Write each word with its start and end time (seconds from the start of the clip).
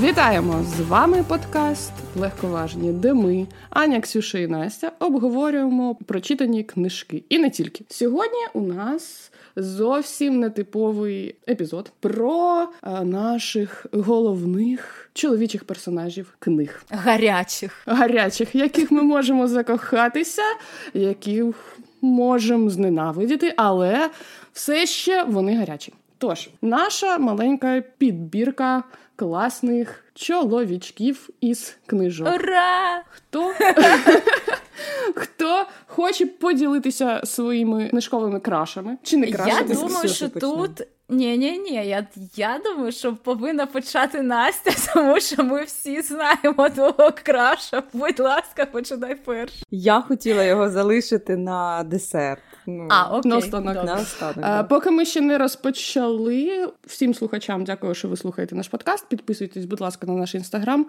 Вітаємо! 0.00 0.62
З 0.62 0.80
вами 0.80 1.24
подкаст 1.28 1.92
Легковажні, 2.16 2.92
де 2.92 3.14
ми, 3.14 3.46
Аня, 3.70 4.00
Ксюша 4.00 4.38
і 4.38 4.46
Настя, 4.46 4.92
обговорюємо 4.98 5.94
прочитані 5.94 6.64
книжки. 6.64 7.24
І 7.28 7.38
не 7.38 7.50
тільки. 7.50 7.84
Сьогодні 7.88 8.38
у 8.52 8.60
нас 8.60 9.32
зовсім 9.56 10.40
нетиповий 10.40 11.34
епізод 11.48 11.92
про 12.00 12.68
а, 12.80 13.04
наших 13.04 13.86
головних 13.92 15.10
чоловічих 15.12 15.64
персонажів 15.64 16.34
книг. 16.38 16.82
Гарячих. 16.90 17.82
Гарячих, 17.86 18.54
яких 18.54 18.90
ми 18.90 19.02
можемо 19.02 19.48
закохатися, 19.48 20.42
яких 20.94 21.78
можемо 22.00 22.70
зненавидіти, 22.70 23.54
але 23.56 24.10
все 24.52 24.86
ще 24.86 25.24
вони 25.24 25.56
гарячі. 25.56 25.92
Тож, 26.18 26.50
наша 26.62 27.18
маленька 27.18 27.82
підбірка 27.98 28.84
класних 29.18 30.04
чоловічків 30.14 31.30
із 31.40 31.76
книжок. 31.86 32.28
Ура! 32.34 33.02
Хто 33.10 33.52
Хто 35.14 35.66
хоче 35.86 36.26
поділитися 36.26 37.20
своїми 37.24 37.88
книжковими 37.88 38.40
крашами? 38.40 38.98
Чи 39.02 39.16
не 39.16 39.32
крашами? 39.32 39.66
Я 39.68 39.74
думаю, 39.76 40.08
що 40.08 40.28
тут. 40.28 40.82
Ні, 41.10 41.38
ні, 41.38 41.58
ні, 41.58 41.74
я 41.74 42.06
я 42.36 42.60
думаю, 42.64 42.92
що 42.92 43.16
повинна 43.16 43.66
почати 43.66 44.22
Настя, 44.22 44.70
тому 44.94 45.20
що 45.20 45.44
ми 45.44 45.64
всі 45.64 46.00
знаємо 46.00 46.68
того 46.76 47.10
краша. 47.22 47.82
Будь 47.92 48.20
ласка, 48.20 48.66
починай 48.66 49.14
перш. 49.14 49.52
Я 49.70 50.00
хотіла 50.00 50.44
його 50.44 50.70
залишити 50.70 51.36
на 51.36 51.82
десерт. 51.82 52.42
Ну, 52.66 52.88
а, 52.90 53.16
окей. 53.16 53.30
Наостанок. 53.30 53.84
Наостанок, 53.84 54.36
а, 54.42 54.62
Поки 54.64 54.90
ми 54.90 55.04
ще 55.04 55.20
не 55.20 55.38
розпочали. 55.38 56.68
Всім 56.86 57.14
слухачам 57.14 57.64
дякую, 57.64 57.94
що 57.94 58.08
ви 58.08 58.16
слухаєте 58.16 58.54
наш 58.54 58.68
подкаст. 58.68 59.08
Підписуйтесь, 59.08 59.64
будь 59.64 59.80
ласка, 59.80 60.06
на 60.06 60.12
наш 60.12 60.34
інстаграм. 60.34 60.86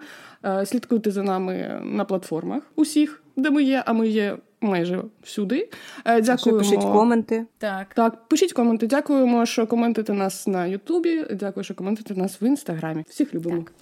Слідкуйте 0.64 1.10
за 1.10 1.22
нами 1.22 1.80
на 1.84 2.04
платформах 2.04 2.62
усіх, 2.76 3.22
де 3.36 3.50
ми 3.50 3.62
є, 3.62 3.82
а 3.86 3.92
ми 3.92 4.08
є. 4.08 4.36
Майже 4.60 5.02
всюди. 5.22 5.68
Дякуємо. 6.04 6.58
Пишіть 6.60 6.82
коменти. 6.82 7.46
Так, 7.58 7.94
Так, 7.94 8.28
пишіть 8.28 8.52
коменти. 8.52 8.86
Дякуємо, 8.86 9.46
що 9.46 9.66
коментуєте 9.66 10.12
нас 10.12 10.46
на 10.46 10.66
Ютубі. 10.66 11.26
Дякую, 11.30 11.64
що 11.64 11.74
коментуєте 11.74 12.14
нас 12.14 12.42
в 12.42 12.44
інстаграмі. 12.44 13.04
Всіх 13.08 13.34
любимо. 13.34 13.56
Так, 13.56 13.72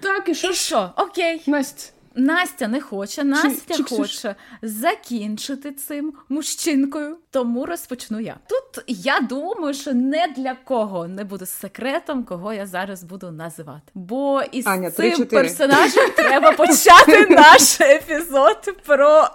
так 0.00 0.28
і 0.28 0.34
що? 0.34 0.50
І 0.50 0.54
що? 0.54 0.90
Окей. 0.96 1.42
Настя. 1.46 1.92
Настя 2.20 2.68
не 2.68 2.80
хоче, 2.80 3.24
Настя 3.24 3.74
чи, 3.74 3.84
чи 3.84 3.96
хоче 3.96 4.34
закінчити 4.62 5.72
цим 5.72 6.12
мужчинкою, 6.28 7.16
тому 7.30 7.66
розпочну 7.66 8.20
я. 8.20 8.36
Тут 8.46 8.84
я 8.86 9.20
думаю, 9.20 9.74
що 9.74 9.92
не 9.92 10.26
для 10.36 10.56
кого 10.64 11.08
не 11.08 11.24
буде 11.24 11.46
секретом, 11.46 12.24
кого 12.24 12.52
я 12.52 12.66
зараз 12.66 13.02
буду 13.04 13.30
називати. 13.30 13.82
Бо 13.94 14.42
із 14.52 14.66
Аня, 14.66 14.90
цим 14.90 15.12
3-4. 15.12 15.24
персонажем 15.24 16.10
треба 16.16 16.52
почати 16.52 17.26
наш 17.30 17.80
епізод 17.80 18.76
про 18.86 19.28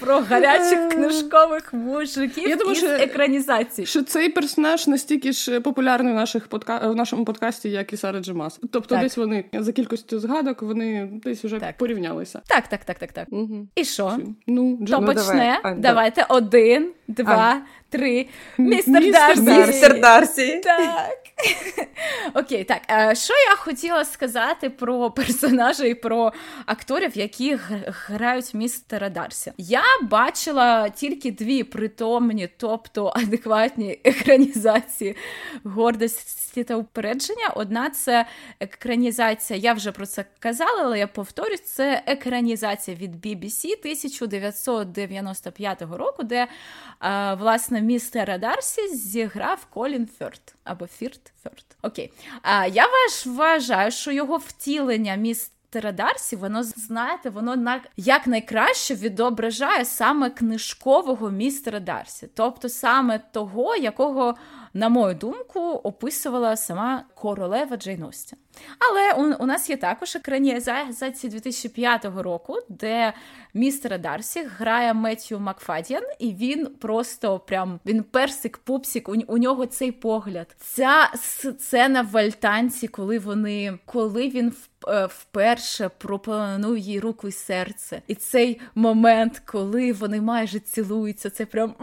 про 0.00 0.20
гарячих 0.20 0.88
книжкових 0.88 1.72
мужиків 1.72 2.48
я 2.48 2.56
думаю, 2.56 2.76
із 2.76 2.78
що, 2.78 2.86
екранізації. 2.86 3.86
Що 3.86 4.02
цей 4.02 4.28
персонаж 4.28 4.86
настільки 4.86 5.32
ж 5.32 5.60
популярний 5.60 6.12
в 6.12 6.16
наших 6.16 6.48
подка... 6.48 6.88
в 6.88 6.96
нашому 6.96 7.24
подкасті, 7.24 7.70
як 7.70 7.92
і 7.92 7.96
Сара 7.96 8.20
Джемас. 8.20 8.60
Тобто, 8.72 8.94
так. 8.94 9.02
десь 9.02 9.16
вони 9.16 9.44
за 9.52 9.72
кількістю 9.72 10.20
згадок 10.20 10.62
вони 10.62 11.10
десь 11.24 11.44
вже 11.44 11.58
так. 11.58 11.76
Порівняли. 12.32 12.42
Так, 12.46 12.68
так, 12.68 12.84
так, 12.84 12.98
так, 12.98 13.12
так. 13.12 13.28
Угу. 13.30 13.66
І 13.74 13.84
що? 13.84 14.18
Ну, 14.46 14.76
То 14.86 15.00
ну, 15.00 15.06
почне. 15.06 15.60
давай. 15.62 15.78
Давайте 15.78 16.26
один, 16.28 16.92
два, 17.08 17.34
а. 17.34 17.60
три. 17.88 18.26
Містер. 18.58 19.12
Дарсі. 19.12 19.42
Містер 19.42 20.00
Дарсі. 20.00 20.60
Так. 20.64 21.27
Окей, 22.34 22.64
так. 22.64 22.82
е, 22.90 23.14
Що 23.14 23.34
я 23.50 23.56
хотіла 23.56 24.04
сказати 24.04 24.70
про 24.70 25.10
персонажа 25.10 25.84
і 25.84 25.94
про 25.94 26.32
акторів, 26.66 27.18
які 27.18 27.58
грають 27.86 28.54
містера 28.54 29.08
Дарсі? 29.08 29.52
Я 29.58 29.82
бачила 30.02 30.88
тільки 30.88 31.30
дві 31.30 31.64
притомні, 31.64 32.48
тобто 32.56 33.12
адекватні 33.16 34.00
екранізації 34.04 35.16
гордості 35.64 36.64
та 36.64 36.76
упередження. 36.76 37.48
Одна 37.56 37.90
це 37.90 38.26
екранізація, 38.60 39.58
я 39.58 39.72
вже 39.72 39.92
про 39.92 40.06
це 40.06 40.24
казала, 40.38 40.82
але 40.84 40.98
я 40.98 41.06
повторюсь, 41.06 41.62
це 41.62 42.02
екранізація 42.06 42.96
від 42.96 43.26
BBC 43.26 43.64
1995 43.80 45.82
року, 45.82 46.22
де 46.22 46.46
е, 47.02 47.34
власне 47.34 47.82
містера 47.82 48.38
Дарсі 48.38 48.88
зіграв 48.88 49.66
Колін 49.70 50.08
Ферт 50.18 50.54
або 50.64 50.86
Фірт 50.86 51.27
Ферт. 51.42 51.76
Окей. 51.82 52.12
А 52.42 52.66
я 52.66 52.86
важ, 52.86 53.26
вважаю, 53.26 53.90
що 53.90 54.12
його 54.12 54.36
втілення 54.36 55.14
містера 55.14 55.92
Дарсі, 55.92 56.36
воно 56.36 56.62
знаєте, 56.62 57.30
воно 57.30 57.56
на 57.56 57.80
як 57.96 58.26
найкраще 58.26 58.94
відображає 58.94 59.84
саме 59.84 60.30
книжкового 60.30 61.30
містера 61.30 61.80
Дарсі, 61.80 62.28
тобто 62.34 62.68
саме 62.68 63.18
того, 63.18 63.76
якого, 63.76 64.34
на 64.78 64.88
мою 64.88 65.14
думку, 65.14 65.60
описувала 65.60 66.56
сама 66.56 67.04
королева 67.14 67.76
Джейн 67.76 68.02
Остін. 68.02 68.38
Але 68.78 69.12
у, 69.12 69.42
у 69.42 69.46
нас 69.46 69.70
є 69.70 69.76
також 69.76 70.16
екранізація 70.16 71.32
2005 71.32 72.04
року, 72.16 72.58
де 72.68 73.12
містера 73.54 73.98
Дарсі 73.98 74.42
грає 74.58 74.94
Меттью 74.94 75.40
Макфадіан, 75.40 76.02
і 76.18 76.34
він 76.34 76.66
просто 76.66 77.38
прям 77.38 77.80
він 77.86 78.04
персик-пупсик, 78.12 79.10
у, 79.10 79.34
у 79.34 79.38
нього 79.38 79.66
цей 79.66 79.92
погляд. 79.92 80.56
Ця 80.58 81.12
сцена 81.14 82.02
в 82.02 82.16
альтанці, 82.16 82.88
коли 82.88 83.18
вони 83.18 83.78
коли 83.84 84.28
він 84.28 84.52
вперше 85.08 85.90
пропонує 85.98 86.80
їй 86.80 87.00
руку 87.00 87.28
і 87.28 87.32
серце. 87.32 88.02
І 88.06 88.14
цей 88.14 88.60
момент, 88.74 89.42
коли 89.44 89.92
вони 89.92 90.20
майже 90.20 90.58
цілуються, 90.58 91.30
це 91.30 91.46
прям. 91.46 91.74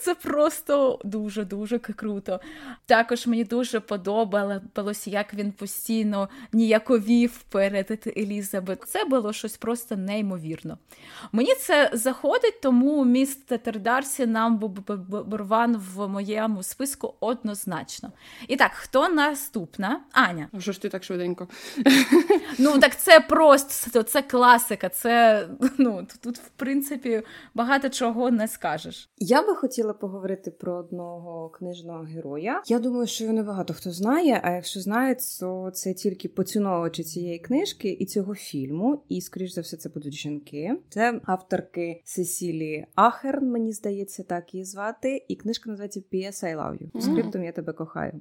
Це 0.00 0.14
просто 0.14 0.98
дуже-дуже 1.04 1.78
круто. 1.78 2.40
Також 2.86 3.26
мені 3.26 3.44
дуже 3.44 3.80
подобалося, 3.80 5.10
як 5.10 5.34
він 5.34 5.52
постійно 5.52 6.28
ніяковів 6.52 7.42
перед 7.50 8.12
Елізабет. 8.16 8.82
Це 8.86 9.04
було 9.04 9.32
щось 9.32 9.56
просто 9.56 9.96
неймовірно. 9.96 10.78
Мені 11.32 11.54
це 11.54 11.90
заходить, 11.92 12.60
тому 12.60 13.04
містер 13.04 13.80
Дарсі 13.80 14.26
нам 14.26 14.58
Бурван 15.26 15.76
в 15.76 16.08
моєму 16.08 16.62
списку 16.62 17.14
однозначно. 17.20 18.12
І 18.48 18.56
так, 18.56 18.70
хто 18.74 19.08
наступна? 19.08 20.00
Аня. 20.12 20.48
А 20.52 20.60
що 20.60 20.72
ж 20.72 20.82
ти 20.82 20.88
так 20.88 21.04
швиденько? 21.04 21.48
Ну 22.58 22.78
так 22.78 22.96
це 22.96 23.20
просто 23.20 24.02
це 24.02 24.22
класика. 24.22 24.88
Це 24.88 25.46
ну 25.78 26.06
тут, 26.22 26.38
в 26.38 26.48
принципі, 26.56 27.22
багато 27.54 27.88
чого 27.88 28.30
не 28.30 28.48
скажеш. 28.48 29.08
Я 29.18 29.42
би 29.42 29.54
хотіла 29.54 29.85
поговорити 29.92 30.50
про 30.50 30.74
одного 30.74 31.48
книжного 31.48 32.02
героя. 32.02 32.62
Я 32.66 32.78
думаю, 32.78 33.06
що 33.06 33.24
його 33.24 33.36
не 33.36 33.42
багато 33.42 33.74
хто 33.74 33.90
знає. 33.90 34.40
А 34.44 34.50
якщо 34.50 34.80
знає, 34.80 35.16
то 35.40 35.70
це 35.74 35.94
тільки 35.94 36.28
поціновувачі 36.28 37.04
цієї 37.04 37.38
книжки 37.38 37.88
і 38.00 38.06
цього 38.06 38.34
фільму. 38.34 39.02
І, 39.08 39.20
скоріш 39.20 39.54
за 39.54 39.60
все, 39.60 39.76
це 39.76 39.88
будуть 39.88 40.14
жінки. 40.14 40.76
Це 40.88 41.20
авторки 41.24 42.00
Сесілі 42.04 42.86
Ахерн, 42.94 43.50
мені 43.50 43.72
здається, 43.72 44.22
так 44.22 44.54
її 44.54 44.64
звати. 44.64 45.24
І 45.28 45.36
книжка 45.36 45.70
називається 45.70 46.00
P.S. 46.12 46.44
I 46.44 46.56
love 46.56 46.78
you. 46.82 47.00
Скриптом 47.00 47.44
я 47.44 47.52
тебе 47.52 47.72
кохаю. 47.72 48.12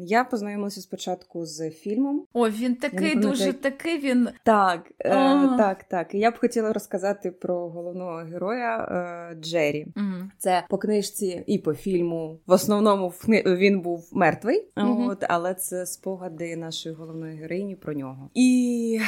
Я 0.00 0.24
познайомилася 0.24 0.80
спочатку 0.80 1.46
з 1.46 1.70
фільмом. 1.70 2.24
О, 2.32 2.48
він 2.48 2.74
такий 2.74 3.16
дуже 3.16 3.52
такий 3.52 3.98
він. 3.98 4.28
Так, 4.42 4.92
е, 5.00 5.10
так, 5.58 5.84
так. 5.84 6.14
Я 6.14 6.30
б 6.30 6.38
хотіла 6.38 6.72
розказати 6.72 7.30
про 7.30 7.68
головного 7.68 8.16
героя 8.16 8.78
е, 8.78 9.34
Джері. 9.34 9.86
Mm-hmm. 9.96 10.28
Це 10.38 10.64
по 10.70 10.78
книжці 10.86 11.44
і 11.46 11.58
по 11.58 11.74
фільму. 11.74 12.38
В 12.46 12.52
основному 12.52 13.08
він 13.46 13.80
був 13.80 14.08
мертвий, 14.12 14.68
mm-hmm. 14.76 15.10
от, 15.10 15.24
але 15.28 15.54
це 15.54 15.86
спогади 15.86 16.56
нашої 16.56 16.94
головної 16.94 17.36
героїні 17.36 17.76
про 17.76 17.92
нього. 17.92 18.30
І 18.34 19.00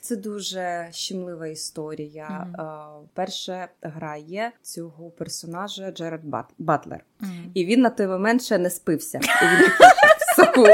це 0.00 0.16
дуже 0.16 0.88
щемлива 0.90 1.46
історія. 1.46 2.48
Mm-hmm. 2.58 3.00
Перше 3.14 3.68
грає 3.82 4.52
цього 4.62 5.10
персонажа 5.10 5.90
Джеред 5.90 6.24
Бат- 6.24 6.54
Батлер. 6.58 7.04
І 7.54 7.64
він 7.64 7.80
на 7.80 7.90
той 7.90 8.06
момент 8.06 8.42
ще 8.42 8.58
не 8.58 8.70
спився. 8.70 9.18
І 9.18 9.62
він 9.62 9.70
соку. 10.36 10.66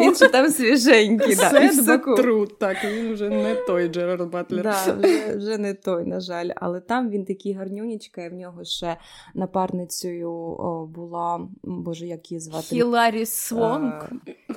Він 0.00 0.14
ще 0.14 0.28
там 0.28 0.50
свіженький. 0.50 1.34
Це 1.34 1.98
труд. 1.98 2.58
Так, 2.58 2.76
він 2.84 3.12
вже 3.12 3.28
не 3.28 3.54
той 3.54 3.88
Джерард 3.88 4.30
Батлер. 4.30 4.62
Да, 4.62 4.92
вже, 4.92 5.36
вже 5.36 5.58
не 5.58 5.74
той, 5.74 6.04
на 6.04 6.20
жаль. 6.20 6.50
Але 6.56 6.80
там 6.80 7.10
він 7.10 7.24
такий 7.24 7.52
гарнюнічка, 7.52 8.24
і 8.24 8.28
в 8.28 8.34
нього 8.34 8.64
ще 8.64 8.96
напарницею 9.34 10.30
о, 10.30 10.86
була, 10.86 11.48
боже, 11.62 12.06
як 12.06 12.30
її 12.30 12.40
звати? 12.40 12.66
Хіларі 12.66 13.26
Свонг. 13.26 14.10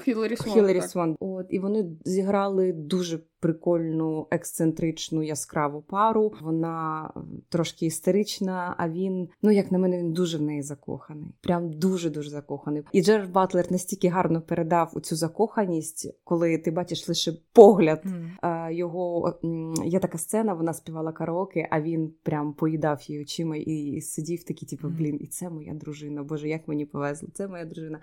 Хіларі 0.03 0.35
Свонг. 0.35 0.53
Хіларі 0.53 0.81
Свонг. 0.81 1.15
От 1.19 1.45
і 1.49 1.59
вони 1.59 1.85
зіграли 2.05 2.71
дуже 2.71 3.19
прикольну, 3.39 4.27
ексцентричну, 4.31 5.23
яскраву 5.23 5.81
пару. 5.81 6.33
Вона 6.41 7.11
трошки 7.49 7.85
істерична, 7.85 8.75
а 8.77 8.89
він, 8.89 9.29
ну 9.41 9.51
як 9.51 9.71
на 9.71 9.77
мене, 9.77 9.97
він 9.97 10.13
дуже 10.13 10.37
в 10.37 10.41
неї 10.41 10.61
закоханий. 10.61 11.35
Прям 11.41 11.73
дуже-дуже 11.73 12.29
закоханий. 12.29 12.83
І 12.91 13.03
Джерард 13.03 13.31
Батлер 13.31 13.71
настільки 13.71 14.09
гарно 14.09 14.41
передав 14.41 14.93
цю 15.01 15.15
закоханість, 15.15 16.19
коли 16.23 16.57
ти 16.57 16.71
бачиш 16.71 17.09
лише 17.09 17.33
погляд 17.53 18.03
mm. 18.05 18.71
його. 18.71 19.39
Є 19.85 19.99
така 19.99 20.17
сцена, 20.17 20.53
вона 20.53 20.73
співала 20.73 21.11
караоке, 21.11 21.67
а 21.71 21.81
він 21.81 22.13
прям 22.23 22.53
поїдав 22.53 23.01
її 23.01 23.21
очима 23.21 23.55
і 23.55 24.01
сидів 24.01 24.43
такий, 24.43 24.69
типу, 24.69 24.87
блін, 24.89 25.17
і 25.21 25.27
це 25.27 25.49
моя 25.49 25.73
дружина. 25.73 26.23
Боже, 26.23 26.49
як 26.49 26.67
мені 26.67 26.85
повезло, 26.85 27.29
це 27.33 27.47
моя 27.47 27.65
дружина. 27.65 27.99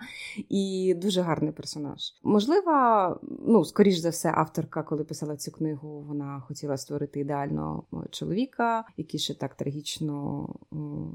І 0.49 0.93
дуже 0.97 1.21
гарний 1.21 1.51
персонаж. 1.51 1.99
Можливо, 2.23 2.71
ну 3.47 3.65
скоріш 3.65 3.97
за 3.97 4.09
все, 4.09 4.31
авторка, 4.35 4.83
коли 4.83 5.03
писала 5.03 5.24
написала 5.25 5.37
цю 5.37 5.51
книгу, 5.51 6.05
вона 6.07 6.39
хотіла 6.39 6.77
створити 6.77 7.19
ідеального 7.19 8.05
чоловіка, 8.11 8.85
який 8.97 9.19
ще 9.19 9.33
так 9.33 9.55
трагічно, 9.55 10.49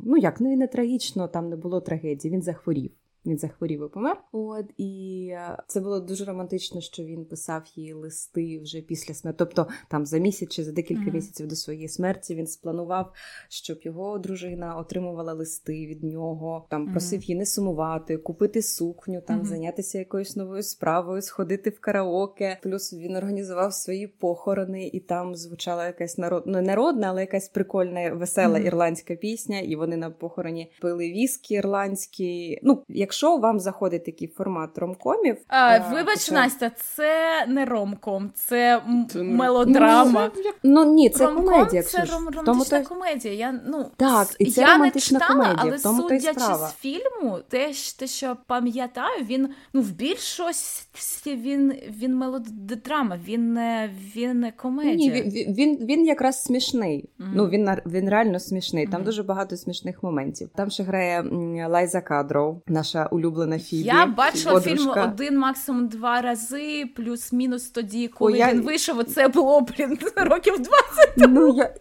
ну 0.05 0.17
як 0.17 0.41
не, 0.41 0.57
не 0.57 0.67
трагічно, 0.67 1.29
там 1.29 1.49
не 1.49 1.57
було 1.57 1.81
трагедії. 1.81 2.35
Він 2.35 2.43
захворів. 2.43 2.91
Він 3.27 3.39
захворів 3.39 3.87
і 3.87 3.89
помер. 3.89 4.17
От 4.33 4.67
і 4.77 5.27
е, 5.33 5.57
це 5.67 5.81
було 5.81 6.01
дуже 6.01 6.25
романтично, 6.25 6.81
що 6.81 7.03
він 7.03 7.25
писав 7.25 7.63
їй 7.77 7.93
листи 7.93 8.59
вже 8.59 8.81
після 8.81 9.15
смерті. 9.15 9.39
Тобто 9.39 9.67
там 9.89 10.07
за 10.07 10.19
місяць 10.19 10.49
чи 10.49 10.65
за 10.65 10.73
декілька 10.73 11.03
mm-hmm. 11.03 11.15
місяців 11.15 11.47
до 11.47 11.57
своєї 11.57 11.89
смерті 11.89 12.35
він 12.35 12.47
спланував, 12.47 13.13
щоб 13.49 13.79
його 13.83 14.19
дружина 14.19 14.77
отримувала 14.77 15.33
листи 15.33 15.87
від 15.87 16.05
нього. 16.05 16.67
Там 16.71 16.87
mm-hmm. 16.87 16.91
просив 16.91 17.23
її 17.23 17.39
не 17.39 17.47
сумувати, 17.47 18.17
купити 18.17 18.63
сукню, 18.63 19.21
там 19.27 19.41
mm-hmm. 19.41 19.45
зайнятися 19.45 19.99
якоюсь 19.99 20.37
новою 20.37 20.63
справою, 20.63 21.23
сходити 21.23 21.71
в 21.71 21.81
караоке. 21.81 22.59
Плюс 22.63 22.93
він 22.93 23.17
організував 23.17 23.75
свої 23.75 24.07
похорони, 24.07 24.87
і 24.93 25.01
там 25.01 25.35
звучала 25.35 25.87
якась 25.87 26.19
народ... 26.19 26.43
ну, 26.47 26.63
народна, 26.63 27.09
але 27.09 27.21
якась 27.21 27.49
прикольна, 27.49 28.13
весела 28.15 28.59
ірландська 28.59 29.15
пісня. 29.15 29.61
І 29.61 29.77
вони 29.77 29.97
на 29.97 30.11
похороні 30.11 30.73
пили 30.81 31.13
віскі 31.13 31.55
ірландські. 31.55 32.61
Ну 32.63 32.83
як 32.89 33.10
якщо 33.11 33.37
вам 33.37 33.61
заходить 33.61 34.05
такий 34.05 34.29
формат 34.29 34.79
ромкомів, 34.79 35.37
а, 35.49 35.77
е, 35.77 35.85
вибач, 35.93 36.19
це... 36.19 36.35
Настя, 36.35 36.71
це 36.71 37.47
не 37.49 37.65
ромком, 37.65 38.31
це, 38.35 38.83
це 39.11 39.23
мелодрама. 39.23 40.31
Ну, 40.37 40.53
ну 40.63 40.93
ні, 40.93 41.11
це 41.11 41.27
ромком 41.27 41.45
комедія. 41.45 41.83
Це 41.83 41.99
ром- 41.99 42.37
романтична 42.37 42.81
Тому 42.81 42.89
комедія. 42.89 43.35
Я 43.35 43.61
ну 43.67 43.87
так, 43.97 44.29
і 44.39 44.51
це 44.51 44.61
я 44.61 44.73
романтична 44.73 45.19
не 45.19 45.25
читала, 45.25 45.45
комедія. 45.45 45.65
Але 45.73 45.79
тому 45.79 46.03
судячи 46.03 46.41
з 46.41 46.73
фільму, 46.79 47.39
те, 47.49 47.73
те, 47.99 48.07
що 48.07 48.37
пам'ятаю, 48.47 49.25
він 49.25 49.49
ну 49.73 49.83
в 49.83 49.91
більшості 49.91 51.37
він 51.37 51.75
він 52.01 52.17
мелодрама, 52.17 53.19
він 53.25 53.53
не 53.53 53.91
він 54.17 54.41
не 54.41 54.53
комедія. 54.53 54.95
Ні, 54.95 55.11
він 55.11 55.55
він, 55.55 55.87
він 55.87 56.07
якраз 56.07 56.43
смішний. 56.43 57.05
Mm-hmm. 57.05 57.31
Ну 57.35 57.49
він 57.49 57.71
він 57.87 58.11
реально 58.11 58.41
смішний. 58.41 58.87
Там 58.87 59.01
mm-hmm. 59.01 59.05
дуже 59.05 59.23
багато 59.23 59.57
смішних 59.57 60.03
моментів. 60.03 60.51
Там 60.55 60.71
ще 60.71 60.83
грає 60.83 61.25
Лайза 61.69 62.01
Кадроу, 62.01 62.63
наша 62.67 63.00
наша 63.01 63.15
улюблена 63.15 63.59
Фібі. 63.59 63.83
Я 63.83 64.07
бачила 64.07 64.61
фільм 64.61 64.89
один, 64.89 65.39
максимум 65.39 65.89
два 65.89 66.21
рази, 66.21 66.87
плюс-мінус 66.97 67.71
тоді, 67.71 68.09
коли 68.09 68.33
О, 68.33 68.37
я... 68.37 68.53
він 68.53 68.63
вийшов. 68.63 69.05
Це 69.05 69.29
було 69.29 69.61
блін, 69.61 69.99
років 70.17 70.55
20 70.59 70.71
тому. 71.19 71.41
Ну, 71.41 71.57
я... 71.57 71.75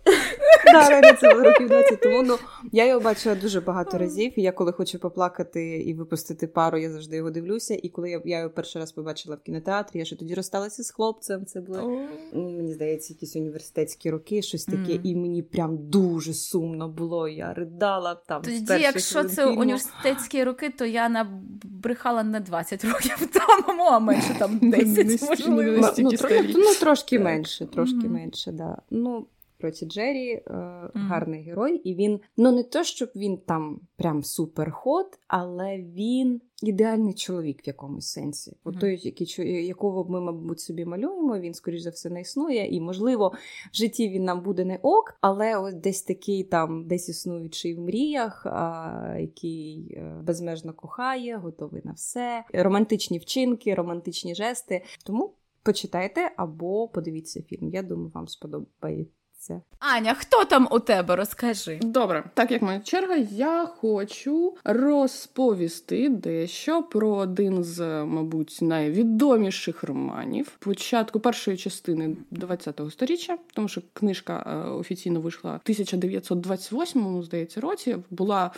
да, 0.73 1.13
це 1.13 1.29
було 1.29 1.43
років 1.43 1.67
20 1.67 2.01
тому. 2.01 2.23
Ну, 2.23 2.37
я 2.71 2.85
його 2.85 2.99
бачила 2.99 3.35
дуже 3.35 3.61
багато 3.61 3.97
разів. 3.97 4.39
І 4.39 4.41
я 4.41 4.51
коли 4.51 4.71
хочу 4.71 4.99
поплакати 4.99 5.77
і 5.77 5.93
випустити 5.93 6.47
пару, 6.47 6.77
я 6.77 6.91
завжди 6.91 7.15
його 7.15 7.31
дивлюся. 7.31 7.79
І 7.83 7.89
коли 7.89 8.09
я, 8.09 8.21
я 8.25 8.39
його 8.39 8.49
перший 8.49 8.81
раз 8.81 8.91
побачила 8.91 9.35
в 9.35 9.39
кінотеатрі, 9.39 9.99
я 9.99 10.05
ще 10.05 10.15
тоді 10.15 10.33
розсталася 10.33 10.83
з 10.83 10.91
хлопцем. 10.91 11.45
Це 11.45 11.61
було 11.61 11.79
oh. 11.79 12.55
мені 12.55 12.73
здається, 12.73 13.13
якісь 13.13 13.35
університетські 13.35 14.11
роки, 14.11 14.41
щось 14.41 14.65
таке, 14.65 14.93
mm. 14.93 15.01
і 15.03 15.15
мені 15.15 15.43
прям 15.43 15.77
дуже 15.89 16.33
сумно 16.33 16.89
було. 16.89 17.27
Я 17.27 17.53
ридала 17.53 18.15
там. 18.15 18.41
Тоді, 18.41 18.81
якщо 18.81 19.23
це 19.23 19.45
фільму. 19.45 19.61
університетські 19.61 20.43
роки, 20.43 20.69
то 20.69 20.85
я 20.85 21.08
набрехала 21.09 22.23
не 22.23 22.39
20 22.39 22.85
років 22.85 23.29
тому, 23.33 23.83
а 23.83 23.99
менше 23.99 24.35
там 24.39 24.59
10, 24.61 25.29
можливо. 25.29 25.93
Ну, 25.97 26.11
ну, 26.55 26.73
трошки 26.79 27.19
менше, 27.19 27.65
трошки 27.65 28.07
менше, 28.07 28.51
да. 28.51 28.77
Ну, 28.89 29.25
Проті 29.59 29.85
Джері 29.85 30.31
е, 30.31 30.43
mm. 30.47 30.91
гарний 30.93 31.43
герой, 31.43 31.75
і 31.75 31.95
він 31.95 32.19
ну 32.37 32.51
не 32.51 32.63
то, 32.63 32.83
щоб 32.83 33.09
він 33.15 33.37
там 33.37 33.79
прям 33.95 34.23
суперход, 34.23 35.19
але 35.27 35.77
він 35.77 36.41
ідеальний 36.63 37.13
чоловік 37.13 37.65
в 37.65 37.67
якомусь 37.67 38.07
сенсі. 38.07 38.57
Mm. 38.65 38.79
Той, 38.79 38.99
який, 39.03 39.65
якого 39.65 40.05
ми, 40.09 40.21
мабуть, 40.21 40.59
собі 40.59 40.85
малюємо, 40.85 41.39
він, 41.39 41.53
скоріш 41.53 41.81
за 41.81 41.89
все, 41.89 42.09
не 42.09 42.21
існує. 42.21 42.75
І, 42.75 42.81
можливо, 42.81 43.33
в 43.71 43.75
житті 43.75 44.09
він 44.09 44.23
нам 44.23 44.43
буде 44.43 44.65
не 44.65 44.79
ок, 44.81 45.17
але 45.21 45.57
ось 45.57 45.75
десь 45.75 46.01
такий 46.01 46.43
там, 46.43 46.87
десь 46.87 47.09
існуючий 47.09 47.75
в 47.75 47.79
мріях, 47.79 48.45
а, 48.45 49.15
який 49.19 49.93
е, 49.97 50.21
безмежно 50.23 50.73
кохає, 50.73 51.37
готовий 51.37 51.81
на 51.85 51.91
все, 51.91 52.43
романтичні 52.53 53.17
вчинки, 53.17 53.75
романтичні 53.75 54.35
жести. 54.35 54.81
Тому. 55.05 55.33
Почитайте 55.63 56.31
або 56.37 56.87
подивіться 56.87 57.41
фільм. 57.41 57.69
Я 57.69 57.83
думаю, 57.83 58.11
вам 58.13 58.27
сподобається 58.27 59.18
це. 59.39 59.61
Аня, 59.79 60.13
хто 60.13 60.45
там 60.45 60.67
у 60.71 60.79
тебе? 60.79 61.15
Розкажи. 61.15 61.79
Добре, 61.81 62.23
так 62.33 62.51
як 62.51 62.61
моя 62.61 62.79
черга, 62.79 63.15
я 63.31 63.65
хочу 63.65 64.55
розповісти 64.63 66.09
дещо 66.09 66.83
про 66.83 67.09
один 67.09 67.63
з, 67.63 68.03
мабуть, 68.05 68.57
найвідоміших 68.61 69.83
романів 69.83 70.51
початку 70.59 71.19
першої 71.19 71.57
частини 71.57 72.17
ХХ 72.41 72.91
століття, 72.91 73.37
тому 73.53 73.67
що 73.67 73.81
книжка 73.93 74.63
е, 74.67 74.69
офіційно 74.69 75.21
вийшла 75.21 75.51
в 75.51 75.61
1928 75.63 77.23
здається, 77.23 77.61
році. 77.61 77.97
Була 78.09 78.51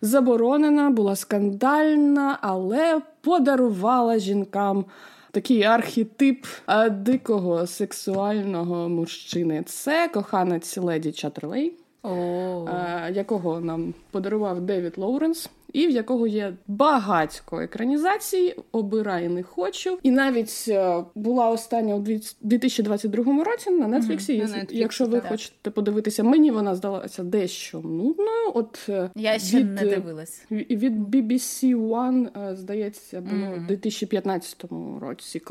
заборонена, 0.00 0.90
була 0.90 1.16
скандальна, 1.16 2.38
але 2.40 3.00
подарувала 3.20 4.18
жінкам 4.18 4.84
такий 5.30 5.62
архетип 5.62 6.46
дикого 6.90 7.66
сексуального 7.66 8.88
мужчини. 8.88 9.62
Це 9.66 10.08
коханець 10.08 10.76
леді 10.76 11.12
Чатерлей, 11.12 11.72
oh. 12.02 13.12
якого 13.12 13.60
нам 13.60 13.94
подарував 14.10 14.60
Девід 14.60 14.98
Лоуренс 14.98 15.50
і 15.72 15.86
в 15.86 15.90
якого 15.90 16.26
є 16.26 16.52
багатько 16.66 17.60
екранізацій, 17.60 18.56
обирай 18.72 19.28
не 19.28 19.42
хочу. 19.42 19.98
І 20.02 20.10
навіть 20.10 20.64
е, 20.68 21.04
була 21.14 21.50
остання 21.50 21.94
у 21.94 22.00
2022 22.40 23.44
році 23.44 23.70
на 23.70 24.00
Нетфліксі. 24.00 24.40
Mm-hmm. 24.40 24.54
Netflix, 24.54 24.66
якщо 24.70 25.06
ви 25.06 25.20
так. 25.20 25.28
хочете 25.28 25.70
подивитися, 25.70 26.22
мені 26.22 26.50
вона 26.50 26.74
здалася 26.74 27.24
дещо 27.24 27.80
нудною. 27.80 28.52
От 28.54 28.86
е, 28.88 29.10
я 29.14 29.38
ще 29.38 29.58
від, 29.58 29.74
не 29.74 29.82
дивилась 29.84 30.46
від 30.50 31.14
BBC 31.14 31.76
One, 31.76 32.50
е, 32.50 32.56
здається, 32.56 33.20
було 33.20 33.42
mm-hmm. 33.42 33.64
у 33.64 33.66
2015 33.66 34.64
році 35.00 35.42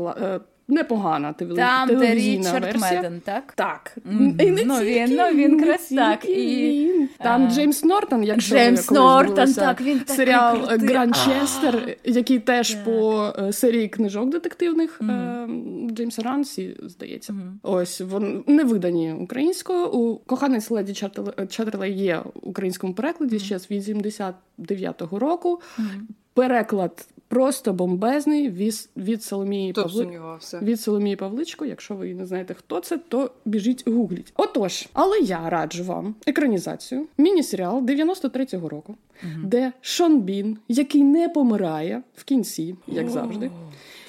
непогана 0.67 1.33
Там, 1.33 1.87
де 1.87 2.15
Річард 2.15 2.63
версія. 2.63 3.01
Меден, 3.01 3.21
так? 3.25 3.53
Так. 3.55 3.97
Mm-hmm. 3.97 4.43
І 4.43 4.51
не 4.51 4.63
ну, 4.65 4.79
тільки, 4.79 5.05
він, 5.05 5.15
ну, 5.15 5.27
він 5.27 5.63
красак. 5.63 6.25
І... 6.25 7.09
Там 7.17 7.45
а... 7.45 7.51
Джеймс 7.51 7.83
Нортон, 7.83 8.23
якщо 8.23 8.55
Джеймс 8.55 8.91
Нортон, 8.91 9.53
так, 9.53 9.81
він 9.81 10.01
серіал 10.05 10.57
Гранчестер, 10.69 11.97
який 12.03 12.39
теж 12.39 12.73
так. 12.73 12.83
по 12.83 13.27
е, 13.39 13.53
серії 13.53 13.87
книжок 13.87 14.29
детективних 14.29 15.01
mm-hmm. 15.01 15.91
Джеймса 15.91 16.21
Рансі, 16.21 16.77
здається. 16.83 17.33
Mm-hmm. 17.33 17.53
Ось 17.63 18.01
вони 18.01 18.43
не 18.47 18.63
видані 18.63 19.13
українською. 19.13 19.87
У 19.87 20.17
коханець 20.17 20.69
леді 20.69 20.93
Чаттерлей 21.49 21.93
є 21.93 22.17
в 22.17 22.49
українському 22.49 22.93
перекладі 22.93 23.39
ще 23.39 23.59
з 23.59 23.71
89-го 23.71 25.19
року. 25.19 25.61
Переклад 26.33 27.07
просто 27.27 27.73
бомбезний 27.73 28.49
від, 28.49 28.89
від 28.97 29.23
Соломії 29.23 29.73
Павли... 29.73 30.19
від 30.61 30.81
Соломії 30.81 31.15
Павличко. 31.15 31.65
Якщо 31.65 31.95
ви 31.95 32.13
не 32.13 32.25
знаєте, 32.25 32.53
хто 32.53 32.79
це, 32.79 32.97
то 32.97 33.31
біжіть 33.45 33.87
гугліть. 33.87 34.33
Отож, 34.35 34.87
але 34.93 35.19
я 35.19 35.49
раджу 35.49 35.83
вам 35.83 36.15
екранізацію, 36.25 37.05
міні-серіал 37.17 37.79
93-го 37.79 38.69
року, 38.69 38.95
угу. 39.23 39.31
де 39.43 39.73
Шон 39.81 40.19
Бін, 40.19 40.57
який 40.67 41.03
не 41.03 41.29
помирає 41.29 42.01
в 42.15 42.23
кінці, 42.23 42.75
як 42.87 43.09
завжди. 43.09 43.51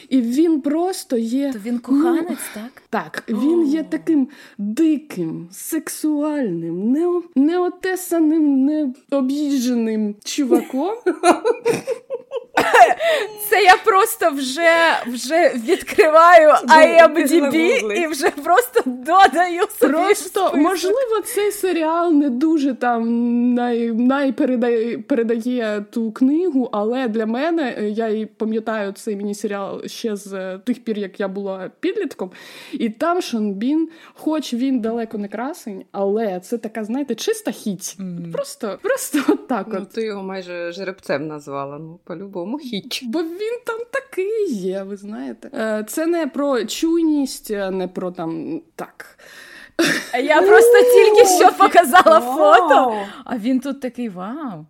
І 0.09 0.21
він 0.21 0.61
просто 0.61 1.17
є. 1.17 1.53
То 1.53 1.59
він 1.59 1.79
коханець, 1.79 2.29
ну, 2.29 2.63
так? 2.63 2.83
Так, 2.91 3.23
він 3.29 3.67
є 3.67 3.83
таким 3.83 4.29
диким, 4.59 5.49
сексуальним, 5.53 6.93
не, 6.93 7.23
неотесаним, 7.35 8.65
необ'їждженим 8.65 10.15
чуваком. 10.25 10.95
це 13.51 13.63
я 13.65 13.77
просто 13.85 14.31
вже 14.31 14.71
вже 15.07 15.53
відкриваю 15.55 16.51
IMDb 16.69 17.57
і 17.93 18.07
вже 18.07 18.31
просто 18.31 18.83
додаю 18.87 19.63
собі. 19.81 19.93
Просто 19.93 20.53
можливо 20.55 21.21
цей 21.25 21.53
серіал 21.53 22.13
не 22.13 22.31
дуже 22.31 22.75
там 22.75 23.05
най, 23.55 23.93
най 23.93 24.33
передає, 24.33 24.99
передає 24.99 25.85
ту 25.91 26.13
книгу, 26.13 26.69
але 26.73 27.09
для 27.09 27.27
мене 27.27 27.75
е, 27.79 27.89
я 27.89 28.09
і 28.09 28.27
пам'ятаю 28.27 28.93
цей 28.93 29.17
міні-серіал 29.17 29.83
ще 29.99 30.17
з 30.17 30.59
тих 30.59 30.85
пір, 30.85 30.99
як 30.99 31.21
я 31.21 31.29
була 31.29 31.71
підлітком, 31.81 32.31
і 32.73 32.89
там 32.91 33.23
Шон 33.23 33.53
Бін, 33.53 33.89
хоч 34.15 34.55
він 34.55 34.81
далеко 34.81 35.19
не 35.19 35.29
красень, 35.29 35.85
але 35.93 36.41
це 36.41 36.59
така, 36.59 36.85
знаєте, 36.85 37.15
чиста 37.15 37.51
хіть. 37.51 37.97
Mm. 37.99 38.33
Просто 38.33 38.79
просто 38.83 39.37
так. 39.37 39.67
Ну, 39.71 39.79
от. 39.83 39.91
Ти 39.91 40.03
його 40.05 40.23
майже 40.23 40.73
жеребцем 40.73 41.27
назвала. 41.27 41.79
Ну, 41.79 42.01
по-любому 42.05 42.59
хіть. 42.59 43.01
Бо 43.05 43.23
він 43.23 43.59
там 43.67 43.79
такий 43.93 44.53
є, 44.53 44.83
ви 44.83 44.97
знаєте. 44.97 45.51
Е, 45.55 45.85
це 45.89 46.07
не 46.07 46.27
про 46.27 46.65
чуйність, 46.65 47.51
не 47.51 47.89
про 47.95 48.11
там 48.11 48.63
так. 48.77 49.19
Я 50.25 50.43
просто 50.43 50.73
тільки 50.95 51.29
що 51.29 51.53
показала 51.59 52.21
фото, 52.21 52.97
а 53.25 53.39
він 53.39 53.61
тут 53.61 53.81
такий 53.81 54.09
вау. 54.09 54.67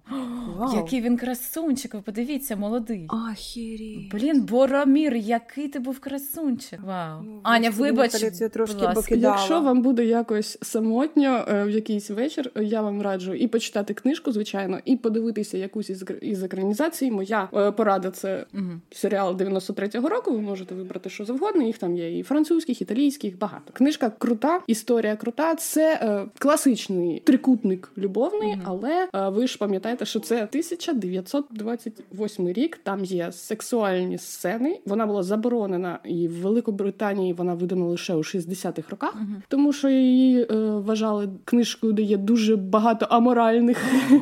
Який 0.77 1.01
він 1.01 1.17
красунчик, 1.17 1.95
ви 1.95 2.01
подивіться, 2.01 2.57
молодий. 2.57 3.07
Ахірі. 3.09 4.11
Блін, 4.13 4.43
Боромір, 4.43 5.15
який 5.17 5.69
ти 5.69 5.79
був 5.79 5.99
красунчик. 5.99 6.81
Вау. 6.83 7.23
Ну, 7.25 7.41
Аня, 7.43 7.71
вибач. 7.71 8.13
трошки 8.53 9.15
Якщо 9.17 9.61
вам 9.61 9.83
буде 9.83 10.05
якось 10.05 10.59
самотньо 10.63 11.45
е, 11.49 11.65
в 11.65 11.71
якийсь 11.71 12.11
вечір, 12.11 12.51
я 12.57 12.83
вам 12.83 13.03
раджу 13.03 13.35
і 13.35 13.49
почитати 13.49 13.95
книжку, 13.95 14.33
звичайно, 14.33 14.79
і 14.85 14.97
подивитися 14.97 15.59
якусь 15.59 15.91
із, 15.91 16.05
із 16.23 16.43
екранізацій. 16.43 17.11
Моя 17.11 17.49
е, 17.55 17.73
порада 17.73 18.11
це 18.11 18.47
серіал 18.91 19.35
93-го 19.35 20.09
року. 20.09 20.33
Ви 20.33 20.41
можете 20.41 20.75
вибрати 20.75 21.11
що 21.11 21.25
завгодно. 21.25 21.63
Їх 21.63 21.79
там 21.79 21.97
є 21.97 22.19
і 22.19 22.23
французьких, 22.23 22.83
італійських, 22.83 23.39
багато. 23.39 23.73
Книжка 23.73 24.11
крута, 24.11 24.61
історія 24.67 24.98
крута. 25.03 25.55
Це 25.55 25.95
е, 25.95 26.27
класичний 26.39 27.21
трикутник 27.21 27.93
любовний, 27.99 28.53
угу. 28.53 28.63
але 28.65 29.09
е, 29.15 29.29
ви 29.29 29.47
ж 29.47 29.59
пам'ятаєте, 29.59 30.05
що 30.05 30.21
це 30.21 30.35
1928 30.35 32.49
рік. 32.49 32.81
Там 32.83 33.05
є 33.05 33.33
сексуальні 33.33 34.19
сцени. 34.19 34.81
Вона 34.87 35.07
була 35.07 35.23
заборонена 35.23 35.99
і 36.05 36.29
в 36.29 36.41
Великобританії 36.41 37.33
вона 37.33 37.55
видана 37.55 37.85
лише 37.85 38.15
у 38.15 38.19
60-х 38.19 38.91
роках, 38.91 39.15
uh-huh. 39.15 39.43
тому 39.49 39.73
що 39.73 39.89
її 39.89 40.43
е, 40.43 40.55
вважали 40.71 41.29
книжкою, 41.45 41.93
де 41.93 42.03
є 42.03 42.17
дуже 42.17 42.57
багато 42.57 43.07
аморальних 43.11 43.85
uh-huh. 44.11 44.21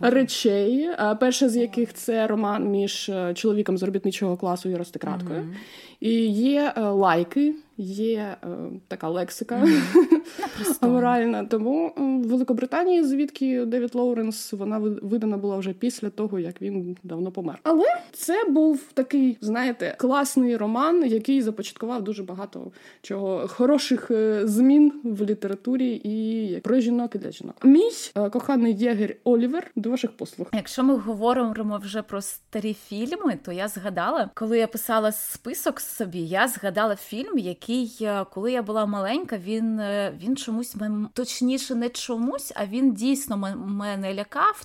речей. 0.10 0.90
А 0.98 1.14
перша 1.14 1.48
з 1.48 1.56
яких 1.56 1.94
це 1.94 2.26
роман 2.26 2.70
між 2.70 3.08
е, 3.08 3.34
чоловіком 3.34 3.78
з 3.78 3.82
робітничого 3.82 4.36
класу 4.36 4.68
і 4.68 4.74
аристократкою. 4.74 5.54
І 6.00 6.12
є 6.32 6.72
е, 6.76 6.80
лайки 6.80 7.54
є 7.78 8.36
е, 8.42 8.48
така 8.88 9.08
лексика 9.08 9.54
mm-hmm. 9.54 10.76
аморальна. 10.80 11.44
Тому 11.44 11.92
в 11.96 12.28
Великобританії, 12.28 13.04
звідки 13.04 13.64
Девід 13.64 13.94
Лоуренс, 13.94 14.52
вона 14.52 14.78
видана 14.78 15.36
була 15.36 15.56
вже 15.56 15.72
після 15.72 16.10
того, 16.10 16.38
як 16.38 16.62
він 16.62 16.96
давно 17.02 17.30
помер. 17.30 17.58
Але 17.62 17.84
це 18.12 18.44
був 18.44 18.82
такий, 18.94 19.38
знаєте, 19.40 19.96
класний 19.98 20.56
роман, 20.56 21.04
який 21.06 21.42
започаткував 21.42 22.04
дуже 22.04 22.22
багато 22.22 22.72
чого 23.02 23.48
хороших 23.48 24.10
е, 24.10 24.46
змін 24.46 24.92
в 25.04 25.24
літературі 25.24 26.00
і 26.04 26.60
про 26.60 26.80
жінок 26.80 27.14
і 27.14 27.18
для 27.18 27.30
жінок. 27.30 27.56
Мій 27.64 27.90
е, 28.16 28.30
коханий 28.30 28.74
єгер 28.74 29.16
Олівер 29.24 29.70
до 29.76 29.90
ваших 29.90 30.10
послуг. 30.12 30.48
Якщо 30.54 30.84
ми 30.84 30.96
говоримо 30.96 31.78
вже 31.78 32.02
про 32.02 32.22
старі 32.22 32.76
фільми, 32.88 33.38
то 33.42 33.52
я 33.52 33.68
згадала, 33.68 34.30
коли 34.34 34.58
я 34.58 34.66
писала 34.66 35.12
список 35.12 35.80
собі, 35.86 36.18
я 36.18 36.48
згадала 36.48 36.96
фільм, 36.96 37.38
який 37.38 37.98
е, 38.00 38.24
коли 38.32 38.52
я 38.52 38.62
була 38.62 38.86
маленька, 38.86 39.38
він 39.38 39.80
е, 39.80 40.12
він 40.22 40.36
чомусь 40.36 40.76
точніше 41.12 41.74
не 41.74 41.88
чомусь, 41.88 42.52
а 42.56 42.66
він 42.66 42.94
дійсно 42.94 43.36
мене 43.56 44.14
лякав, 44.14 44.64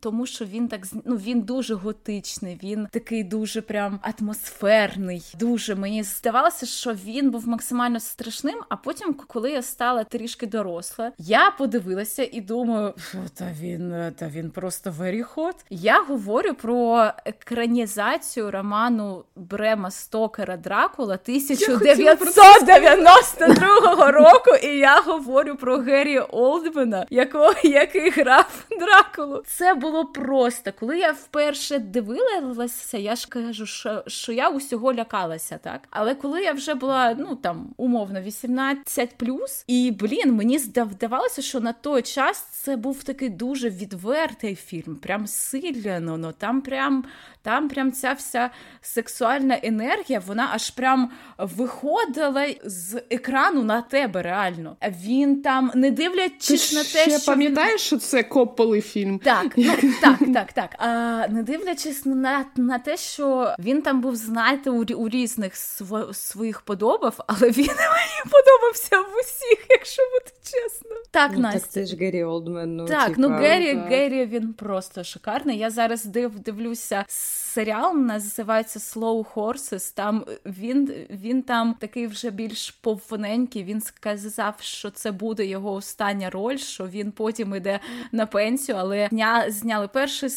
тому 0.00 0.26
що 0.26 0.44
він 0.44 0.68
так 0.68 0.86
ну, 1.04 1.16
він 1.16 1.40
дуже 1.40 1.74
готичний, 1.74 2.60
він 2.62 2.88
такий 2.90 3.24
дуже 3.24 3.62
прям 3.62 4.00
атмосферний. 4.02 5.34
Дуже 5.38 5.74
мені 5.74 6.02
здавалося, 6.02 6.66
що 6.66 6.92
він 6.92 7.30
був 7.30 7.48
максимально 7.48 8.00
страшним. 8.00 8.60
А 8.68 8.76
потім, 8.76 9.14
коли 9.14 9.50
я 9.50 9.62
стала 9.62 10.04
трішки 10.04 10.46
доросла, 10.46 11.12
я 11.18 11.50
подивилася 11.50 12.28
і 12.32 12.40
думаю, 12.40 12.94
та 13.34 13.52
він 13.60 13.92
е, 13.92 14.12
та 14.16 14.28
він 14.28 14.50
просто 14.50 14.90
hot. 14.90 15.54
Я 15.70 16.02
говорю 16.02 16.54
про 16.54 17.10
екранізацію 17.24 18.50
роману 18.50 19.24
Брема 19.36 19.90
Стокера 19.90 20.56
Дракула 20.62 21.14
1992 21.14 24.10
року, 24.10 24.50
і 24.62 24.66
я 24.66 25.00
говорю 25.00 25.56
про 25.56 25.78
Геррі 25.78 26.18
Олдмена, 26.18 27.06
якого 27.10 27.54
який 27.64 28.10
грав 28.10 28.64
Дракулу. 28.80 29.42
Це 29.46 29.74
було 29.74 30.04
просто. 30.04 30.70
Коли 30.80 30.98
я 30.98 31.12
вперше 31.12 31.78
дивилася, 31.78 32.98
я 32.98 33.16
ж 33.16 33.28
кажу, 33.28 33.66
що 33.66 34.04
що 34.06 34.32
я 34.32 34.48
усього 34.48 34.94
лякалася, 34.94 35.58
так. 35.62 35.80
Але 35.90 36.14
коли 36.14 36.42
я 36.42 36.52
вже 36.52 36.74
була, 36.74 37.16
ну 37.18 37.36
там 37.36 37.66
умовно, 37.76 38.20
18+, 38.20 39.08
плюс, 39.16 39.64
і 39.66 39.96
блін, 40.00 40.32
мені 40.32 40.58
здавалося, 40.58 41.42
що 41.42 41.60
на 41.60 41.72
той 41.72 42.02
час 42.02 42.38
це 42.38 42.76
був 42.76 43.04
такий 43.04 43.28
дуже 43.28 43.70
відвертий 43.70 44.54
фільм, 44.54 44.96
прям 44.96 45.26
сильно. 45.26 46.18
Ну 46.18 46.32
там 46.38 46.60
прям 46.60 47.04
там 47.42 47.68
прям 47.68 47.92
ця 47.92 48.12
вся 48.12 48.50
сексуальна 48.80 49.58
енергія, 49.62 50.22
вона 50.26 50.48
аж 50.52 50.70
прям 50.70 51.10
виходила 51.38 52.46
з 52.64 53.02
екрану 53.10 53.64
на 53.64 53.82
тебе 53.82 54.22
реально. 54.22 54.76
Він 55.04 55.42
там, 55.42 55.70
не 55.74 55.90
дивлячись 55.90 56.70
Ти 56.70 56.76
на 56.76 56.82
те, 56.82 57.10
ще 57.10 57.18
що 57.18 57.32
пам'ятаєш, 57.32 57.72
він... 57.72 57.78
що 57.78 57.96
це 57.98 58.22
кополий 58.22 58.80
фільм? 58.80 59.18
Так, 59.18 59.52
ну 59.56 59.72
так, 60.00 60.18
так, 60.34 60.52
так. 60.52 60.74
А 60.78 60.88
не 61.28 61.42
дивлячись 61.42 62.06
на 62.06 62.44
на 62.56 62.78
те, 62.78 62.96
що 62.96 63.54
він 63.58 63.82
там 63.82 64.00
був, 64.00 64.16
знаєте, 64.16 64.70
у, 64.70 64.84
у 64.94 65.08
різних 65.08 65.56
св... 65.56 65.94
своїх 66.12 66.60
подобав, 66.60 67.14
але 67.26 67.50
він 67.50 67.66
мені 67.66 68.22
подобався 68.24 69.00
в 69.00 69.20
усіх, 69.20 69.66
якщо 69.70 70.02
бути 70.02 70.32
чесно. 70.42 70.96
Так, 71.10 71.30
ну, 71.34 71.40
Настя. 71.40 71.60
Так 71.60 71.70
це 71.70 71.86
ж 71.86 71.96
Геррі 71.96 72.24
Олдмен. 72.24 72.76
Ну, 72.76 72.86
так, 72.86 73.12
ну 73.16 73.28
Геррі, 73.28 73.74
Геррі 73.74 74.26
він 74.26 74.52
просто 74.52 75.04
шикарний. 75.04 75.58
Я 75.58 75.70
зараз 75.70 76.04
див, 76.04 76.40
дивлюся 76.40 77.04
серіал, 77.54 77.96
називається 77.96 78.78
Slow 78.78 79.34
Horses. 79.34 79.94
Там 79.94 80.24
він 80.46 80.94
він 81.10 81.42
там 81.42 81.74
такий 81.74 82.06
вже 82.06 82.30
більш 82.30 82.70
повненький. 82.70 83.64
Він 83.64 83.80
сказав, 83.80 84.54
що 84.60 84.90
це 84.90 85.12
буде 85.12 85.46
його 85.46 85.72
остання 85.72 86.30
роль, 86.30 86.56
що 86.56 86.88
він 86.88 87.12
потім 87.12 87.54
іде 87.54 87.80
на 88.12 88.26
пенсію, 88.26 88.78
але 88.78 89.08
зняли 89.48 89.88
перший 89.88 90.30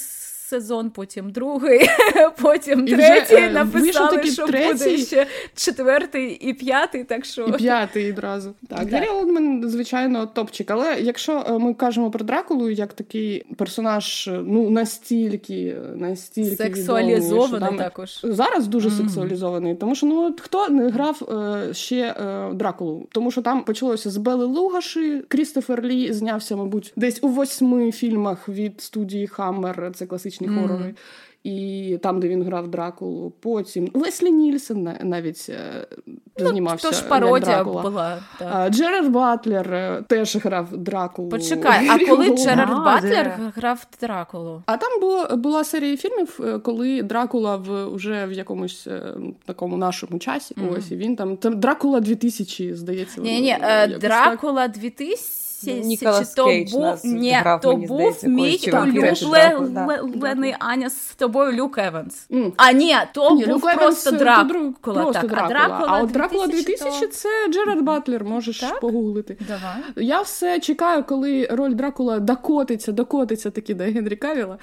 сезон, 0.50 0.90
потім 0.90 1.30
другий, 1.32 1.80
потім 2.42 2.88
і 2.88 2.92
третій. 2.92 3.36
Вже, 3.36 3.50
написали, 3.50 4.24
що 4.24 4.48
третій... 4.48 4.74
буде 4.74 4.98
ще 4.98 5.28
четвертий 5.56 6.32
і 6.32 6.54
п'ятий. 6.54 7.04
Так 7.04 7.26
що 7.26 7.46
і 7.46 7.52
п'ятий 7.52 8.12
одразу. 8.12 8.54
Так, 8.68 8.92
Гаррі 8.92 9.08
Олдман, 9.08 9.70
звичайно, 9.70 10.26
топчик. 10.26 10.72
Але 10.72 10.98
якщо 11.02 11.46
е, 11.48 11.58
ми 11.58 11.74
кажемо 11.74 12.12
про 12.12 12.26
Дракулу, 12.26 12.70
як 12.70 12.94
такий 12.94 13.46
персонаж, 13.58 14.28
е, 14.28 14.42
ну 14.46 14.70
настільки, 14.70 15.76
настільки 15.96 16.56
сексуалізований 16.56 17.46
відомий, 17.46 17.60
там 17.70 17.78
також 17.78 18.20
зараз 18.24 18.68
дуже 18.68 18.90
mm-hmm. 18.90 18.98
сексуалізований, 18.98 19.76
тому 19.76 19.96
що 19.96 20.06
ну 20.06 20.36
хто 20.42 20.70
не 20.70 20.90
грав 20.90 21.22
е, 21.70 21.74
ще 21.74 22.16
е, 22.20 22.54
Дракулу, 22.54 23.08
тому 23.12 23.32
що 23.32 23.42
там 23.42 23.64
почалося 23.64 24.10
з 24.10 24.18
Бели 24.18 24.46
Лугоші. 24.46 25.24
Крістофер 25.28 25.84
Лі 25.84 26.14
знявся, 26.14 26.56
мабуть, 26.56 26.94
десь 26.96 27.20
у 27.22 27.28
восьми 27.28 27.92
фільмах 27.92 28.50
від 28.50 28.82
студії 28.82 29.28
Хаммер. 29.28 29.92
Це 29.96 30.06
класичний 30.06 30.35
класичні 30.36 30.48
mm-hmm. 30.48 30.68
хорори 30.68 30.96
і 31.44 32.00
там, 32.04 32.20
де 32.20 32.28
він 32.28 32.44
грав 32.44 32.68
Дракулу. 32.68 33.34
Потім 33.40 33.90
Леслі 33.94 34.32
Нільсен 34.32 34.98
навіть 35.04 35.46
е, 35.50 35.88
ну, 36.40 36.50
знімався. 36.50 36.90
Тож 36.90 37.02
пародія 37.02 37.64
була. 37.64 38.24
Так. 38.40 38.70
Джерард 38.70 39.12
Батлер 39.12 39.74
е, 39.74 40.04
теж 40.08 40.36
грав 40.36 40.78
Дракулу. 40.78 41.30
Почекай, 41.30 41.88
а 41.90 42.06
коли 42.06 42.38
Джерард 42.38 42.70
Батлер 42.70 43.52
грав 43.56 43.88
Дракулу? 44.02 44.64
А 44.66 44.78
там 44.78 45.00
було, 45.00 45.28
була 45.38 45.64
серія 45.64 45.98
фільмів, 45.98 46.40
е, 46.44 46.60
коли 46.60 47.04
Дракула 47.04 47.56
в 47.58 47.86
уже 47.86 48.26
в 48.26 48.32
якомусь 48.32 48.88
такому 49.46 49.78
нашому 49.78 50.20
часі. 50.20 50.56
Mm-hmm. 50.56 50.78
Ось 50.78 50.92
і 50.92 50.96
він 50.96 51.16
там 51.16 51.38
там 51.38 51.60
Дракула 51.60 52.00
2000, 52.00 52.76
здається. 52.76 53.22
Ні, 53.22 53.42
ні, 53.42 53.58
Дракула 54.00 54.68
2000 54.68 55.45
Ніколас 55.74 56.34
то 56.34 56.46
Кейдж 56.46 56.72
був, 56.72 56.82
нас 56.82 57.04
ні, 57.04 57.32
грав, 57.32 57.62
то 57.62 57.76
був 57.76 58.20
мій 58.24 58.60
улюблений 60.04 60.56
Аня 60.60 60.90
з 60.90 61.16
тобою 61.16 61.52
Люк 61.52 61.78
Еванс. 61.78 62.28
Mm. 62.30 62.52
А 62.58 62.72
ні, 62.72 62.96
то 63.14 63.36
ні, 63.36 63.46
був 63.46 63.56
Люк 63.56 63.76
просто 63.76 64.12
Дракула. 64.12 64.72
Просто 64.82 65.14
так, 65.14 65.30
Дракула. 65.30 65.46
А 65.46 65.50
Дракула, 65.50 65.88
а 65.90 66.04
от 66.04 66.12
Дракула 66.12 66.48
2000 66.48 67.00
то... 67.02 67.08
це 67.08 67.30
Джерард 67.50 67.82
Батлер, 67.82 68.24
можеш 68.24 68.60
так? 68.60 68.80
погуглити. 68.80 69.38
Давай. 69.48 70.06
Я 70.08 70.22
все 70.22 70.60
чекаю, 70.60 71.04
коли 71.04 71.48
роль 71.52 71.74
Дракула 71.74 72.20
докотиться, 72.20 72.92
докотиться 72.92 73.52
таки 73.52 73.74
до 73.74 73.84
Генрі 73.84 74.16
Кавіла. 74.16 74.58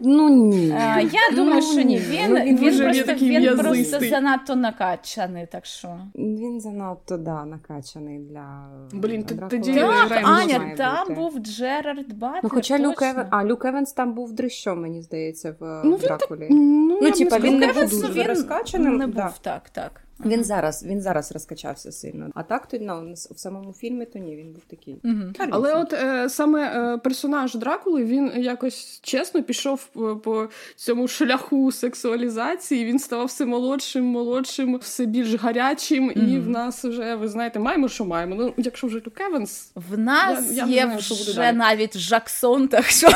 ну 0.00 0.28
ні. 0.28 0.74
А, 0.82 1.00
я 1.00 1.36
думаю, 1.36 1.62
що 1.62 1.82
ні. 1.82 1.98
Він, 1.98 2.22
Ну, 2.28 2.36
він 2.36 2.58
він, 2.58 2.78
просто, 2.78 3.14
він 3.14 3.58
просто 3.58 4.00
занадто 4.08 4.56
накачаний, 4.56 5.46
так 5.52 5.66
що. 5.66 5.98
Він 6.14 6.60
занадто 6.60 7.16
да, 7.16 7.44
накачаний 7.44 8.18
для. 8.18 8.66
Блін, 8.92 9.24
ти- 9.24 9.34
тоді 9.50 9.72
Так, 9.86 10.10
Рейнс 10.10 10.28
Аня, 10.28 10.58
має 10.58 10.76
там 10.76 11.08
бути. 11.08 11.14
був 11.20 11.38
Джерард 11.38 12.12
Батлер. 12.12 12.40
Ну, 12.42 12.50
хоча 12.50 12.78
Люк 12.78 13.02
Евен... 13.02 13.26
А, 13.30 13.44
Люк 13.44 13.64
Евенс 13.64 13.92
там 13.92 14.12
був 14.12 14.32
дрищом, 14.32 14.80
мені 14.80 15.02
здається, 15.02 15.54
в 15.60 15.64
Ну, 15.64 15.80
ну, 15.84 15.96
він 15.96 15.98
Дракулі. 15.98 16.48
Ну, 16.50 16.98
я 17.02 17.10
типа, 17.10 17.38
він, 17.38 17.52
він 17.52 17.58
не 17.58 17.72
був 17.72 17.90
дуже 17.90 18.12
він 18.12 18.26
розкачаним, 18.26 18.96
Не 18.96 19.06
да. 19.06 19.32
так, 19.42 19.70
так. 19.70 20.00
Він 20.24 20.44
зараз, 20.44 20.84
він 20.84 21.00
зараз 21.00 21.32
розкачався 21.32 21.92
сильно. 21.92 22.30
А 22.34 22.42
так 22.42 22.66
то 22.66 22.78
ну, 22.80 23.14
в 23.14 23.38
самому 23.38 23.72
фільмі 23.72 24.06
то 24.06 24.18
ні, 24.18 24.36
він 24.36 24.52
був 24.52 24.62
такий. 24.66 24.96
Мгм. 25.02 25.32
Але 25.50 25.74
от 25.74 25.92
е, 25.92 26.28
саме 26.28 26.94
е, 26.94 26.98
персонаж 26.98 27.54
Дракули 27.54 28.04
він 28.04 28.32
якось 28.36 29.00
чесно 29.02 29.42
пішов 29.42 29.86
по, 29.86 30.16
по 30.16 30.48
цьому 30.76 31.08
шляху 31.08 31.72
сексуалізації. 31.72 32.84
Він 32.84 32.98
ставав 32.98 33.26
все 33.26 33.46
молодшим, 33.46 34.04
молодшим, 34.04 34.76
все 34.76 35.06
більш 35.06 35.34
гарячим. 35.34 36.12
І 36.16 36.38
в 36.38 36.48
нас 36.48 36.84
вже 36.84 37.14
ви 37.14 37.28
знаєте, 37.28 37.58
маємо, 37.58 37.88
що 37.88 38.04
маємо. 38.04 38.34
Ну, 38.34 38.54
якщо 38.56 38.86
вже 38.86 38.98
Люк 38.98 39.20
Еванс, 39.20 39.72
В 39.74 39.98
нас 39.98 40.52
Я- 40.52 40.66
я 40.66 40.70
є 40.70 40.82
знаю, 40.82 40.98
вже 40.98 41.52
навіть 41.52 41.98
Жаксон, 41.98 42.68
так 42.68 42.84
що 42.84 43.08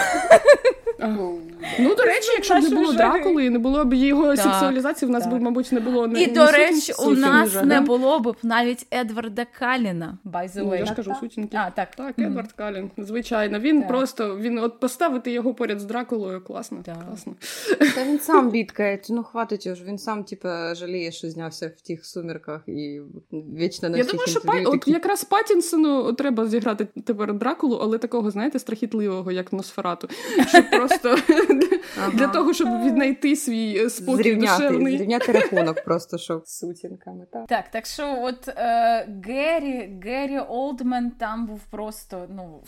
ну 1.79 1.95
до 1.95 2.03
речі, 2.03 2.29
якщо 2.35 2.55
б 2.55 2.63
не 2.63 2.71
було 2.71 2.93
Дракули 2.93 3.45
і 3.45 3.51
не 3.51 3.59
було 3.59 3.85
б 3.85 3.95
його 3.95 4.37
сексуалізації, 4.37 5.09
в 5.09 5.13
нас 5.13 5.27
би, 5.27 5.39
мабуть, 5.39 5.73
не 5.73 5.81
було 5.81 6.07
і 6.07 6.27
до 6.27 6.47
речі, 6.47 6.93
у 7.07 7.11
нас 7.11 7.63
не 7.65 7.81
було 7.81 8.21
б 8.21 8.37
навіть 8.43 8.87
Едварда 8.91 9.47
Каліна. 9.59 10.19
By 10.25 10.53
the 10.53 10.63
Ну, 10.65 10.75
я 10.75 10.87
ж 10.87 10.95
кажу, 10.95 11.15
сутінки. 11.21 11.57
А, 11.57 11.71
так. 11.71 11.97
Так. 11.97 12.19
Едвард 12.19 12.53
Калін, 12.53 12.91
звичайно. 12.99 13.59
Він 13.59 13.83
просто 13.83 14.37
він 14.37 14.59
от 14.59 14.81
поставити 14.81 15.31
його 15.31 15.55
поряд 15.55 15.81
з 15.81 15.85
Дракулою 15.85 16.41
класно. 16.41 16.83
Класно. 17.09 17.35
Та 17.95 18.05
він 18.05 18.19
сам 18.19 18.51
бідкає, 18.57 19.01
ну 19.11 19.23
хватить 19.23 19.67
уже. 19.67 19.85
Він 19.85 19.99
сам, 19.99 20.25
типа, 20.25 20.75
жаліє, 20.75 21.13
що 21.13 21.31
знявся 21.31 21.73
в 21.77 21.81
тих 21.81 22.07
сумірках 22.07 22.61
і 22.67 23.01
вічно 23.33 23.89
на 23.89 23.99
Я 23.99 24.05
думаю, 24.05 24.29
що 24.29 24.41
от 24.47 24.89
якраз 24.89 25.25
Паттінсону 25.25 26.13
треба 26.13 26.47
зіграти 26.47 26.87
тепер 27.05 27.35
Дракулу, 27.35 27.77
але 27.83 27.99
такого, 27.99 28.31
знаєте, 28.31 28.59
страхітливого, 28.59 29.33
як 29.33 29.53
Носферату. 29.53 30.09
Щоб 30.49 30.65
просто 30.89 31.17
ага, 31.99 32.11
для 32.13 32.29
того, 32.29 32.55
щоб 32.55 32.69
віднайти 32.83 33.37
свій 33.37 33.85
е, 33.85 33.91
спокій 33.91 34.23
зрівняти, 34.23 34.63
душевний. 34.63 34.97
зрівняти 34.99 35.33
рахунок 35.33 35.85
просто, 35.85 36.19
що 36.19 36.43
з 36.45 36.59
сутінками. 36.59 37.27
Так. 37.33 37.47
Так, 37.47 37.65
так 37.71 37.87
що 37.87 38.19
от 38.23 38.49
е, 38.49 39.09
Геррі, 39.27 40.01
Геррі 40.05 40.39
Олдмен 40.39 41.11
там 41.11 41.47
був 41.47 41.61
просто 41.71 42.27
ну 42.31 42.63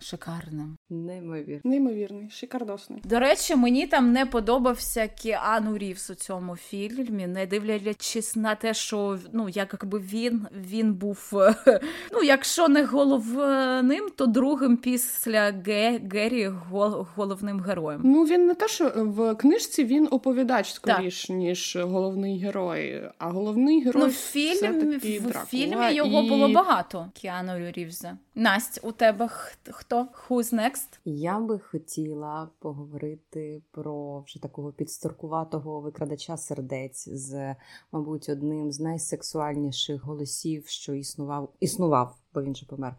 шикарним. 0.00 0.76
Неймовірно. 0.90 1.60
Неймовірний, 1.64 2.30
шикардосний. 2.30 3.00
До 3.04 3.18
речі, 3.18 3.56
мені 3.56 3.86
там 3.86 4.12
не 4.12 4.26
подобався 4.26 5.08
Кіану 5.08 5.78
Рівс 5.78 6.10
у 6.10 6.14
цьому 6.14 6.56
фільмі, 6.56 7.26
не 7.26 7.46
дивлячись 7.46 8.36
на 8.36 8.54
те, 8.54 8.74
що 8.74 9.18
ну 9.32 9.48
якби 9.48 9.98
він 9.98 10.46
він 10.60 10.94
був 10.94 11.30
е, 11.34 11.80
ну, 12.12 12.22
якщо 12.22 12.68
не 12.68 12.84
головним, 12.84 14.08
то 14.16 14.26
другим 14.26 14.76
після 14.76 15.52
Ге, 15.66 16.00
Геррі 16.12 16.48
гол- 16.48 17.06
головним 17.16 17.60
героєм. 17.60 18.00
Ну 18.04 18.24
він 18.24 18.46
не 18.46 18.54
те, 18.54 18.68
що 18.68 18.92
в 18.96 19.34
книжці 19.34 19.84
він 19.84 20.08
оповідач 20.10 20.72
скоріш, 20.72 21.28
ніж 21.28 21.76
головний 21.80 22.38
герой. 22.38 23.02
А 23.18 23.30
головний 23.30 23.84
герой 23.84 24.02
Ну, 24.02 24.08
в 24.08 24.12
фільмі, 24.12 24.54
все-таки 24.54 25.18
в 25.18 25.22
Дракула. 25.22 25.44
фільмі 25.44 25.94
його 25.94 26.22
І- 26.22 26.28
було 26.28 26.48
багато. 26.48 27.10
Кіану 27.14 27.70
Рівза. 27.72 28.16
Настя, 28.34 28.80
у 28.88 28.92
тебе 28.92 29.28
х- 29.28 29.56
хто? 29.88 30.08
Who's 30.28 30.54
next? 30.54 30.98
Я 31.04 31.40
би 31.40 31.58
хотіла 31.58 32.48
поговорити 32.58 33.62
про 33.70 34.20
вже 34.20 34.42
такого 34.42 34.72
підстаркуватого 34.72 35.80
викрадача 35.80 36.36
сердець 36.36 37.08
з, 37.08 37.54
мабуть, 37.92 38.28
одним 38.28 38.72
з 38.72 38.80
найсексуальніших 38.80 40.04
голосів, 40.04 40.66
що 40.66 40.94
існував, 40.94 41.52
існував, 41.60 42.16
бо 42.34 42.42
він 42.42 42.56
же 42.56 42.66
помер. 42.66 42.94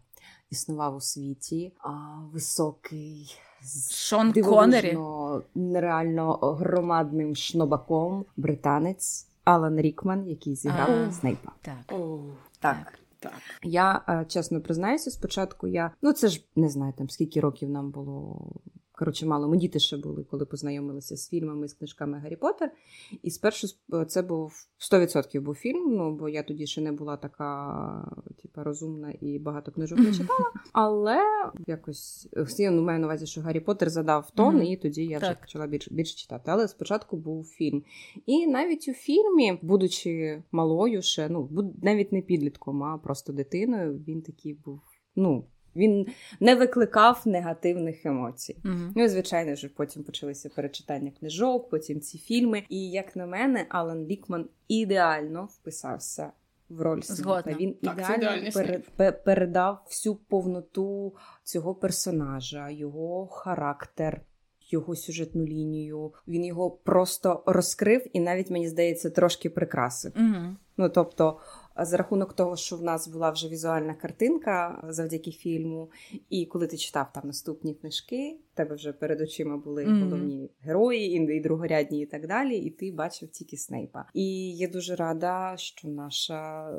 Існував 0.49 0.95
у 0.95 1.01
світі. 1.01 1.73
А, 1.79 1.89
високий, 2.33 3.35
Шон 3.91 4.33
Коннері. 4.33 4.97
нереально 5.55 6.33
громадним 6.33 7.35
шнобаком, 7.35 8.25
британець 8.37 9.27
Алан 9.43 9.81
Рікман, 9.81 10.27
який 10.27 10.55
зіграв 10.55 10.89
А. 10.89 11.11
Снейпа. 11.11 11.51
Так. 11.61 11.99
О, 11.99 12.19
Так. 12.59 12.75
так. 12.77 12.98
Я 13.63 14.01
е, 14.09 14.25
чесно 14.25 14.61
признаюся, 14.61 15.11
спочатку 15.11 15.67
я 15.67 15.91
ну 16.01 16.13
це 16.13 16.27
ж 16.27 16.43
не 16.55 16.69
знаю 16.69 16.93
там 16.97 17.09
скільки 17.09 17.39
років 17.39 17.69
нам 17.69 17.91
було. 17.91 18.51
Коротше, 18.99 19.25
мало 19.25 19.47
ми 19.47 19.57
діти 19.57 19.79
ще 19.79 19.97
були, 19.97 20.23
коли 20.23 20.45
познайомилися 20.45 21.17
з 21.17 21.29
фільмами, 21.29 21.67
з 21.67 21.73
книжками 21.73 22.19
Гаррі 22.19 22.35
Поттер. 22.35 22.71
І 23.23 23.31
спершу 23.31 23.67
е, 23.93 24.05
це 24.05 24.21
був 24.21 24.53
100% 24.91 25.41
був 25.41 25.55
фільм. 25.55 25.95
Ну 25.95 26.15
бо 26.15 26.29
я 26.29 26.43
тоді 26.43 26.67
ще 26.67 26.81
не 26.81 26.91
була 26.91 27.17
така, 27.17 28.11
типа, 28.41 28.63
розумна 28.63 29.13
і 29.21 29.39
багато 29.39 29.71
книжок 29.71 29.99
не 29.99 30.11
читала. 30.11 30.51
Але 30.73 31.19
якось 31.67 32.29
всі 32.35 32.69
ну, 32.69 32.81
маю 32.81 32.99
на 32.99 33.07
увазі, 33.07 33.25
що 33.25 33.41
Гаррі 33.41 33.59
Поттер 33.59 33.89
задав 33.89 34.31
тон, 34.31 34.55
Мгм. 34.55 34.63
і 34.63 34.77
тоді 34.77 35.05
я 35.05 35.17
вже 35.17 35.37
почала 35.41 35.67
більше 35.67 35.93
більше 35.93 36.17
читати. 36.17 36.43
Але 36.45 36.67
спочатку 36.67 37.17
був 37.17 37.45
фільм. 37.45 37.83
І 38.25 38.47
навіть 38.47 38.87
у 38.87 38.93
фільмі, 38.93 39.59
будучи 39.61 40.43
малою, 40.51 41.01
ще 41.01 41.29
ну 41.29 41.49
навіть 41.81 42.11
не 42.11 42.21
підлітком, 42.21 42.83
а 42.83 42.97
просто 42.97 43.33
дитиною, 43.33 44.03
він 44.07 44.21
такий 44.21 44.53
був. 44.53 44.79
Ну 45.15 45.45
він 45.75 46.07
не 46.39 46.55
викликав 46.55 47.21
негативних 47.25 48.05
емоцій. 48.05 48.55
Мгм. 48.63 48.93
Ну 48.95 49.03
і 49.03 49.07
звичайно 49.07 49.55
ж, 49.55 49.69
потім 49.75 50.03
почалися 50.03 50.49
перечитання 50.49 51.11
книжок, 51.19 51.69
потім 51.69 51.99
ці 52.01 52.17
фільми. 52.17 52.63
І 52.69 52.89
як 52.89 53.15
на 53.15 53.25
мене, 53.25 53.65
Алан 53.69 54.05
Лікман 54.05 54.45
ідеально 54.67 55.45
вписався. 55.51 56.31
В 56.69 56.81
роль. 56.81 57.01
Згодна. 57.03 57.53
Він 57.59 57.73
Так, 57.73 57.93
ідеально 58.17 58.51
пере- 58.51 58.81
Снейп. 58.95 59.23
передав 59.23 59.81
всю 59.85 60.15
повноту 60.15 61.13
цього 61.43 61.75
персонажа, 61.75 62.69
його 62.69 63.27
характер, 63.27 64.21
його 64.69 64.95
сюжетну 64.95 65.45
лінію. 65.45 66.13
Він 66.27 66.45
його 66.45 66.71
просто 66.71 67.43
розкрив 67.45 68.05
і 68.13 68.19
навіть 68.19 68.49
мені 68.49 68.67
здається 68.69 69.09
трошки 69.09 69.49
прикрасив. 69.49 70.11
Мгм. 70.15 70.57
Ну 70.77 70.89
тобто, 70.89 71.39
за 71.77 71.97
рахунок 71.97 72.33
того, 72.33 72.55
що 72.55 72.75
в 72.75 72.81
нас 72.83 73.07
була 73.07 73.29
вже 73.31 73.47
візуальна 73.49 73.93
картинка 73.93 74.83
завдяки 74.89 75.31
фільму, 75.31 75.91
і 76.29 76.45
коли 76.45 76.67
ти 76.67 76.77
читав 76.77 77.07
там 77.13 77.23
наступні 77.25 77.73
книжки, 77.73 78.37
в 78.53 78.57
тебе 78.57 78.75
вже 78.75 78.93
перед 78.93 79.21
очима 79.21 79.57
були 79.57 79.85
Мгм. 79.85 80.03
головні 80.03 80.51
герої, 80.61 81.11
і, 81.35 81.39
другорядні, 81.39 82.01
і 82.01 82.05
так 82.05 82.27
далі, 82.27 82.57
і 82.57 82.69
ти 82.69 82.91
бачив 82.91 83.29
тільки 83.29 83.57
Снейпа. 83.57 84.05
І 84.13 84.57
я 84.57 84.67
дуже 84.67 84.95
рада, 84.95 85.53
що 85.57 85.87
наша, 85.87 86.69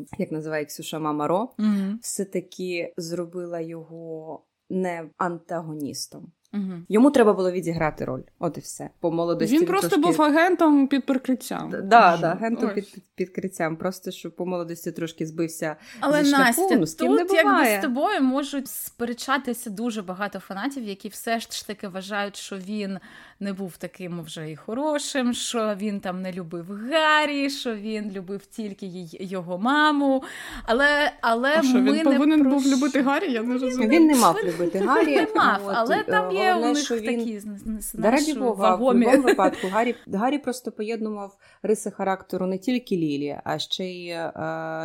е, 0.00 0.04
як 0.18 0.32
називає 0.32 0.64
Ксюша 0.64 0.98
Мамаро, 0.98 1.48
Мгм. 1.58 1.98
все-таки 2.02 2.94
зробила 2.96 3.60
його 3.60 4.42
не 4.70 5.10
антагоністом. 5.16 6.32
Мгм. 6.52 6.86
Йому 6.88 7.10
треба 7.10 7.32
було 7.32 7.50
відіграти 7.50 8.04
роль. 8.04 8.20
От 8.38 8.58
і 8.58 8.60
все. 8.60 8.90
По 9.00 9.10
молодості 9.10 9.58
Він 9.58 9.66
просто 9.66 9.88
трошки... 9.88 10.06
був 10.06 10.22
агентом 10.22 10.88
під 10.88 11.06
прикриттям. 11.06 11.70
Да, 11.70 12.18
да, 12.20 12.32
агентом 12.32 12.70
під, 12.74 12.92
під, 12.92 13.04
підкриттям. 13.14 13.76
Просто 13.76 14.10
що 14.10 14.30
по 14.30 14.46
молодості 14.46 14.92
трошки 14.92 15.26
збився. 15.26 15.76
Але 16.00 16.24
зі 16.24 16.30
шляху, 16.30 16.44
Настя, 16.44 16.76
ну, 16.76 16.86
з 16.86 16.94
ким 16.94 17.12
не 17.12 17.24
тут 17.24 17.32
якби 17.32 17.66
з 17.66 17.82
тобою 17.82 18.20
можуть 18.22 18.68
сперечатися 18.68 19.70
дуже 19.70 20.02
багато 20.02 20.38
фанатів, 20.38 20.84
які 20.84 21.08
все 21.08 21.40
ж 21.40 21.66
таки 21.66 21.88
вважають, 21.88 22.36
що 22.36 22.56
він 22.56 22.98
не 23.40 23.52
був 23.52 23.76
таким 23.76 24.22
вже 24.22 24.50
і 24.50 24.56
хорошим, 24.56 25.34
що 25.34 25.74
він 25.78 26.00
там 26.00 26.22
не 26.22 26.32
любив 26.32 26.66
Гаррі, 26.90 27.50
що 27.50 27.74
він 27.74 28.10
любив 28.10 28.46
тільки 28.46 28.86
їй- 28.86 29.18
його 29.20 29.58
маму. 29.58 30.22
Але, 30.66 31.12
але 31.20 31.56
А 31.58 31.62
що, 31.62 31.78
ми 31.78 31.92
він 31.92 32.04
повинен 32.04 32.40
не 32.42 32.48
був 32.48 32.66
любити 32.66 33.02
Гаррі? 33.02 33.32
Я 33.32 33.42
не 33.42 33.58
розумію. 33.58 33.90
Він 33.90 34.06
не 34.06 34.14
мав 34.14 34.36
любити 34.44 34.78
Гаррі. 34.78 35.16
Не 35.16 35.26
мав, 35.36 35.60
але 35.74 36.02
там 36.02 36.37
є 36.38 36.52
головне, 36.52 36.70
у 36.70 36.74
них 36.74 36.84
що 36.84 36.96
він... 36.96 37.18
такі 37.18 37.40
знаєш, 37.40 37.92
Да, 37.94 38.10
раді 38.10 38.34
Бога, 38.34 38.74
в 38.74 38.78
будь-якому 38.78 39.22
випадку 39.28 39.68
Гаррі, 39.68 39.94
Гаррі 40.06 40.38
просто 40.38 40.72
поєднував 40.72 41.36
риси 41.62 41.90
характеру 41.90 42.46
не 42.46 42.58
тільки 42.58 42.96
Лілі, 42.96 43.40
а 43.44 43.58
ще 43.58 43.84
й 43.84 44.08
е, 44.08 44.32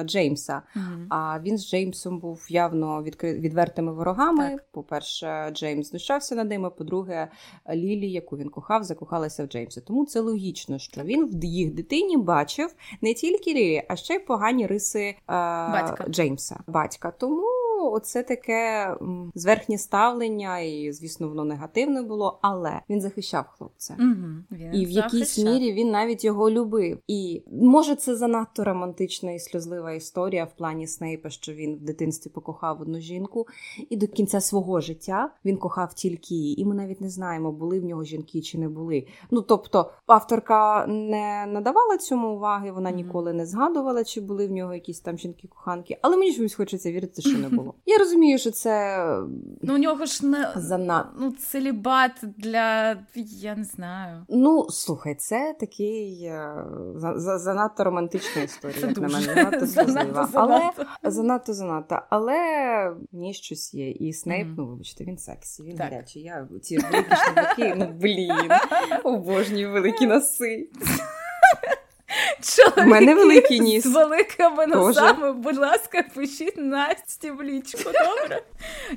Джеймса. 0.06 0.62
Мгм. 0.76 1.08
А 1.10 1.40
він 1.40 1.58
з 1.58 1.70
Джеймсом 1.70 2.20
був 2.20 2.46
явно 2.50 3.04
відкри... 3.04 3.34
відвертими 3.34 3.94
ворогами. 3.94 4.50
Так. 4.50 4.66
По-перше, 4.72 5.52
Джеймс 5.52 5.90
знущався 5.90 6.36
над 6.36 6.50
ними. 6.50 6.70
По-друге, 6.70 7.28
Лілі, 7.70 8.12
яку 8.12 8.38
він 8.38 8.50
кохав, 8.50 8.84
закохалася 8.84 9.44
в 9.44 9.48
Джеймса. 9.48 9.82
Тому 9.82 10.06
це 10.06 10.20
логічно, 10.20 10.80
що 10.80 11.02
він 11.02 11.26
в 11.26 11.44
їх 11.44 11.74
дитині 11.74 12.18
бачив 12.18 12.76
не 13.02 13.14
тільки 13.14 13.54
Лілі, 13.54 13.84
а 13.90 13.96
ще 13.96 14.14
й 14.14 14.20
погані 14.20 14.68
риси 14.68 15.04
е... 15.04 15.16
Батька. 15.72 16.06
Джеймса, 16.10 16.60
батька. 16.68 17.12
Тому 17.12 17.63
оце 17.92 18.24
таке 18.24 18.96
зверхнє 19.36 19.78
ставлення, 19.78 20.60
і 20.60 20.92
звісно, 20.92 21.30
воно 21.30 21.46
негативне 21.46 22.02
було, 22.02 22.40
але 22.42 22.82
він 22.90 23.02
захищав 23.02 23.46
хлопця. 23.48 23.96
Угу, 24.00 24.28
він 24.52 24.76
і 24.76 24.86
в 24.86 24.90
якійсь 24.90 25.38
мірі 25.38 25.74
він 25.74 25.92
навіть 25.92 26.24
його 26.24 26.50
любив. 26.50 27.00
І 27.08 27.44
може 27.52 27.96
це 27.96 28.16
занадто 28.16 28.64
романтична 28.64 29.32
і 29.32 29.40
сльозлива 29.40 29.92
історія 29.92 30.46
в 30.46 30.58
плані 30.58 30.88
Снейпа, 30.88 31.30
що 31.30 31.54
він 31.54 31.76
в 31.76 31.80
дитинстві 31.80 32.30
покохав 32.30 32.82
одну 32.82 33.00
жінку, 33.00 33.48
і 33.90 33.98
до 33.98 34.08
кінця 34.08 34.42
свого 34.42 34.82
життя 34.82 35.34
він 35.46 35.58
кохав 35.58 35.94
тільки 35.94 36.36
її. 36.36 36.62
І 36.62 36.66
ми 36.66 36.76
навіть 36.76 37.02
не 37.02 37.10
знаємо, 37.10 37.52
були 37.52 37.80
в 37.80 37.86
нього 37.86 38.04
жінки 38.04 38.42
чи 38.42 38.58
не 38.58 38.70
були. 38.70 39.08
Ну 39.32 39.42
тобто, 39.42 39.92
авторка 40.08 40.86
не 40.88 41.46
надавала 41.46 41.98
цьому 41.98 42.36
уваги, 42.36 42.72
вона 42.72 42.92
ніколи 42.92 43.34
не 43.34 43.46
згадувала, 43.46 44.04
чи 44.04 44.22
були 44.22 44.48
в 44.48 44.52
нього 44.52 44.74
якісь 44.74 45.00
там 45.00 45.18
жінки-коханки, 45.18 45.98
але 46.02 46.18
мені 46.18 46.34
чомусь 46.34 46.54
хочеться 46.54 46.92
вірити, 46.92 47.22
що 47.22 47.38
не 47.38 47.50
було. 47.50 47.73
Я 47.86 47.98
розумію, 47.98 48.38
що 48.38 48.52
це 48.52 48.98
ну 49.62 49.76
у 49.76 49.78
нього 49.78 50.06
ж 50.06 50.26
не 50.26 50.54
Занад... 50.56 51.06
ну, 51.20 51.32
целібат 51.32 52.12
для 52.38 52.98
я 53.16 53.56
не 53.56 53.64
знаю. 53.64 54.26
Ну 54.30 54.66
слухай, 54.70 55.16
це 55.16 55.56
такий 55.60 56.24
е, 56.24 56.66
за, 56.96 57.20
за, 57.20 57.40
занадто 57.40 57.84
романтична 57.84 58.42
історія, 58.42 58.80
це 58.80 58.88
як 58.88 58.96
дуже. 58.96 59.08
на 59.08 59.14
мене, 59.14 59.34
занадто 59.34 59.68
сльозлива. 59.68 60.30
Але 60.34 60.72
занадто 61.04 61.54
занадто. 61.54 62.00
Але 62.10 62.38
ні 63.12 63.34
щось 63.34 63.74
є. 63.74 63.92
І 63.92 64.14
Снейп, 64.14 64.48
mm-hmm. 64.48 64.54
ну 64.58 64.68
вибачте, 64.68 65.04
він 65.04 65.18
сексі, 65.18 65.64
він 65.64 65.78
гарячий. 65.78 66.24
Я 66.24 66.48
ці 66.62 66.78
великі 66.78 67.16
шнурки, 67.16 67.76
ну 67.78 67.94
блін, 68.02 68.52
обожнюю 69.04 69.72
великі 69.72 70.08
носи. 70.08 70.70
Чоловіки 72.42 72.82
У 72.82 72.86
мене 72.86 73.16
великий 73.16 73.60
ніс. 73.60 73.84
з 73.84 73.94
великими 73.94 74.68
носами, 74.68 75.34
будь 75.34 75.58
ласка, 75.58 76.04
пишіть 76.16 76.58
Насті 76.58 77.32
в 77.32 77.44
лічку, 77.44 77.84
добре? 77.84 78.42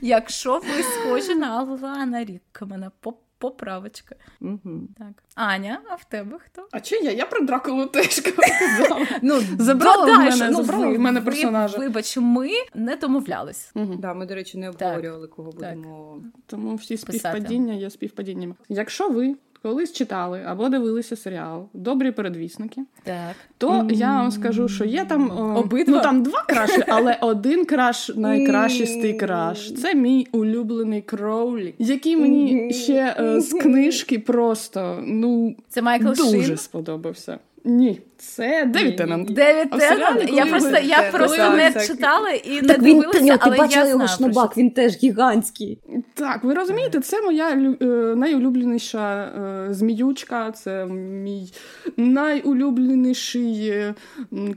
Якщо 0.03 0.59
ви 0.59 0.83
схожі 0.83 1.35
на 1.35 1.47
Алана 1.47 2.25
Ріккамена, 2.25 2.91
поправочка. 3.39 4.15
Угу. 4.41 4.81
Так. 4.99 5.23
Аня, 5.35 5.81
а 5.91 5.95
в 5.95 6.05
тебе 6.05 6.39
хто? 6.45 6.69
А 6.71 6.81
чи 6.81 6.97
я? 6.97 7.11
Я 7.11 7.27
про 7.27 7.41
Дракулу 7.41 7.87
теж 7.87 8.21
казала. 8.21 9.07
Ну, 9.23 9.41
забрала 9.59 10.05
в 10.05 10.19
мене, 10.19 10.49
ну, 10.51 10.57
забрали 10.65 10.87
ви- 10.87 10.97
в 10.97 11.01
мене 11.01 11.21
персонажа. 11.21 11.79
Вибач, 11.79 12.17
ми 12.17 12.49
не 12.75 12.97
домовлялись. 12.97 13.71
Мгм. 13.75 13.99
Да, 13.99 14.15
ми, 14.15 14.27
до 14.27 14.35
речі, 14.35 14.59
не 14.59 14.69
обговорювали, 14.69 15.27
кого 15.29 15.53
будемо. 15.53 16.19
Тому 16.47 16.75
всі 16.75 16.95
Писати. 16.97 17.19
співпадіння 17.19 17.75
є 17.75 17.91
співпадіннями. 17.91 18.55
Якщо 18.69 19.09
ви 19.09 19.35
колись 19.67 19.93
читали 19.93 20.43
або 20.47 20.69
дивилися 20.69 21.17
серіал 21.17 21.69
Добрі 21.75 22.11
передвісники, 22.11 22.81
Так. 23.05 23.37
то 23.59 23.87
я 23.91 24.09
вам 24.09 24.31
скажу, 24.31 24.69
що 24.69 24.85
є 24.85 25.05
там 25.05 25.31
о, 25.31 25.59
Обидва? 25.61 25.97
ну 25.97 26.03
там 26.03 26.23
два 26.23 26.45
краші, 26.49 26.83
але 26.89 27.19
один 27.21 27.65
краш 27.65 28.11
найкращий 28.17 29.15
краш. 29.15 29.73
Це 29.75 29.95
мій 29.95 30.27
улюблений 30.33 31.03
Кроулі, 31.03 31.75
який 31.79 32.17
мені 32.17 32.73
ще 32.73 33.17
е, 33.19 33.41
з 33.41 33.53
книжки 33.63 34.19
просто 34.19 34.99
ну 35.07 35.57
Це 35.69 35.83
Майкл 35.83 36.09
дуже 36.09 36.43
Шин. 36.45 36.57
сподобався. 36.57 37.39
Ні, 37.65 38.01
це 38.19 38.65
Девід 38.67 38.97
Теннант. 38.97 39.33
Девід 39.33 39.71
Теннант. 39.71 40.31
Я 40.33 40.47
просто, 40.47 40.79
я 40.79 41.11
просто 41.13 41.37
Теннант, 41.37 41.57
не 41.57 41.71
так. 41.71 41.87
читала 41.87 42.31
і 42.31 42.63
не 42.63 42.69
Так 42.69 42.83
він 42.83 43.01
дивилася, 43.01 43.19
Таню, 43.19 43.33
ти 43.33 43.39
але 43.41 43.57
бачила 43.57 43.85
я 43.85 43.91
його 43.91 44.09
шнобак, 44.09 44.53
що 44.53 44.61
він 44.61 44.71
теж 44.71 44.97
гігантський. 45.03 45.79
Так, 46.15 46.45
ви 46.45 46.55
розумієте, 46.55 47.01
це 47.01 47.23
моя 47.23 47.51
е, 47.51 47.87
найулюбленіша 48.17 49.25
е, 49.25 49.75
зміючка, 49.75 50.53
це 50.53 50.87
мій 50.87 51.53
найулюбленіший 51.97 53.69
е, 53.69 53.95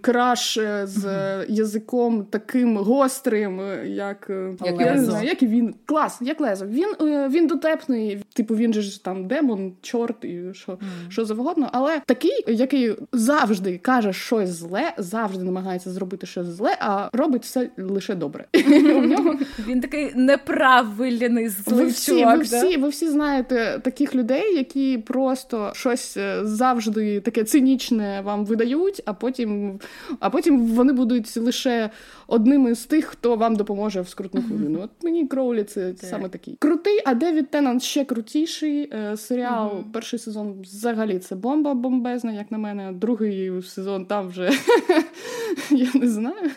краш 0.01 0.59
з 0.83 1.05
е, 1.05 1.45
язиком 1.49 2.25
таким 2.29 2.77
гострим, 2.77 3.61
як, 3.85 4.31
Як 4.65 4.79
я 4.79 4.95
не 4.95 5.03
знаю, 5.03 5.27
як 5.27 5.43
і 5.43 5.47
він. 5.47 5.75
Клас, 5.85 6.17
як 6.21 6.41
лезо. 6.41 6.65
Він, 6.65 6.93
е, 7.01 7.27
він 7.27 7.47
дотепний, 7.47 8.23
типу 8.33 8.55
він 8.55 8.73
же 8.73 8.81
ж 8.81 9.03
там 9.03 9.27
демон, 9.27 9.73
чорт 9.81 10.25
і 10.25 10.41
що, 10.53 10.77
що 11.09 11.25
завгодно. 11.25 11.69
Але 11.73 12.01
такий, 12.05 12.43
який 12.47 12.95
завжди 13.13 13.48
каже 13.81 14.13
щось 14.13 14.49
зле, 14.49 14.93
завжди 14.97 15.43
намагається 15.43 15.91
зробити 15.91 16.27
щось 16.27 16.47
зле, 16.47 16.77
а 16.79 17.09
робить 17.13 17.43
все 17.43 17.69
лише 17.77 18.15
добре. 18.15 18.45
У 18.95 19.05
нього 19.05 19.35
Він 19.67 19.81
такий 19.81 20.11
неправильний 20.15 21.43
ви 21.43 21.49
злий 21.49 21.85
всі, 21.85 22.11
чувак. 22.11 22.37
ви, 22.37 22.45
да? 22.45 22.63
всі, 22.65 22.77
ви 22.77 22.89
всі 22.89 23.09
знаєте 23.09 23.79
таких 23.83 24.15
людей, 24.15 24.55
які 24.55 24.97
просто 24.97 25.71
щось 25.75 26.17
е, 26.17 26.39
завжди 26.43 27.19
таке 27.19 27.43
цинічне 27.43 28.21
вам 28.21 28.45
видають, 28.45 29.01
а 29.05 29.13
потім, 29.13 29.79
а 30.19 30.29
потім 30.29 30.65
вони 30.65 30.93
будуть 30.93 31.37
лише 31.37 31.89
одними 32.27 32.75
з 32.75 32.85
тих, 32.85 33.05
хто 33.05 33.35
вам 33.35 33.55
допоможе 33.55 34.01
в 34.01 34.09
скрутну 34.09 34.41
хвилину. 34.41 34.79
От 34.83 34.89
мені 35.03 35.27
Кроулі 35.27 35.63
це 35.63 35.93
саме 35.95 36.29
такий 36.29 36.55
крутий, 36.59 36.99
а 37.05 37.13
Девід 37.13 37.49
Теннант 37.49 37.83
ще 37.83 38.05
крутіший. 38.05 38.89
Е, 38.93 39.17
Серіал 39.17 39.83
перший 39.93 40.19
сезон 40.19 40.61
взагалі 40.61 41.19
це 41.19 41.35
бомба 41.35 41.73
бомбезна, 41.73 42.31
як 42.31 42.51
на 42.51 42.57
мене. 42.57 42.91
Другий 42.91 43.31
сезон 43.63 44.05
там 44.05 44.27
вже 44.27 44.51
я 45.71 45.91
не 45.93 46.09
знаю. 46.09 46.51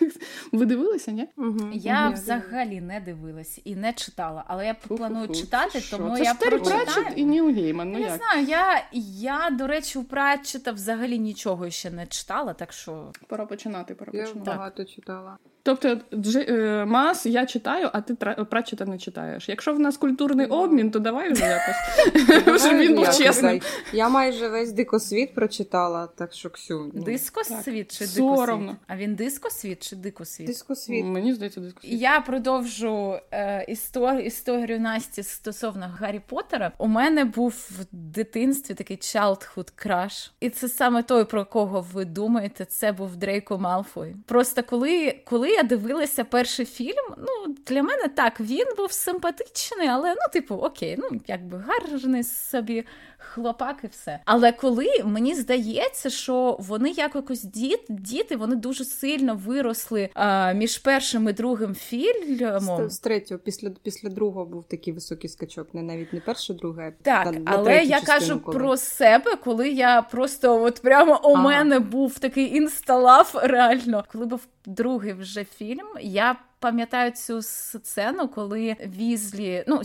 Ви 0.52 0.66
дивилися, 0.66 1.10
ні? 1.12 1.28
Я 1.72 2.08
взагалі 2.10 2.80
не 2.80 3.00
дивилась 3.00 3.60
і 3.64 3.76
не 3.76 3.92
читала, 3.92 4.44
але 4.46 4.66
я 4.66 4.74
планую 4.74 5.26
Фу-фу-фу. 5.26 5.40
читати, 5.40 5.82
тому 5.90 6.16
це 6.16 6.24
я 6.24 6.32
ж 6.32 6.38
прочитаю. 6.38 7.06
І 7.16 7.24
Ніл 7.24 7.48
Гейман. 7.54 7.92
Ну 7.92 7.98
Я 7.98 8.04
як? 8.06 8.10
не 8.12 8.16
знаю, 8.26 8.46
я, 8.46 8.84
я, 9.20 9.50
до 9.50 9.66
речі, 9.66 9.98
у 9.98 10.04
Пратчета 10.04 10.72
взагалі 10.72 11.18
нічого 11.18 11.70
ще 11.70 11.90
не 11.90 12.06
читала, 12.06 12.52
так 12.54 12.72
що 12.72 13.12
Пора 13.28 13.46
починати, 13.46 13.94
пора 13.94 14.12
Я 14.14 14.22
починати. 14.22 14.50
багато 14.50 14.84
читала. 14.84 15.38
Тобто, 15.64 15.98
Дж- 16.12 16.50
е, 16.52 16.84
Мас 16.84 17.26
я 17.26 17.46
читаю, 17.46 17.90
а 17.92 18.00
ти 18.00 18.14
Пратчета 18.50 18.84
не 18.84 18.98
читаєш. 18.98 19.48
Якщо 19.48 19.72
в 19.72 19.80
нас 19.80 19.96
культурний 19.96 20.46
обмін, 20.46 20.90
то 20.90 20.98
давай 20.98 21.32
вже 21.32 21.44
якось. 21.44 22.62
Щоб 22.64 22.76
він 22.78 22.94
був 22.94 23.04
Я 23.04 23.12
чесним. 23.12 23.60
Я 23.92 24.08
майже 24.08 24.48
весь 24.48 24.72
дикосвіт 24.72 25.34
прочитала, 25.34 26.06
так 26.06 26.32
що 26.32 26.50
Ксю. 26.50 26.90
ну, 26.94 27.02
дискосвіт 27.02 27.98
чи 27.98 28.06
дикосвіт? 28.06 28.76
А 28.86 28.96
він 28.96 29.14
дискосвіт 29.14 29.88
чи 29.88 29.96
дикосвіт? 29.96 30.46
Дискосвіт. 30.46 31.04
Мені 31.04 31.34
здається, 31.34 31.60
дискусія. 31.60 31.98
Я 31.98 32.20
продовжу 32.20 33.18
е, 33.32 33.64
історію, 33.68 34.24
історію 34.26 34.80
Насті 34.80 35.22
стосовно 35.22 35.96
Гаррі 35.98 36.20
Поттера. 36.26 36.72
У 36.78 36.86
мене 36.86 37.24
був 37.24 37.68
в 37.70 37.84
дитинстві 37.92 38.74
такий 38.74 38.96
childhood 38.96 39.86
crush. 39.86 40.30
І 40.40 40.50
це 40.50 40.68
саме 40.68 41.02
той, 41.02 41.24
про 41.24 41.44
кого 41.44 41.86
ви 41.92 42.04
думаєте, 42.04 42.64
це 42.64 42.92
був 42.92 43.16
Дрейко 43.16 43.58
Малфой. 43.58 44.16
Просто 44.26 44.62
коли, 44.62 45.18
коли 45.24 45.51
я 45.52 45.62
дивилася 45.62 46.24
перший 46.24 46.66
фільм, 46.66 47.14
ну 47.18 47.54
для 47.66 47.82
мене 47.82 48.08
так 48.08 48.40
він 48.40 48.66
був 48.76 48.92
симпатичний, 48.92 49.88
але 49.88 50.08
ну, 50.08 50.32
типу, 50.32 50.54
окей, 50.54 50.96
ну 50.98 51.20
якби 51.26 51.64
гарний 51.66 52.24
собі 52.24 52.84
хлопак 53.22 53.76
і 53.84 53.86
все. 53.86 54.20
Але 54.24 54.52
коли 54.52 54.88
мені 55.04 55.34
здається, 55.34 56.10
що 56.10 56.56
вони 56.60 56.90
якось 56.90 57.42
діт, 57.42 57.80
діти, 57.88 58.36
вони 58.36 58.56
дуже 58.56 58.84
сильно 58.84 59.34
виросли 59.34 60.08
а, 60.14 60.52
між 60.52 60.78
першим 60.78 61.28
і 61.28 61.32
другим 61.32 61.74
фільмом. 61.74 62.90
З, 62.90 62.94
з 62.94 62.98
третього, 62.98 63.40
після, 63.44 63.70
після 63.82 64.08
другого 64.08 64.46
був 64.46 64.64
такий 64.64 64.92
високий 64.92 65.30
скачок, 65.30 65.74
не 65.74 65.82
навіть 65.82 66.12
не 66.12 66.20
перший, 66.20 66.56
другий, 66.56 66.86
а 66.86 66.90
Так, 67.02 67.32
на 67.32 67.40
але 67.44 67.84
я 67.84 68.00
кажу 68.00 68.40
коли. 68.40 68.58
про 68.58 68.76
себе, 68.76 69.36
коли 69.36 69.70
я 69.70 70.02
просто 70.02 70.62
от 70.62 70.80
прямо 70.82 71.20
у 71.24 71.32
Ага. 71.34 71.42
мене 71.42 71.78
був 71.78 72.18
такий 72.18 72.56
інсталав, 72.56 73.32
реально. 73.42 74.04
Коли 74.12 74.26
був 74.26 74.40
другий 74.66 75.12
вже 75.12 75.44
фільм, 75.44 75.86
я 76.00 76.36
пам'ятаю 76.58 77.10
цю 77.10 77.42
сцену, 77.42 78.28
коли 78.28 78.76
Візлі, 78.98 79.64
ну. 79.66 79.82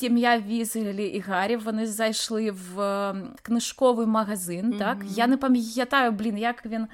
Сім'я 0.00 0.38
Візелі 0.38 1.06
і 1.06 1.20
Гаррі 1.20 1.56
вони 1.56 1.86
зайшли 1.86 2.50
в 2.50 2.80
е, 2.80 3.14
книжковий 3.42 4.06
магазин. 4.06 4.72
Так 4.78 4.98
я 5.08 5.26
не 5.26 5.36
пам'ятаю, 5.36 6.12
блін, 6.12 6.38
як 6.38 6.66
він 6.66 6.86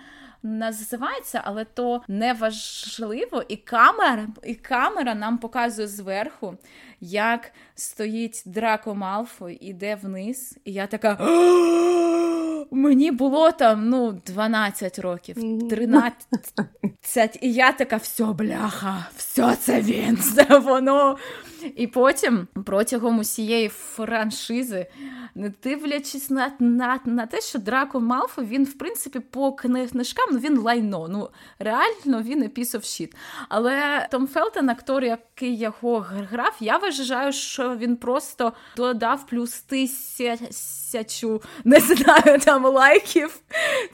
називається, 0.46 1.40
але 1.44 1.64
то 1.64 2.02
не 2.08 2.32
важливо. 2.32 3.42
І 3.48 3.56
камера, 3.56 4.28
і 4.44 4.54
камера 4.54 5.14
нам 5.14 5.38
показує 5.38 5.88
зверху, 5.88 6.56
як 7.00 7.52
стоїть 7.74 8.42
Драко 8.46 8.94
Малфой, 8.94 9.58
іде 9.60 9.94
вниз, 9.94 10.58
і 10.64 10.72
я 10.72 10.86
така. 10.86 11.18
Мені 12.70 13.10
було 13.10 13.52
там 13.52 13.88
ну 13.88 14.20
12 14.26 14.98
років, 14.98 15.36
13, 15.70 17.38
і 17.40 17.52
я 17.52 17.72
така, 17.72 17.96
все, 17.96 18.24
бляха, 18.24 19.06
все 19.16 19.56
це 19.56 19.80
він, 19.80 20.16
це 20.34 20.58
воно. 20.58 21.16
І 21.76 21.86
потім 21.86 22.48
протягом 22.66 23.18
усієї 23.18 23.68
франшизи, 23.68 24.86
не 25.36 25.52
дивлячись 25.62 26.30
на 26.30 26.52
на, 26.58 27.00
на 27.04 27.26
те, 27.26 27.40
що 27.40 27.58
Драко 27.58 28.00
Малфо, 28.00 28.42
він, 28.42 28.64
в 28.64 28.78
принципі, 28.78 29.20
по 29.20 29.52
книжкам 29.52 30.28
ну, 30.32 30.38
він 30.38 30.58
лайно. 30.58 31.08
Ну, 31.08 31.28
реально 31.58 32.22
він 32.22 32.42
of 32.42 32.80
shit. 32.80 33.12
Але 33.48 34.08
Том 34.10 34.26
Фелтон, 34.26 34.70
актор, 34.70 35.04
який 35.04 35.58
його 35.58 35.98
грав, 35.98 36.56
я 36.60 36.78
вважаю, 36.78 37.32
що 37.32 37.76
він 37.76 37.96
просто 37.96 38.52
додав 38.76 39.26
плюс 39.26 39.60
тисячу, 39.60 41.42
не 41.64 41.80
знаю, 41.80 42.38
там 42.44 42.64
лайків 42.64 43.40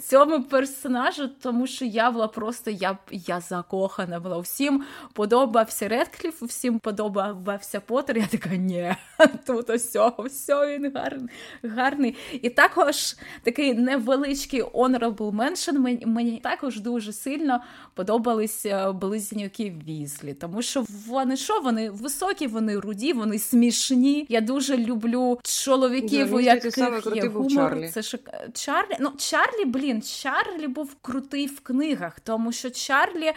цьому 0.01 0.43
персонажу, 0.43 1.29
тому 1.29 1.67
що 1.67 1.85
я 1.85 2.11
була 2.11 2.29
просто 2.29 2.71
я 2.71 2.99
я 3.11 3.41
закохана 3.41 4.21
була. 4.21 4.39
Всім 4.39 4.85
подобався 5.13 5.89
Редкліф, 5.89 6.43
всім 6.43 6.79
подобався 6.79 7.81
Поттер. 7.81 8.19
Я 8.19 8.27
така, 8.27 8.57
ні, 8.57 8.95
тут 9.47 9.71
ось, 9.71 9.97
все, 10.27 10.79
він 10.79 10.93
гарний. 10.95 11.32
Гарний. 11.63 12.17
І 12.33 12.51
також 12.51 13.17
такий 13.43 13.75
невеличкий 13.75 14.63
honorable 14.63 15.37
mention 15.37 15.79
мені, 15.79 16.07
мені 16.07 16.41
також 16.43 16.81
дуже 16.81 17.13
сильно 17.13 17.61
подобалися 17.95 18.93
близнюки 18.93 19.75
Візлі, 19.89 20.35
тому 20.35 20.63
що 20.63 20.85
вони 21.09 21.37
що, 21.37 21.61
вони 21.61 21.91
високі, 21.91 22.47
вони 22.47 22.79
руді, 22.79 23.13
вони 23.13 23.39
смішні. 23.39 24.27
Я 24.29 24.41
дуже 24.41 24.77
люблю 24.77 25.41
чоловіків, 25.43 26.31
да, 26.31 26.41
яких 26.41 26.79
є 27.15 27.29
гумор. 27.29 27.53
Чарлі. 27.53 27.89
Це 27.89 28.03
шик... 28.03 28.31
Чарлі. 28.55 28.97
Ну, 29.01 29.13
Чарлі, 29.19 29.65
блін, 29.65 30.03
Чарлі 30.03 30.67
був 30.67 30.97
крутий 31.03 31.47
в 31.47 31.61
книгах, 31.61 32.21
тому 32.21 32.53
що 32.53 32.71
Чарлі 32.71 33.27
е, 33.27 33.35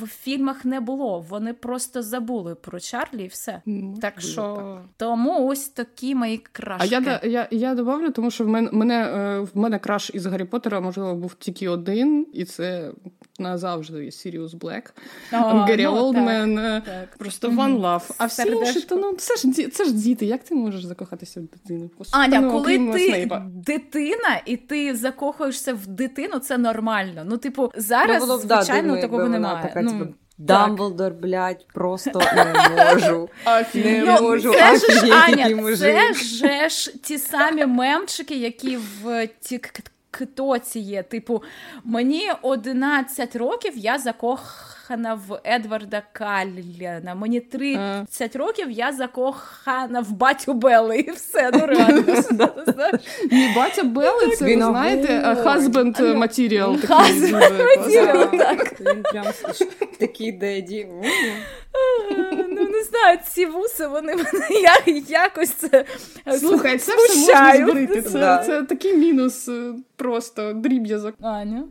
в 0.00 0.06
фільмах 0.06 0.64
не 0.64 0.80
було. 0.80 1.20
Вони 1.28 1.52
просто 1.52 2.02
забули 2.02 2.54
про 2.54 2.80
Чарлі 2.80 3.24
і 3.24 3.26
все. 3.26 3.62
Можливо, 3.66 3.98
так 4.00 4.20
що 4.20 4.42
так. 4.42 4.84
тому 4.96 5.46
ось 5.46 5.68
такі 5.68 6.14
мої 6.14 6.38
крашки. 6.38 6.88
А 6.88 6.90
я 6.90 7.00
я, 7.22 7.48
я 7.50 7.74
добавлю, 7.74 8.10
тому 8.10 8.30
що 8.30 8.44
в 8.44 8.48
мене 8.48 8.68
мене 8.72 9.08
в 9.54 9.58
мене 9.58 9.78
краш 9.78 10.10
із 10.14 10.26
Гаррі 10.26 10.44
Поттера, 10.44 10.80
можливо, 10.80 11.14
був 11.14 11.34
тільки 11.34 11.68
один, 11.68 12.26
і 12.32 12.44
це 12.44 12.90
назавжди 13.38 14.10
Сіріус 14.10 14.54
Блек. 14.54 14.94
Гаррі 15.30 15.86
Олдмен. 15.86 16.82
Просто 17.18 17.48
one 17.48 17.80
love. 17.80 18.10
А 18.18 18.26
всі 18.26 18.48
інші, 18.48 18.80
то 18.80 18.96
ну 18.96 19.12
це 19.12 19.36
ж 19.36 19.70
це 19.70 19.84
ж 19.84 19.92
діти. 19.92 20.26
Як 20.26 20.44
ти 20.44 20.54
можеш 20.54 20.84
закохатися 20.84 21.40
в 21.40 21.42
дитину? 21.42 21.90
Аня, 22.10 22.40
ну, 22.40 22.50
коли 22.52 22.78
ти 22.78 23.06
Снейпа. 23.08 23.46
дитина 23.54 24.40
і 24.46 24.56
ти 24.56 24.96
закохуєшся 24.96 25.74
в 25.74 25.86
дитину, 25.86 26.38
це 26.38 26.58
нормально. 26.58 27.22
Ну, 27.26 27.36
типу, 27.36 27.72
зараз 27.76 28.20
ну, 28.20 28.26
було, 28.26 28.38
звичайно 28.38 28.94
да, 28.94 29.00
такого 29.00 29.28
немає. 29.28 29.72
Дамблдор, 30.46 31.12
блядь, 31.12 31.66
просто 31.74 32.20
не 32.34 32.94
можу. 32.94 33.28
Не 33.74 34.04
ну, 34.06 34.22
можу. 34.22 34.52
Це 34.52 34.76
ж 34.76 35.12
Аня, 35.12 35.76
це 36.16 36.68
ж 36.68 36.98
ті 37.02 37.18
самі 37.18 37.66
мемчики, 37.66 38.34
які 38.34 38.76
в 38.76 39.28
Тіктоці 40.12 40.78
є. 40.78 41.02
Типу, 41.02 41.42
мені 41.84 42.32
11 42.42 43.36
років 43.36 43.72
я 43.76 43.98
закохана 44.92 45.14
в 45.28 45.40
Едварда 45.44 46.02
Калліна. 46.12 47.14
Мені 47.14 47.40
30 47.40 48.36
років 48.36 48.70
я 48.70 48.92
закохана 48.92 50.00
в 50.00 50.10
батю 50.10 50.54
Белли. 50.54 50.98
І 50.98 51.10
все, 51.10 51.50
ну 51.54 51.66
реально. 51.66 52.04
Ні, 53.30 53.52
батя 53.56 53.82
Белли, 53.82 54.36
це, 54.36 54.44
ви 54.44 54.54
знаєте, 54.54 55.22
husband 55.44 56.14
матеріал. 56.14 56.72
Husband 56.72 57.78
матеріал, 57.78 58.30
так. 58.30 58.80
Він 58.80 59.02
прям 59.02 59.26
такий 59.98 60.32
деді. 60.32 60.86
Ну, 62.48 62.68
не 62.68 62.82
знаю, 62.82 63.18
ці 63.28 63.46
вуси, 63.46 63.86
вони 63.86 64.16
мене 64.16 64.48
якось 65.08 65.50
це 65.50 65.84
Слухай, 66.38 66.78
це 66.78 66.96
все 66.96 67.16
можна 67.32 67.56
зберити. 67.56 68.02
Це, 68.02 68.42
це 68.46 68.62
такий 68.62 68.96
мінус 68.96 69.50
просто 69.96 70.52
дріб'язок. 70.52 71.14
Аня. 71.22 71.64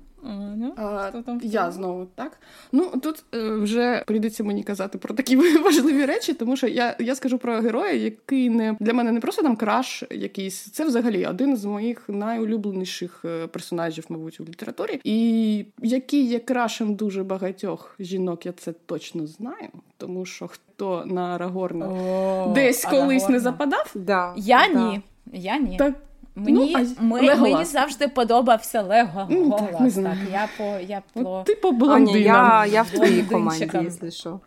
А, 0.77 1.11
я 1.41 1.71
знову 1.71 2.07
так. 2.15 2.39
Ну 2.71 2.91
тут 3.03 3.23
е, 3.35 3.55
вже 3.55 4.03
прийдеться 4.07 4.43
мені 4.43 4.63
казати 4.63 4.97
про 4.97 5.15
такі 5.15 5.35
важливі 5.63 6.05
речі, 6.05 6.33
тому 6.33 6.57
що 6.57 6.67
я 6.67 6.95
я 6.99 7.15
скажу 7.15 7.37
про 7.37 7.61
героя, 7.61 7.93
який 7.93 8.49
не 8.49 8.77
для 8.79 8.93
мене 8.93 9.11
не 9.11 9.19
просто 9.19 9.41
там 9.41 9.55
краш 9.55 10.03
якийсь. 10.11 10.61
Це 10.71 10.85
взагалі 10.85 11.25
один 11.25 11.57
з 11.57 11.65
моїх 11.65 12.03
найулюбленіших 12.07 13.25
персонажів, 13.51 14.05
мабуть, 14.09 14.39
у 14.39 14.43
літературі, 14.43 15.01
і 15.03 15.65
який 15.81 16.25
є 16.25 16.39
крашем 16.39 16.95
дуже 16.95 17.23
багатьох 17.23 17.95
жінок, 17.99 18.45
я 18.45 18.51
це 18.51 18.73
точно 18.73 19.27
знаю, 19.27 19.69
тому 19.97 20.25
що 20.25 20.47
хто 20.47 21.03
на 21.05 21.35
Арагорна 21.35 21.87
О, 21.87 22.51
десь 22.55 22.85
колись 22.85 23.29
не 23.29 23.39
западав, 23.39 23.91
да, 23.95 24.33
я 24.37 24.69
да. 24.73 24.79
ні. 24.79 25.01
Я 25.33 25.57
ні. 25.57 25.77
так. 25.77 25.93
Мені, 26.35 26.75
ну, 26.75 26.85
а 26.99 27.03
ми, 27.03 27.35
мені 27.35 27.65
завжди 27.65 28.07
подобався 28.07 28.81
Лего. 28.81 29.27
Ну, 29.29 29.51
так, 29.51 29.81
не 29.81 29.91
так, 29.91 30.17
я 30.31 30.49
по 30.57 30.63
я 30.63 31.01
по 31.13 31.43
Типу 31.45 31.67
Аня, 31.67 31.77
блондина. 31.77 32.19
я, 32.19 32.65
я 32.73 32.81
в 32.81 32.89
твоїй 32.89 33.23
команді, 33.23 33.69
якщо 33.73 34.11
що. 34.11 34.39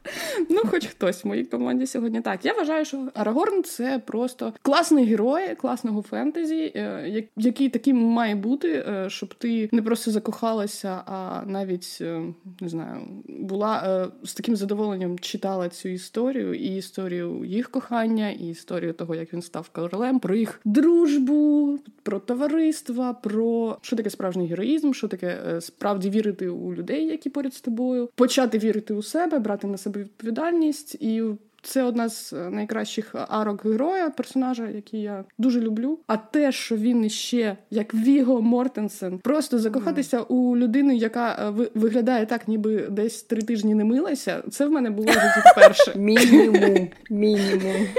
Ну, 0.51 0.63
хоч 0.71 0.87
хтось 0.87 1.25
в 1.25 1.29
моїй 1.29 1.45
команді 1.45 1.87
сьогодні 1.87 2.21
так. 2.21 2.45
Я 2.45 2.53
вважаю, 2.53 2.85
що 2.85 3.09
Арагорн 3.15 3.63
це 3.63 4.03
просто 4.07 4.53
класний 4.63 5.05
герой 5.05 5.55
класного 5.55 6.03
фентезі, 6.03 6.73
е, 6.77 7.25
який 7.37 7.69
таким 7.69 7.97
має 7.97 8.35
бути, 8.35 8.85
е, 8.89 9.11
щоб 9.11 9.35
ти 9.35 9.69
не 9.73 9.83
просто 9.83 10.11
закохалася, 10.11 11.03
а 11.07 11.43
навіть 11.47 11.99
е, 12.01 12.23
не 12.61 12.69
знаю, 12.69 13.01
була 13.29 14.09
з 14.23 14.35
таким 14.35 14.57
задоволенням 14.57 15.19
читала 15.19 15.69
цю 15.69 15.89
історію, 15.89 16.55
і 16.55 16.77
історію 16.77 17.45
їх 17.45 17.71
кохання, 17.71 18.31
і 18.31 18.49
історію 18.49 18.93
того, 18.93 19.15
як 19.15 19.33
він 19.33 19.43
став 19.43 19.69
королем, 19.69 20.19
про 20.19 20.35
їх 20.35 20.61
дружбу, 20.65 21.74
про 22.03 22.19
товариство, 22.19 23.17
про 23.23 23.79
що 23.83 23.97
таке 23.97 24.11
справжній 24.11 24.47
героїзм, 24.47 24.93
що 24.93 25.09
таке 25.09 25.39
е, 25.49 25.61
справді 25.61 26.11
вірити 26.11 26.49
у 26.49 26.75
людей, 26.75 27.07
які 27.07 27.31
поряд 27.31 27.55
з 27.55 27.61
тобою, 27.61 28.11
почати 28.15 28.59
вірити 28.59 28.95
у 28.95 29.03
себе, 29.03 29.39
брати 29.39 29.67
на 29.67 29.79
себе 29.79 30.01
відповідальність 30.01 30.95
і. 30.95 31.23
Це 31.65 31.83
одна 31.83 32.09
з 32.09 32.33
е, 32.33 32.51
найкращих 32.51 33.15
арок 33.29 33.65
героя, 33.65 34.11
персонажа, 34.11 34.69
який 34.69 35.03
я 35.03 35.25
дуже 35.39 35.61
люблю. 35.61 35.99
А 36.07 36.17
те, 36.17 36.53
що 36.53 36.77
він 36.77 37.05
іще, 37.05 37.57
як 37.71 37.95
Віго 37.95 38.43
Мортенсен, 38.43 39.19
просто 39.19 39.59
закохатися 39.59 40.21
у 40.21 40.57
людину, 40.57 40.93
яка 40.93 41.55
е, 41.59 41.69
виглядає 41.75 42.27
так, 42.27 42.49
ніби 42.49 42.87
десь 42.91 43.23
три 43.23 43.43
тижні 43.43 43.75
не 43.75 43.85
милася. 43.85 44.43
Це 44.51 44.67
в 44.67 44.71
мене 44.71 44.91
було 44.91 45.09
житті 45.13 45.41
вперше. 45.53 45.93
Мінімум. 45.97 46.89
Мінімум. 47.11 47.87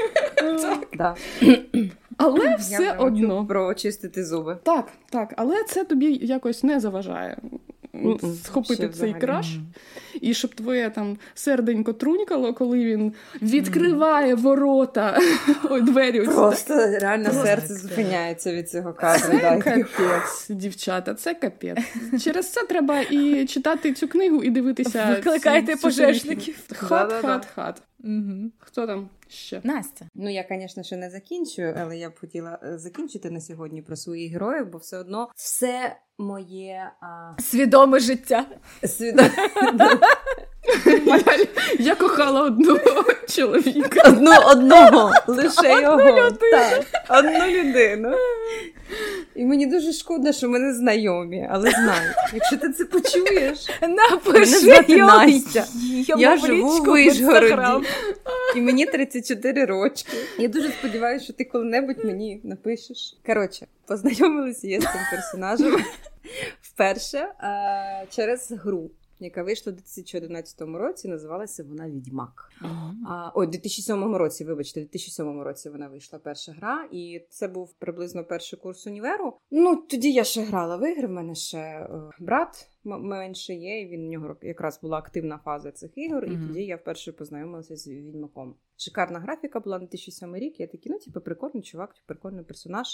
Да. 0.98 1.16
Але 2.18 2.46
Я 2.46 2.56
все 2.56 2.92
одно. 2.92 3.38
хочу 3.38 3.48
прочистити 3.48 4.26
зуби. 4.26 4.58
Так, 4.64 4.88
так, 5.10 5.34
але 5.38 5.64
це 5.64 5.84
тобі 5.84 6.20
якось 6.22 6.64
не 6.64 6.80
заважає 6.80 7.38
схопити 8.44 8.90
цей 8.90 9.14
краш, 9.14 9.48
і 10.22 10.34
щоб 10.34 10.56
твоє 10.56 10.90
там 10.90 11.18
серденько 11.34 11.94
трунькало, 11.94 12.54
коли 12.54 12.86
він 12.86 13.14
відкриває 13.42 14.36
ворота, 14.36 15.20
двері. 15.82 16.22
Просто 16.22 16.74
реально 16.76 17.24
Просто 17.26 17.46
серце 17.46 17.76
зупиняється 17.76 18.54
від 18.54 18.70
цього 18.70 18.94
кадру. 18.94 19.40
Це 19.40 19.62
капець, 19.64 20.48
дівчата, 20.50 21.14
це 21.14 21.34
капець. 21.34 21.78
Через 22.24 22.52
це 22.52 22.64
треба 22.64 23.02
і 23.02 23.46
читати 23.46 23.94
цю 23.94 24.08
книгу, 24.08 24.44
і 24.44 24.50
дивитися. 24.50 25.10
Викликайте 25.16 25.76
пожежників. 25.76 26.56
Хат, 26.74 27.14
хат, 27.14 27.46
хат. 27.56 27.82
Хто 28.60 28.88
там 28.88 29.10
ще? 29.36 29.62
Настя. 29.64 30.06
Ну, 30.16 30.30
я, 30.30 30.46
звісно, 30.50 30.84
ще 30.84 30.98
не 30.98 31.10
закінчую, 31.10 31.76
але 31.82 31.98
я 31.98 32.10
б 32.10 32.20
хотіла 32.20 32.60
е, 32.64 32.78
закінчити 32.78 33.32
на 33.32 33.42
сьогодні 33.42 33.82
про 33.82 33.96
своїх 33.96 34.32
героїв, 34.32 34.68
бо 34.68 34.78
все 34.78 34.98
одно 34.98 35.30
все 35.36 35.96
моє 36.18 36.92
а, 37.02 37.42
Свідоме 37.42 38.00
життя. 38.00 38.46
Свідоме. 38.84 39.32
Я 41.80 41.96
кохала 41.96 42.42
одного 42.42 43.04
чоловіка. 43.30 44.10
Одну 44.10 44.32
одного, 44.52 45.12
лише 45.28 45.82
його. 45.82 46.30
Одну 47.10 47.46
людину. 47.48 48.16
І 49.36 49.46
мені 49.46 49.66
дуже 49.66 49.94
шкода, 49.94 50.34
що 50.34 50.50
ми 50.50 50.60
не 50.60 50.74
знайомі, 50.74 51.48
але 51.52 51.72
знаю, 51.72 52.10
якщо 52.34 52.58
ти 52.58 52.70
це 52.70 52.86
почуєш, 52.86 53.68
Напиши 53.82 54.98
Настя. 54.98 55.66
я 56.18 56.38
живу 56.38 56.70
в 56.70 56.86
Вишгороді, 56.86 57.88
і 58.56 58.62
мені 58.62 58.86
34 58.86 59.66
рочки. 59.66 60.18
Я 60.40 60.48
дуже 60.48 60.70
сподіваюся, 60.72 61.24
що 61.24 61.34
ти 61.34 61.44
коли-небудь 61.44 62.06
мені 62.06 62.42
напишеш. 62.44 63.18
Коротше, 63.26 63.68
познайомилася 63.88 64.68
я 64.68 64.82
з 64.82 64.84
цим 64.84 65.02
персонажем 65.12 65.78
вперше 66.62 67.28
через 68.10 68.52
гру. 68.52 68.90
Яка 69.26 69.44
вийшла 69.44 69.72
у 69.74 69.76
2011 69.76 70.62
році. 70.62 71.08
Називалася 71.08 71.64
вона 71.64 71.90
Відьмак. 71.90 72.50
А, 73.08 73.32
Ой, 73.36 73.48
у 73.48 73.50
2007 73.50 74.16
році, 74.16 74.46
вибачте, 74.46 74.80
у 74.80 74.84
2007 74.84 75.42
році 75.42 75.70
вона 75.70 75.88
вийшла 75.88 76.20
перша 76.20 76.52
гра, 76.52 76.88
і 76.92 77.26
це 77.30 77.48
був 77.48 77.74
приблизно 77.74 78.24
перший 78.24 78.60
курс 78.60 78.88
універу. 78.88 79.38
Ну 79.52 79.76
тоді 79.76 80.12
я 80.12 80.24
ще 80.24 80.42
грала 80.42 80.78
в 80.78 80.92
ігри. 80.92 81.08
В 81.08 81.12
мене 81.12 81.36
ще 81.36 81.58
е, 81.58 81.90
брат 82.20 82.70
менше 82.84 83.54
є. 83.54 83.82
і 83.82 83.88
Він 83.88 84.08
у 84.08 84.10
нього 84.10 84.36
якраз 84.42 84.80
була 84.82 84.98
активна 84.98 85.40
фаза 85.46 85.72
цих 85.72 85.98
ігор, 85.98 86.24
mm-hmm. 86.24 86.44
і 86.44 86.48
тоді 86.48 86.64
я 86.64 86.76
вперше 86.76 87.12
познайомилася 87.12 87.76
з 87.76 87.88
відьмаком. 87.88 88.56
Шикарна 88.78 89.20
графіка 89.20 89.60
була 89.60 89.80
на 89.80 89.86
2007 89.86 90.36
рік. 90.36 90.60
Я 90.60 90.68
такий, 90.68 90.92
ну 90.92 91.00
типу, 91.00 91.22
прикольний 91.22 91.64
чувак, 91.64 91.96
прикольний 92.06 92.44
персонаж. 92.44 92.88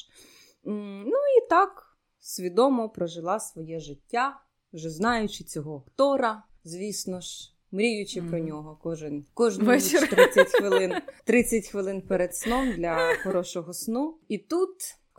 Ну 0.63 1.17
і 1.37 1.49
так 1.49 1.97
свідомо 2.19 2.89
прожила 2.89 3.39
своє 3.39 3.79
життя, 3.79 4.41
вже 4.73 4.89
знаючи 4.89 5.43
цього 5.43 5.83
актора, 5.87 6.43
звісно 6.63 7.21
ж. 7.21 7.47
Мріючи 7.73 8.21
mm. 8.21 8.29
про 8.29 8.39
нього 8.39 8.79
кожен 8.83 9.25
кожну 9.33 9.65
Вечір. 9.65 10.09
30 10.09 10.47
хвилин 10.51 10.93
30 11.23 11.67
хвилин 11.67 12.01
перед 12.01 12.35
сном 12.35 12.73
для 12.73 13.15
хорошого 13.23 13.73
сну. 13.73 14.17
І 14.27 14.37
тут 14.37 14.69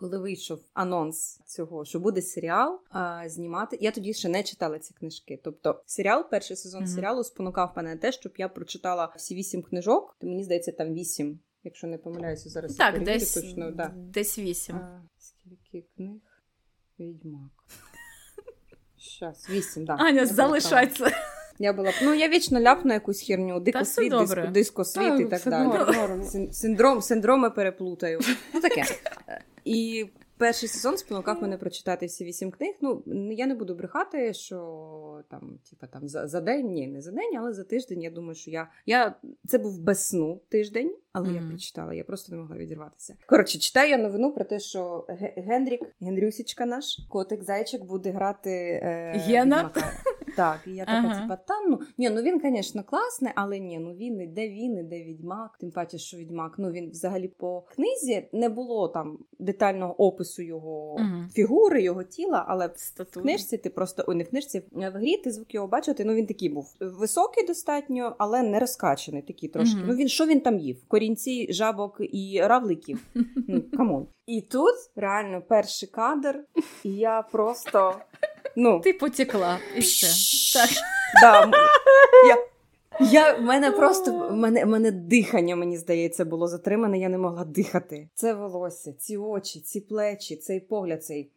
коли 0.03 0.19
вийшов 0.19 0.61
анонс 0.75 1.41
цього, 1.47 1.85
що 1.85 2.01
буде 2.01 2.23
серіал 2.23 2.81
а, 2.91 3.29
знімати, 3.29 3.79
я 3.81 3.91
тоді 3.91 4.15
ще 4.15 4.29
не 4.29 4.43
читала 4.43 4.79
ці 4.79 4.95
книжки. 4.95 5.41
Тобто, 5.45 5.83
серіал, 5.87 6.31
перший 6.31 6.57
сезон 6.57 6.83
mm-hmm. 6.83 6.95
серіалу 6.95 7.25
спонукав 7.25 7.73
мене 7.77 7.95
на 7.95 8.01
те, 8.01 8.13
щоб 8.13 8.33
я 8.37 8.49
прочитала 8.49 9.13
всі 9.17 9.35
вісім 9.35 9.63
книжок. 9.63 10.17
То 10.21 10.27
мені 10.27 10.45
здається, 10.45 10.73
там 10.73 10.95
вісім. 10.95 11.41
Якщо 11.65 11.87
не 11.87 11.99
помиляюся, 11.99 12.49
зараз 12.49 12.77
так, 12.77 12.95
я 12.95 13.01
десь 13.01 13.35
точно 13.35 13.71
да. 13.71 13.93
десь 13.97 14.39
вісім. 14.39 14.77
А, 14.77 15.03
Скільки 15.19 15.87
книг? 15.97 16.21
Відьмак. 16.99 17.51
Щас, 19.03 19.51
вісім, 19.51 19.87
так. 19.87 20.01
Аня, 20.01 20.27
залишається. 20.27 21.11
Я 21.59 21.73
була 21.73 21.93
ну 22.03 22.15
я 22.15 22.29
вічно 22.29 22.61
ляпну 22.61 22.93
якусь 22.93 23.21
херню, 23.21 23.61
дикосвіт, 23.61 24.13
диско, 24.13 24.47
дискосвіт 24.51 25.21
і 25.21 25.25
так 25.25 25.43
далі. 25.47 26.53
Синдром, 26.53 27.03
синдроми 27.03 27.51
переплутаю. 27.51 28.21
Ну 28.55 28.61
таке. 28.61 28.85
І 29.65 30.07
перший 30.43 30.69
сезон 30.69 30.97
спонукав 30.97 31.43
мене 31.43 31.59
прочитати 31.59 32.07
всі 32.07 32.25
вісім 32.25 32.51
книг. 32.51 32.75
Ну 32.81 33.03
я 33.33 33.47
не 33.47 33.55
буду 33.55 33.75
брехати, 33.75 34.35
що 34.35 35.23
там, 35.31 35.59
типа 35.71 35.87
там 35.87 36.09
за 36.09 36.29
за 36.29 36.41
день, 36.41 36.73
ні, 36.73 36.87
не 36.87 37.01
за 37.01 37.13
день, 37.13 37.37
але 37.39 37.53
за 37.53 37.65
тиждень. 37.65 38.03
Я 38.03 38.11
думаю, 38.11 38.35
що 38.35 38.51
я 38.51 38.71
я 38.87 39.15
це 39.47 39.59
був 39.59 39.81
без 39.81 40.09
сну 40.09 40.41
тиждень, 40.49 40.97
але 41.13 41.29
mm-hmm. 41.29 41.43
я 41.43 41.49
прочитала. 41.49 41.95
Я 41.95 42.05
просто 42.05 42.33
не 42.33 42.41
могла 42.41 42.57
відірватися. 42.57 43.17
Коротше, 43.27 43.59
читаю 43.59 43.91
я 43.91 43.99
новину 43.99 44.33
про 44.33 44.45
те, 44.45 44.59
що 44.59 45.07
Генрік, 45.37 45.83
Генрюсічка 46.01 46.67
наш 46.67 47.01
котик 47.09 47.43
зайчик 47.43 47.85
буде 47.85 48.11
грати 48.11 48.51
е, 48.51 49.13
Гена. 49.27 49.71
Так, 50.37 50.61
і 50.67 50.71
я 50.71 50.85
така, 50.85 50.99
ага. 50.99 51.21
типа, 51.21 51.37
та 51.37 51.55
ну 51.69 51.81
ні, 51.99 52.11
ну 52.11 52.23
він, 52.23 52.41
звісно, 52.41 52.85
класний, 52.85 53.33
але 53.35 53.59
ні, 53.59 53.79
ну 53.79 53.95
він 53.95 54.21
іде 54.21 54.49
він, 54.49 54.79
іде 54.79 55.05
відьмак. 55.05 55.57
Тим 55.61 55.71
паче, 55.71 55.99
що 55.99 56.17
відьмак. 56.17 56.55
Ну 56.59 56.71
він 56.71 56.91
взагалі 56.91 57.29
по 57.29 57.61
книзі 57.75 58.29
не 58.33 58.49
було 58.49 58.89
там 58.89 59.19
детального 59.39 60.03
опису 60.03 60.43
його 60.43 60.97
ага. 60.99 61.29
фігури, 61.33 61.83
його 61.83 62.03
тіла, 62.03 62.45
але 62.49 62.71
Стату. 62.77 63.21
в 63.21 63.23
книжці 63.23 63.59
ти 63.59 63.71
просто 63.71 64.05
ой, 64.07 64.15
не 64.15 64.25
в 64.25 64.29
книжці 64.29 64.63
в 64.73 64.91
грі 64.91 65.17
ти 65.17 65.31
звук 65.31 65.55
його 65.55 65.67
бачити. 65.67 66.05
Ну 66.05 66.15
він 66.15 66.27
такий 66.27 66.49
був 66.49 66.75
високий 66.81 67.47
достатньо, 67.47 68.17
але 68.19 68.43
не 68.43 68.59
розкачений. 68.59 69.23
Такий 69.23 69.49
трошки. 69.49 69.77
Ага. 69.77 69.87
Ну 69.89 69.95
він 69.95 70.09
що 70.09 70.27
він 70.27 70.41
там 70.41 70.59
їв? 70.59 70.85
Корінці, 70.89 71.53
жабок 71.53 71.97
і 72.01 72.41
равликів. 72.43 73.07
Ну 73.49 73.63
come 73.77 73.94
on. 73.94 74.07
І 74.27 74.41
тут 74.41 74.75
реально 74.97 75.43
перший 75.49 75.89
кадр, 75.89 76.45
і 76.85 76.91
я 76.91 77.23
просто. 77.23 77.95
Ну, 78.57 78.81
Ти 78.81 78.93
потекла 78.93 79.59
і 79.77 79.81
все. 79.81 80.07
Так. 80.59 80.71
Да, 81.23 81.51
я, 82.29 82.37
я, 83.01 83.35
в 83.35 83.43
мене 83.43 83.71
просто 83.71 84.29
в 84.29 84.37
мене, 84.37 84.65
в 84.65 84.69
мене 84.69 84.91
дихання, 84.91 85.57
мені 85.57 85.77
здається, 85.77 86.25
було 86.25 86.49
затримане, 86.49 86.99
я 86.99 87.09
не 87.09 87.19
могла 87.19 87.45
дихати. 87.45 88.09
Це 88.15 88.35
волосся, 88.35 88.93
ці 88.93 89.17
очі, 89.17 89.61
ці 89.61 89.81
плечі, 89.81 90.37
цей 90.37 90.61
погляд, 90.61 91.05
цей 91.05 91.31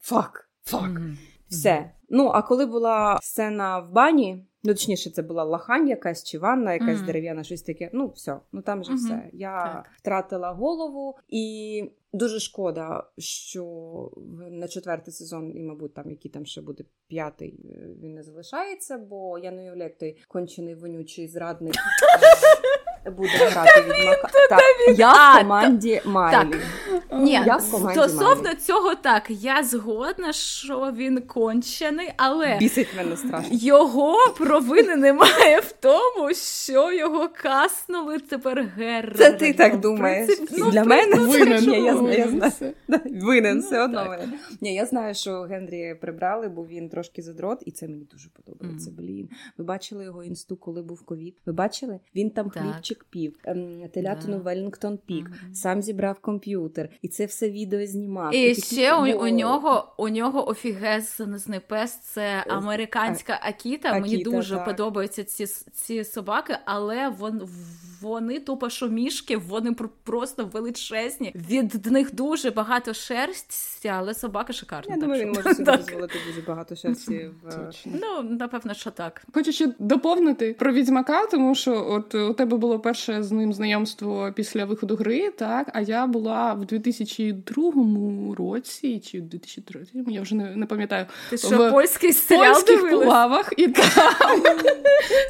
fuck, 0.00 0.50
fuck. 0.64 1.00
Все. 1.48 1.90
Ну, 2.08 2.28
а 2.28 2.42
коли 2.42 2.66
була 2.66 3.18
сцена 3.22 3.78
в 3.78 3.92
бані, 3.92 4.44
ну 4.66 4.74
точніше, 4.74 5.10
це 5.10 5.22
була 5.22 5.44
лахань 5.44 5.88
якась 5.88 6.24
чи 6.24 6.38
ванна, 6.38 6.72
якась 6.72 6.98
mm-hmm. 6.98 7.06
дерев'яна, 7.06 7.44
щось 7.44 7.62
таке. 7.62 7.90
Ну, 7.92 8.08
все, 8.08 8.40
ну 8.52 8.62
там 8.62 8.84
же 8.84 8.92
mm-hmm. 8.92 8.96
все. 8.96 9.30
Я 9.32 9.62
так. 9.62 9.90
втратила 9.96 10.52
голову 10.52 11.14
і 11.28 11.84
Дуже 12.16 12.40
шкода, 12.40 13.04
що 13.18 13.64
на 14.50 14.68
четвертий 14.68 15.14
сезон, 15.14 15.52
і, 15.56 15.62
мабуть, 15.62 15.94
там 15.94 16.10
який 16.10 16.30
там 16.30 16.46
ще 16.46 16.60
буде 16.60 16.84
п'ятий, 17.08 17.60
е, 17.64 17.88
він 18.02 18.14
не 18.14 18.22
залишається, 18.22 18.98
бо 18.98 19.38
я 19.38 19.50
не 19.50 19.62
уявляю, 19.62 19.90
як 19.90 19.98
той 19.98 20.18
кончений 20.28 20.74
вонючий 20.74 21.28
зрадник 21.28 21.74
буде 23.10 23.28
грати 23.50 23.80
відьмака. 23.82 24.28
Так, 24.50 24.62
Я 24.98 25.34
в 25.34 25.38
команді 25.38 26.02
Майлі. 26.04 26.56
Ні, 27.12 27.32
я 27.46 27.56
в 27.56 27.70
команді 27.70 28.00
Стосовно 28.00 28.42
Майлі. 28.42 28.56
цього 28.56 28.94
так, 28.94 29.22
я 29.28 29.62
згодна, 29.62 30.32
що 30.32 30.92
він 30.96 31.20
кончений, 31.22 32.12
але 32.16 32.56
бісить 32.58 32.88
мене 32.96 33.16
страшно. 33.16 33.48
Його 33.52 34.16
провини 34.38 34.96
немає 34.96 35.60
в 35.60 35.72
тому, 35.72 36.34
що 36.34 36.92
його 36.92 37.28
каснули 37.42 38.18
тепер 38.18 38.70
Герр. 38.76 39.14
Це 39.18 39.32
ти 39.32 39.52
так 39.52 39.80
думаєш? 39.80 40.30
Ну, 40.58 40.70
Для 40.70 40.84
мене 40.84 41.16
це 41.60 41.80
я 41.80 41.96
знаю. 41.96 42.74
Винен 43.22 43.60
все 43.60 43.84
одно 43.84 44.04
мене. 44.04 44.28
Ні, 44.60 44.74
я 44.74 44.86
знаю, 44.86 45.14
що 45.14 45.40
Генрі 45.40 45.94
прибрали, 46.00 46.48
бо 46.48 46.66
він 46.66 46.88
трошки 46.88 47.22
задрот, 47.22 47.62
і 47.66 47.70
це 47.70 47.88
мені 47.88 48.04
дуже 48.12 48.28
подобається. 48.28 48.90
Блін. 48.98 49.28
Ви 49.58 49.64
бачили 49.64 50.04
його 50.04 50.24
інсту, 50.24 50.56
коли 50.56 50.82
був 50.82 51.02
ковід? 51.04 51.36
Ви 51.46 51.52
бачили? 51.52 52.00
Він 52.14 52.30
там 52.30 52.50
хлібчик 52.50 52.95
пів, 53.04 53.38
ем, 53.44 53.88
телятину 53.94 54.38
Велінгтон 54.38 54.98
пік, 55.06 55.30
сам 55.54 55.82
зібрав 55.82 56.18
комп'ютер, 56.20 56.88
і 57.02 57.08
це 57.08 57.26
все 57.26 57.50
відео 57.50 57.86
знімав. 57.86 58.34
І 58.34 58.54
ще 58.54 58.94
у 58.94 59.28
нього 59.28 59.94
у 59.98 60.08
нього 60.08 60.48
офігезний 60.48 61.60
пес, 61.68 61.98
це 61.98 62.44
американська 62.48 63.40
Акіта. 63.42 64.00
Мені 64.00 64.22
дуже 64.22 64.56
подобаються 64.56 65.24
ці 65.24 65.46
ці 65.72 66.04
собаки, 66.04 66.58
але 66.64 67.08
вон 67.08 67.48
вони 68.00 68.40
тупо 68.40 68.70
шумішки, 68.70 69.36
вони 69.36 69.72
просто 70.04 70.44
величезні. 70.44 71.32
Від 71.34 71.86
них 71.86 72.14
дуже 72.14 72.50
багато 72.50 72.94
шерсті, 72.94 73.88
але 73.88 74.14
собака 74.14 74.52
шикарна. 74.52 74.94
Я 74.94 75.00
думаю, 75.00 75.22
він 75.22 75.28
може 75.28 75.54
собі 75.54 75.70
дозволити 75.76 76.18
дуже 76.26 76.40
багато 76.40 76.76
шерсті. 76.76 77.30
в... 77.42 77.70
Ну, 77.84 78.22
напевно, 78.22 78.74
що 78.74 78.90
так. 78.90 79.22
Хочу 79.34 79.52
ще 79.52 79.72
доповнити 79.78 80.56
про 80.58 80.72
відьмака, 80.72 81.26
тому 81.26 81.54
що 81.54 81.86
от 81.90 82.14
у 82.14 82.34
тебе 82.34 82.56
було 82.56 82.80
перше 82.80 83.22
з 83.22 83.32
ним 83.32 83.52
знайомство 83.52 84.32
після 84.34 84.64
виходу 84.64 84.96
гри, 84.96 85.30
так, 85.30 85.70
а 85.74 85.80
я 85.80 86.06
була 86.06 86.54
в 86.54 86.64
2002 86.64 88.34
році 88.38 89.00
чи 89.00 89.20
в 89.20 89.22
2003, 89.22 89.86
я 90.06 90.22
вже 90.22 90.34
не, 90.34 90.56
не 90.56 90.66
пам'ятаю. 90.66 91.06
Ти 91.30 91.38
що, 91.38 91.68
в 91.68 91.70
польський 91.70 92.12
серіал 92.12 92.54
польських 92.54 92.90
плавах, 92.90 93.52
і 93.56 93.68
там 93.68 94.42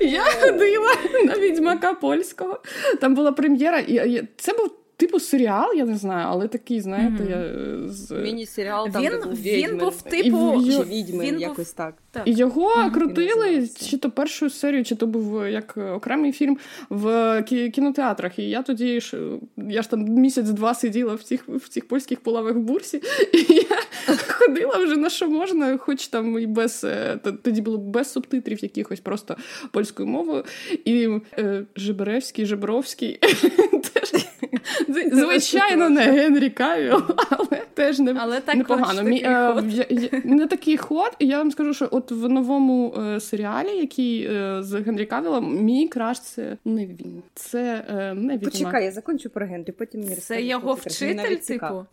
я 0.01 0.25
ходила 0.25 0.93
на 1.25 1.39
відьмака 1.39 1.95
польського. 1.95 2.56
Там 3.01 3.15
була 3.15 3.33
прем'єра, 3.33 3.79
і 3.79 4.29
це 4.37 4.53
був. 4.53 4.71
Типу 4.99 5.21
серіал, 5.21 5.75
я 5.75 5.85
не 5.85 5.97
знаю, 5.97 6.27
але 6.31 6.49
такий, 6.49 6.81
знаєте, 6.81 7.23
mm-hmm. 7.23 7.85
я 7.85 7.89
з 7.89 8.11
міні-серіал 8.11 8.91
там 8.91 9.03
він, 9.03 9.11
де 9.11 9.17
був 9.19 9.35
він 9.35 9.79
був 9.79 10.03
типу 10.03 10.63
і, 10.67 10.83
відьми, 10.85 11.25
він 11.25 11.41
якось 11.41 11.57
був... 11.57 11.73
так. 11.73 11.95
так. 12.11 12.29
І 12.29 12.33
його 12.33 12.75
mm-hmm. 12.77 12.93
крутили 12.93 13.69
чи 13.91 13.99
то 13.99 14.11
першу 14.11 14.51
серію, 14.51 14.85
чи 14.85 14.95
то 14.95 15.07
був 15.07 15.47
як 15.47 15.77
окремий 15.77 16.33
фільм 16.33 16.59
в 16.91 17.43
кінотеатрах. 17.75 18.39
І 18.39 18.43
я 18.43 18.63
тоді 18.63 19.01
ж 19.01 19.19
я 19.57 19.83
ж 19.83 19.91
там 19.91 20.05
місяць-два 20.05 20.75
сиділа 20.75 21.15
в 21.15 21.23
цих 21.23 21.49
в 21.49 21.69
цих 21.69 21.89
польських 21.89 22.21
полавах 22.21 22.57
бурсі, 22.57 23.03
і 23.33 23.55
я 23.55 24.17
ходила 24.29 24.79
вже 24.85 24.97
на 24.97 25.11
що 25.11 25.29
можна, 25.29 25.79
хоч 25.79 26.09
там 26.09 26.39
і 26.39 26.47
без 26.47 26.85
е, 26.85 27.19
тоді 27.43 27.61
було 27.61 27.79
без 27.79 28.13
субтитрів, 28.13 28.63
якихось 28.63 29.01
просто 29.01 29.37
польською 29.71 30.09
мовою. 30.09 30.45
І 30.85 31.09
е, 31.39 31.65
Жебревський, 31.77 32.47
Жебровський 32.47 33.13
теж. 33.93 34.27
Звичайно, 35.13 35.89
не 35.89 36.03
Генрі 36.03 36.51
Кавіл, 36.51 37.03
але 37.31 37.63
теж 37.77 37.99
не, 37.99 38.15
але 38.19 38.41
так 38.41 38.57
непогано. 38.57 39.03
Мі, 39.03 39.21
такий 39.21 39.37
ход. 39.55 39.73
Я, 39.73 39.87
я, 39.91 40.21
не 40.25 40.47
такий 40.47 40.77
ход, 40.77 41.13
і 41.19 41.27
я 41.27 41.39
вам 41.39 41.51
скажу, 41.51 41.75
що 41.75 41.89
от 41.91 42.11
в 42.11 42.29
новому 42.29 42.95
е, 42.99 43.21
серіалі, 43.21 43.69
який 43.69 44.27
е, 44.27 44.59
з 44.63 44.81
Генрі 44.81 45.07
Кавілом, 45.07 45.65
мій 45.65 45.89
краш 45.89 46.21
це 46.21 46.57
не 46.65 46.87
він. 46.87 47.23
Це 47.35 47.85
е, 47.89 48.15
не 48.15 48.33
він. 48.33 48.41
Почекай, 48.41 48.85
я 48.85 48.93
закончу 48.93 49.31
про 49.31 49.47
Генрі, 49.47 49.73
потім 49.73 50.01
мені 50.01 50.17
Це 50.17 50.43
його 50.43 50.75
вчитель, 50.75 51.37
типу? 51.37 51.87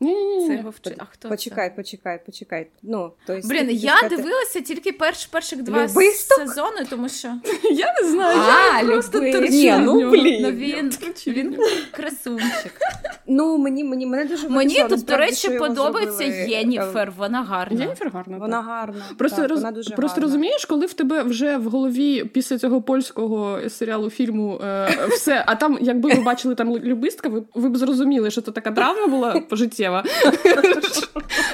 Ні-ні-ні. 0.00 0.46
Це 0.48 0.54
його 0.54 0.70
вчитель. 0.70 0.96
А 0.98 1.04
хто 1.04 1.28
Почекай, 1.28 1.68
це? 1.68 1.74
почекай, 1.74 2.20
почекай. 2.26 2.66
Ну, 2.82 3.12
то 3.26 3.32
есть, 3.32 3.48
Блін, 3.48 3.70
я 3.70 3.96
сказати... 3.96 4.16
дивилася 4.16 4.60
тільки 4.60 4.92
перш, 4.92 5.26
перших 5.26 5.62
два 5.62 5.82
Любисток? 5.82 6.38
сезони, 6.38 6.86
тому 6.90 7.08
що. 7.08 7.28
Я 7.70 7.94
не 8.02 8.08
знаю, 8.10 8.38
а, 8.38 8.80
я 8.80 8.86
просто 8.86 9.20
ну, 9.20 10.10
блін. 10.10 10.42
Ну, 10.42 10.50
він, 10.50 10.92
він 11.26 11.56
красунчик. 11.90 12.80
Ну, 13.26 13.58
мені 13.58 13.84
мені 13.84 14.06
мене 14.06 14.24
дуже 14.24 14.48
Мені 14.48 14.84
тут, 14.88 15.04
до 15.04 15.16
речі, 15.26 15.58
подобається 15.58 16.24
Єніфер. 16.24 17.12
Вона 17.16 17.42
гарна. 17.42 17.82
Єніфер 17.82 18.10
гарна. 18.14 18.38
Вона 18.38 18.62
гарна. 18.62 19.02
Просто 19.18 19.36
так, 19.36 19.50
роз... 19.50 19.58
вона 19.58 19.72
дуже 19.72 19.94
просто 19.94 20.14
гарна. 20.14 20.26
розумієш, 20.26 20.64
коли 20.64 20.86
в 20.86 20.92
тебе 20.92 21.22
вже 21.22 21.56
в 21.56 21.64
голові 21.64 22.24
після 22.24 22.58
цього 22.58 22.82
польського 22.82 23.58
серіалу 23.68 24.10
фільму 24.10 24.60
е, 24.64 24.88
все, 25.08 25.44
а 25.46 25.54
там, 25.54 25.78
якби 25.80 26.14
ви 26.14 26.22
бачили 26.22 26.54
там 26.54 26.76
любистка, 26.78 27.28
ви, 27.28 27.42
ви 27.54 27.68
б 27.68 27.76
зрозуміли, 27.76 28.30
що 28.30 28.40
це 28.40 28.52
така 28.52 28.70
травма 28.70 29.06
була 29.06 29.40
пожиттєва. 29.40 30.04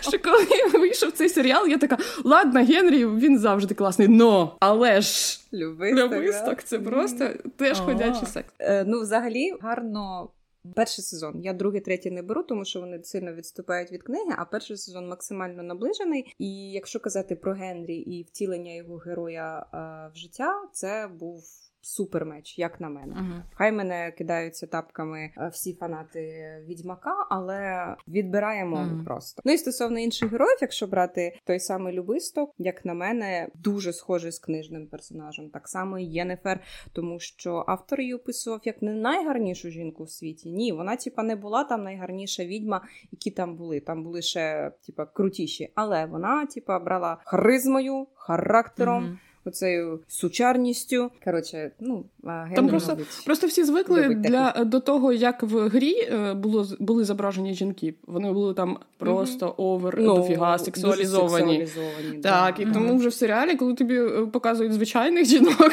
Що 0.01 0.19
коли 0.19 0.81
вийшов 0.81 1.13
цей 1.13 1.29
серіал, 1.29 1.69
я 1.69 1.79
така, 1.79 1.99
ладно, 2.25 2.65
Генрі, 2.65 3.07
він 3.07 3.39
завжди 3.39 3.75
класний, 3.75 4.09
но, 4.09 4.57
але 4.61 5.01
ж. 5.01 5.39
Любисток, 5.53 6.13
Любисток 6.13 6.63
це 6.63 6.79
просто 6.79 7.29
теж 7.57 7.81
ходячий 7.81 8.27
секс. 8.27 8.55
Е, 8.59 8.85
ну, 8.87 9.01
взагалі, 9.01 9.55
гарно. 9.61 10.29
Перший 10.75 11.05
сезон. 11.05 11.41
Я 11.41 11.53
другий, 11.53 11.81
третій 11.81 12.11
не 12.11 12.23
беру, 12.23 12.43
тому 12.43 12.65
що 12.65 12.81
вони 12.81 13.03
сильно 13.03 13.33
відступають 13.33 13.93
від 13.93 14.03
книги, 14.03 14.35
а 14.39 14.45
перший 14.45 14.77
сезон 14.77 15.09
максимально 15.09 15.63
наближений. 15.63 16.35
І 16.39 16.71
якщо 16.71 17.01
казати 17.01 17.37
про 17.37 17.53
Генрі 17.53 17.97
і 17.97 18.23
втілення 18.23 18.73
його 18.73 18.97
героя 18.97 19.59
е, 19.59 19.77
в 20.15 20.17
життя, 20.17 20.69
це 20.73 21.11
був 21.19 21.45
супер 21.83 22.25
меч, 22.27 22.59
як 22.59 22.81
на 22.81 22.89
мене. 22.89 23.15
Мгм. 23.15 23.43
Хай 23.55 23.73
мене 23.73 24.13
кидаються 24.19 24.67
тапками 24.67 25.31
е, 25.39 25.49
всі 25.49 25.75
фанати 25.75 26.23
відьмака, 26.69 27.27
але 27.31 27.87
відбираємо 28.09 28.77
Мгм. 28.77 29.05
просто. 29.05 29.43
Ну 29.45 29.53
і 29.53 29.59
стосовно 29.59 29.99
інших 29.99 30.33
героїв, 30.33 30.59
якщо 30.61 30.87
брати 30.87 31.39
той 31.45 31.61
самий 31.61 31.93
Любисток, 31.95 32.55
як 32.59 32.85
на 32.85 32.95
мене, 32.95 33.49
дуже 33.55 33.93
схожий 33.93 34.33
з 34.33 34.39
книжним 34.39 34.87
персонажем. 34.87 35.51
Так 35.51 35.69
само 35.69 35.99
і 35.99 36.05
Єнефер, 36.05 36.61
тому 36.93 37.21
що 37.21 37.65
автор 37.67 38.01
її 38.01 38.15
описував 38.15 38.61
як 38.65 38.83
не 38.83 38.93
найгарнішу 38.93 39.71
жінку 39.71 40.05
в 40.05 40.11
світі. 40.11 40.51
Ні, 40.51 40.73
вона 40.73 40.97
типа 40.97 41.23
не 41.23 41.37
була 41.37 41.65
там 41.65 41.85
найгарніша 41.85 42.45
відьма, 42.45 42.83
які 43.13 43.31
там 43.31 43.57
були. 43.57 43.81
Там 43.81 44.05
були 44.05 44.23
ще 44.23 44.73
типа 44.87 45.07
крутіші. 45.07 45.73
Але 45.75 46.07
вона, 46.07 46.47
типа, 46.47 46.79
брала 46.79 47.19
харизмою, 47.25 48.07
характером. 48.15 49.05
Мгм. 49.05 49.19
Оцею 49.45 50.01
сучарністю. 50.09 51.11
Коротше, 51.25 51.71
ну 51.81 52.05
а 52.25 52.47
Там 52.55 52.69
просто, 52.69 52.91
мабуть, 52.93 53.07
просто 53.27 53.47
всі 53.47 53.65
звикли 53.65 54.09
для 54.15 54.65
до 54.65 54.81
того, 54.81 55.13
як 55.13 55.43
в 55.43 55.69
грі 55.69 55.95
е, 56.01 56.35
було 56.35 56.67
були 56.81 57.05
зображені 57.05 57.55
жінки. 57.55 57.95
Вони 58.07 58.33
були 58.33 58.55
там 58.55 58.79
просто 58.99 59.55
овер, 59.57 59.97
ну, 60.01 60.17
дофіга 60.17 60.59
сексуалізовані. 60.59 61.67
сексуалізовані, 61.67 62.23
Так, 62.23 62.55
да. 62.57 62.63
і 62.63 62.65
Мгм. 62.67 62.75
тому 62.75 62.97
вже 62.97 63.09
в 63.09 63.15
серіалі, 63.15 63.55
коли 63.57 63.75
тобі 63.75 63.95
е, 63.97 64.27
показують 64.33 64.73
звичайних 64.73 65.25
жінок, 65.33 65.73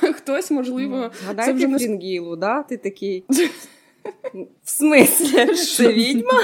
то 0.00 0.12
хтось, 0.12 0.50
можливо, 0.50 1.10
Ну, 1.28 1.44
це 1.44 1.52
вже 1.52 1.66
не 1.68 1.78
Фрінгілу, 1.78 2.36
да? 2.36 2.62
Ти 2.62 2.76
такий. 2.76 3.24
В 4.64 4.70
смислі? 4.70 5.54
Це 5.54 5.92
відьма? 5.92 6.40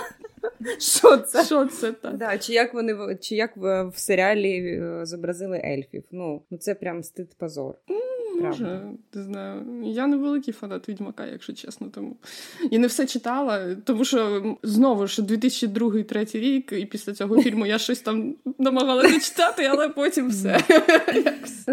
Що 0.79 1.17
це? 1.17 1.45
що 1.45 1.67
це 1.67 1.93
так? 1.93 2.17
Да, 2.17 2.39
чи 2.39 2.53
як 2.53 2.75
вони 2.75 3.17
чи 3.21 3.35
як 3.35 3.57
в, 3.57 3.85
в 3.85 3.99
серіалі 3.99 4.57
е, 4.57 5.01
зобразили 5.07 5.59
ельфів? 5.65 6.05
Ну, 6.11 6.43
ну 6.51 6.59
це 6.59 6.75
прям 6.75 7.03
стид 7.03 7.35
позор. 7.39 7.75
Може, 8.47 8.81
не 9.15 9.23
знаю. 9.23 9.67
Я 9.85 10.07
не 10.07 10.17
великий 10.17 10.55
фанат 10.55 10.89
відьмака, 10.89 11.27
якщо 11.27 11.53
чесно, 11.53 11.89
тому 11.95 12.17
і 12.71 12.79
не 12.79 12.87
все 12.87 13.07
читала, 13.07 13.77
тому 13.85 14.05
що 14.05 14.57
знову 14.63 15.07
ж 15.07 15.23
2002-2003 15.23 16.41
рік, 16.41 16.73
і 16.73 16.87
після 16.87 17.13
цього 17.13 17.43
фільму 17.43 17.67
я 17.67 17.79
щось 17.79 18.01
там 18.01 18.35
намагалася 18.59 19.21
читати, 19.21 19.65
але 19.71 19.89
потім 19.89 20.29
все. 20.29 20.61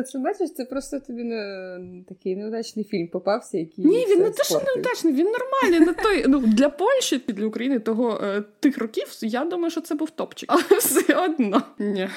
Це 0.06 0.20
бачиш, 0.20 0.54
це 0.54 0.66
просто 0.66 1.00
тобі 1.00 1.24
не 1.24 2.04
такий 2.10 2.36
неудачний 2.36 2.86
фільм 2.86 3.08
попався, 3.08 3.58
який 3.58 3.86
Ні, 3.86 4.06
він 4.10 4.20
не 4.20 4.30
те, 4.30 4.44
що 4.44 4.62
неудачний, 4.68 5.14
він 5.14 5.28
нормальний. 5.32 5.88
На 5.88 5.94
той 5.94 6.26
ну 6.28 6.40
для 6.40 6.70
Польщі 6.70 7.22
для 7.28 7.46
України 7.46 7.80
того 7.80 8.20
е, 8.24 8.44
тих 8.60 8.78
років. 8.78 9.08
Я 9.22 9.46
думаю, 9.46 9.72
що 9.72 9.82
це 9.82 9.96
був 9.96 10.10
топчик, 10.10 10.50
але 10.54 10.80
все 10.80 11.16
одно 11.16 11.64
ні. 11.80 12.10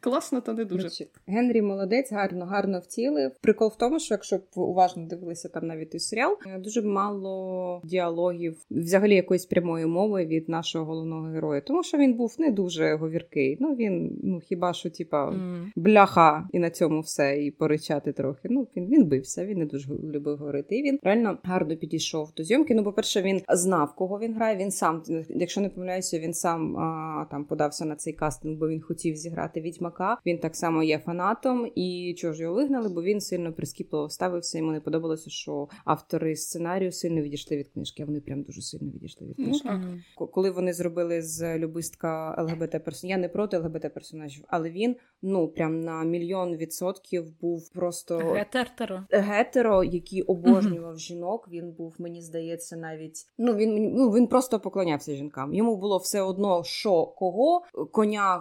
Класно, 0.00 0.40
та 0.40 0.52
не 0.52 0.64
дуже. 0.64 0.88
Генрі 1.26 1.62
молодець, 1.62 2.12
гарно, 2.12 2.46
гарно 2.46 2.80
втілив. 2.80 3.30
Прикол 3.48 3.68
в 3.68 3.76
тому, 3.76 3.98
що 3.98 4.14
якщо 4.14 4.36
б 4.36 4.40
ви 4.56 4.62
уважно 4.62 5.06
дивилися 5.06 5.48
там 5.48 5.66
навіть 5.66 5.90
той 5.90 6.00
серіал, 6.00 6.36
е, 6.46 6.58
дуже 6.58 6.82
мало 6.82 7.80
діалогів, 7.84 8.56
взагалі 8.70 9.14
якоїсь 9.14 9.46
прямої 9.46 9.86
мови 9.86 10.26
від 10.26 10.48
нашого 10.48 10.84
головного 10.84 11.26
героя, 11.26 11.60
тому 11.60 11.82
що 11.82 11.98
він 11.98 12.14
був 12.14 12.36
не 12.38 12.50
дуже 12.50 12.94
говіркий. 12.94 13.56
Ну 13.60 13.74
він 13.74 14.20
ну 14.22 14.40
хіба 14.40 14.72
що, 14.72 14.90
типа. 14.90 15.30
Мгм. 15.30 15.72
Бляха, 15.76 16.48
і 16.52 16.58
на 16.58 16.70
цьому 16.70 17.00
все, 17.00 17.44
і 17.44 17.50
поричати 17.50 18.12
трохи. 18.12 18.48
Ну 18.50 18.68
він 18.76 18.86
він 18.86 19.04
бився, 19.04 19.46
він 19.46 19.58
не 19.58 19.66
дуже 19.66 19.88
любив 19.94 20.36
говорити. 20.36 20.78
І 20.78 20.82
він 20.82 20.98
реально 21.02 21.38
гарно 21.42 21.76
підійшов 21.76 22.32
до 22.36 22.44
зйомки. 22.44 22.74
Ну, 22.74 22.84
по-перше, 22.84 23.22
він 23.22 23.40
знав, 23.48 23.94
кого 23.94 24.18
він 24.18 24.34
грає. 24.34 24.56
Він 24.56 24.70
сам, 24.70 25.02
якщо 25.28 25.60
не 25.60 25.68
помиляюся, 25.68 26.18
він 26.18 26.34
сам 26.34 26.76
а, 26.76 27.26
там 27.30 27.44
подався 27.44 27.84
на 27.84 27.96
цей 27.96 28.12
кастинг, 28.12 28.58
бо 28.58 28.68
він 28.68 28.80
хотів 28.80 29.16
зіграти 29.16 29.60
відьмака. 29.60 30.18
Він 30.26 30.38
так 30.38 30.56
само 30.56 30.82
є 30.82 30.98
фанатом. 30.98 31.72
І 31.74 32.14
чого 32.18 32.34
ж 32.34 32.42
його 32.42 32.54
вигнали? 32.54 32.88
Бо 32.88 33.02
він 33.02 33.20
сильно 33.38 33.52
прискіпливо 33.52 34.08
ставився. 34.10 34.58
Йому 34.58 34.72
не 34.72 34.80
подобалося, 34.80 35.30
що 35.30 35.68
автори 35.84 36.36
сценарію 36.36 36.92
сильно 36.92 37.20
відійшли 37.22 37.56
від 37.56 37.68
книжки. 37.68 38.02
А 38.02 38.06
вони 38.06 38.20
прям 38.20 38.42
дуже 38.42 38.62
сильно 38.62 38.90
відійшли 38.90 39.26
від 39.26 39.34
Ну, 39.38 39.44
книжки. 39.44 39.68
так. 39.68 39.78
Мгм. 39.78 40.00
Коли 40.32 40.50
вони 40.50 40.72
зробили 40.72 41.22
з 41.22 41.58
любистка 41.58 42.42
ЛГБТ 42.42 42.70
персонажів, 42.84 43.10
я 43.10 43.16
не 43.16 43.28
проти 43.28 43.58
ЛГБТ 43.58 43.94
персонажів, 43.94 44.44
але 44.48 44.70
він 44.70 44.96
ну 45.22 45.48
прям 45.48 45.80
на 45.80 46.04
мільйон 46.04 46.56
відсотків 46.56 47.40
був 47.40 47.70
просто 47.70 48.18
Гетертеро. 48.18 49.04
гетеро, 49.10 49.84
який 49.84 50.22
обожнював 50.22 50.98
жінок. 50.98 51.48
Він 51.50 51.72
був, 51.72 51.94
мені 51.98 52.22
здається, 52.22 52.76
навіть 52.76 53.26
ну 53.38 53.54
він 53.54 53.92
ну 53.94 54.10
він 54.10 54.26
просто 54.26 54.60
поклонявся 54.60 55.14
жінкам. 55.14 55.54
Йому 55.54 55.76
було 55.76 55.98
все 55.98 56.22
одно, 56.22 56.64
що 56.64 57.06
кого 57.06 57.62
коня, 57.92 58.36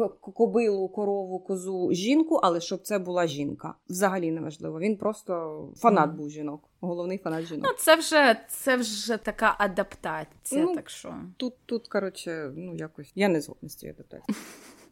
е, 0.00 0.08
кобилу, 0.20 0.88
корову, 0.88 1.38
козу, 1.38 1.92
жінку, 1.92 2.34
але 2.42 2.60
щоб 2.60 2.80
це 2.82 2.98
була 2.98 3.26
жінка. 3.26 3.74
Взагалі 3.88 4.31
не 4.34 4.40
важливо. 4.40 4.80
Він 4.80 4.96
просто 4.96 5.68
фанат 5.76 6.10
був 6.10 6.30
жінок, 6.30 6.68
головний 6.80 7.18
фанат 7.18 7.44
жінок. 7.46 7.64
Ну, 7.68 7.74
це 7.78 7.96
вже 7.96 8.36
це 8.48 8.76
вже 8.76 9.16
така 9.16 9.54
адаптація, 9.58 10.64
Ну, 10.64 10.74
так 10.74 10.90
що. 10.90 11.14
Тут, 11.36 11.54
тут, 11.66 11.88
коротше, 11.88 12.52
ну 12.56 12.74
якось 12.74 13.12
я 13.14 13.28
не 13.28 13.40
згодна 13.40 13.68
з 13.68 13.74
цією 13.74 13.96
адаптацією. 13.98 14.42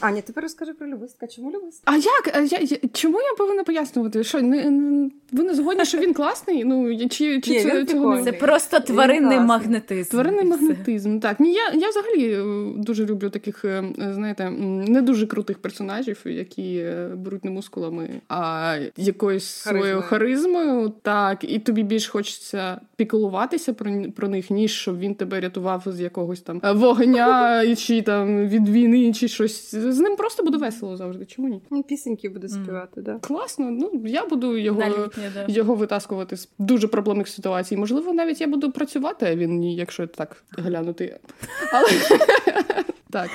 Аня, 0.00 0.20
тепер 0.22 0.42
розкажи 0.42 0.74
про 0.74 0.86
любистка. 0.86 1.26
Чому 1.26 1.50
любистка? 1.50 1.92
А 1.92 1.96
як? 1.96 2.30
А 2.36 2.40
я, 2.40 2.58
я- 2.58 2.88
чому 2.92 3.20
я 3.20 3.34
повинна 3.38 3.64
пояснювати? 3.64 4.24
Що 4.24 4.42
не, 4.42 4.70
не- 4.70 5.10
ви 5.32 5.44
не 5.44 5.54
згодні, 5.54 5.84
що 5.84 5.98
він 5.98 6.14
класний? 6.14 6.64
Ну 6.64 6.98
чи, 7.08 7.40
чи 7.40 7.50
Ні, 7.50 7.62
це 7.62 7.78
він 7.78 7.86
цього 7.86 8.14
не. 8.14 8.24
Це 8.24 8.32
просто 8.32 8.80
тваринний 8.80 9.40
магнетизм. 9.40 10.10
Тваринний 10.10 10.44
магнетизм. 10.44 11.18
Так, 11.18 11.40
ні, 11.40 11.52
я, 11.52 11.70
я 11.74 11.88
взагалі 11.88 12.32
е, 12.32 12.72
дуже 12.76 13.06
люблю 13.06 13.30
таких, 13.30 13.64
е, 13.64 13.84
знаєте, 14.12 14.50
не 14.50 15.02
дуже 15.02 15.26
крутих 15.26 15.58
персонажів, 15.58 16.20
які 16.24 16.76
е, 16.76 17.08
беруть 17.16 17.44
не 17.44 17.50
мускулами, 17.50 18.10
а 18.28 18.76
якоюсь 18.96 19.44
своєю 19.44 20.02
Харизмою. 20.02 20.92
Так, 21.02 21.44
і 21.44 21.58
тобі 21.58 21.82
більш 21.82 22.08
хочеться 22.08 22.80
піклуватися 22.96 23.72
про, 23.72 23.90
про 24.16 24.28
них, 24.28 24.50
ніж 24.50 24.72
щоб 24.72 24.98
він 24.98 25.14
тебе 25.14 25.40
рятував 25.40 25.82
з 25.86 26.00
якогось 26.00 26.40
там 26.40 26.60
вогня 26.74 27.62
чи 27.76 28.02
там 28.02 28.48
від 28.48 28.68
війни, 28.68 29.12
чи 29.12 29.28
щось. 29.28 29.74
З 29.74 29.98
ним 29.98 30.16
просто 30.16 30.42
буде 30.42 30.58
весело 30.58 30.96
завжди. 30.96 31.24
Чому 31.24 31.48
ні? 31.48 31.62
Ну, 31.70 31.82
Пісеньки 31.82 32.28
буде 32.28 32.48
співати, 32.48 33.02
да. 33.02 33.18
Класно, 33.18 33.70
ну 33.70 34.02
я 34.06 34.26
буду 34.26 34.56
його. 34.56 35.10
Літнє. 35.18 35.44
Його 35.48 35.74
витаскувати 35.74 36.36
з 36.36 36.48
дуже 36.58 36.88
проблемних 36.88 37.28
ситуацій. 37.28 37.76
Можливо, 37.76 38.12
навіть 38.12 38.40
я 38.40 38.46
буду 38.46 38.72
працювати, 38.72 39.26
а 39.26 39.36
він 39.36 39.58
ні, 39.58 39.76
якщо 39.76 40.06
так 40.06 40.42
глянути. 40.50 41.20
Але 41.72 41.88
так. 43.10 43.30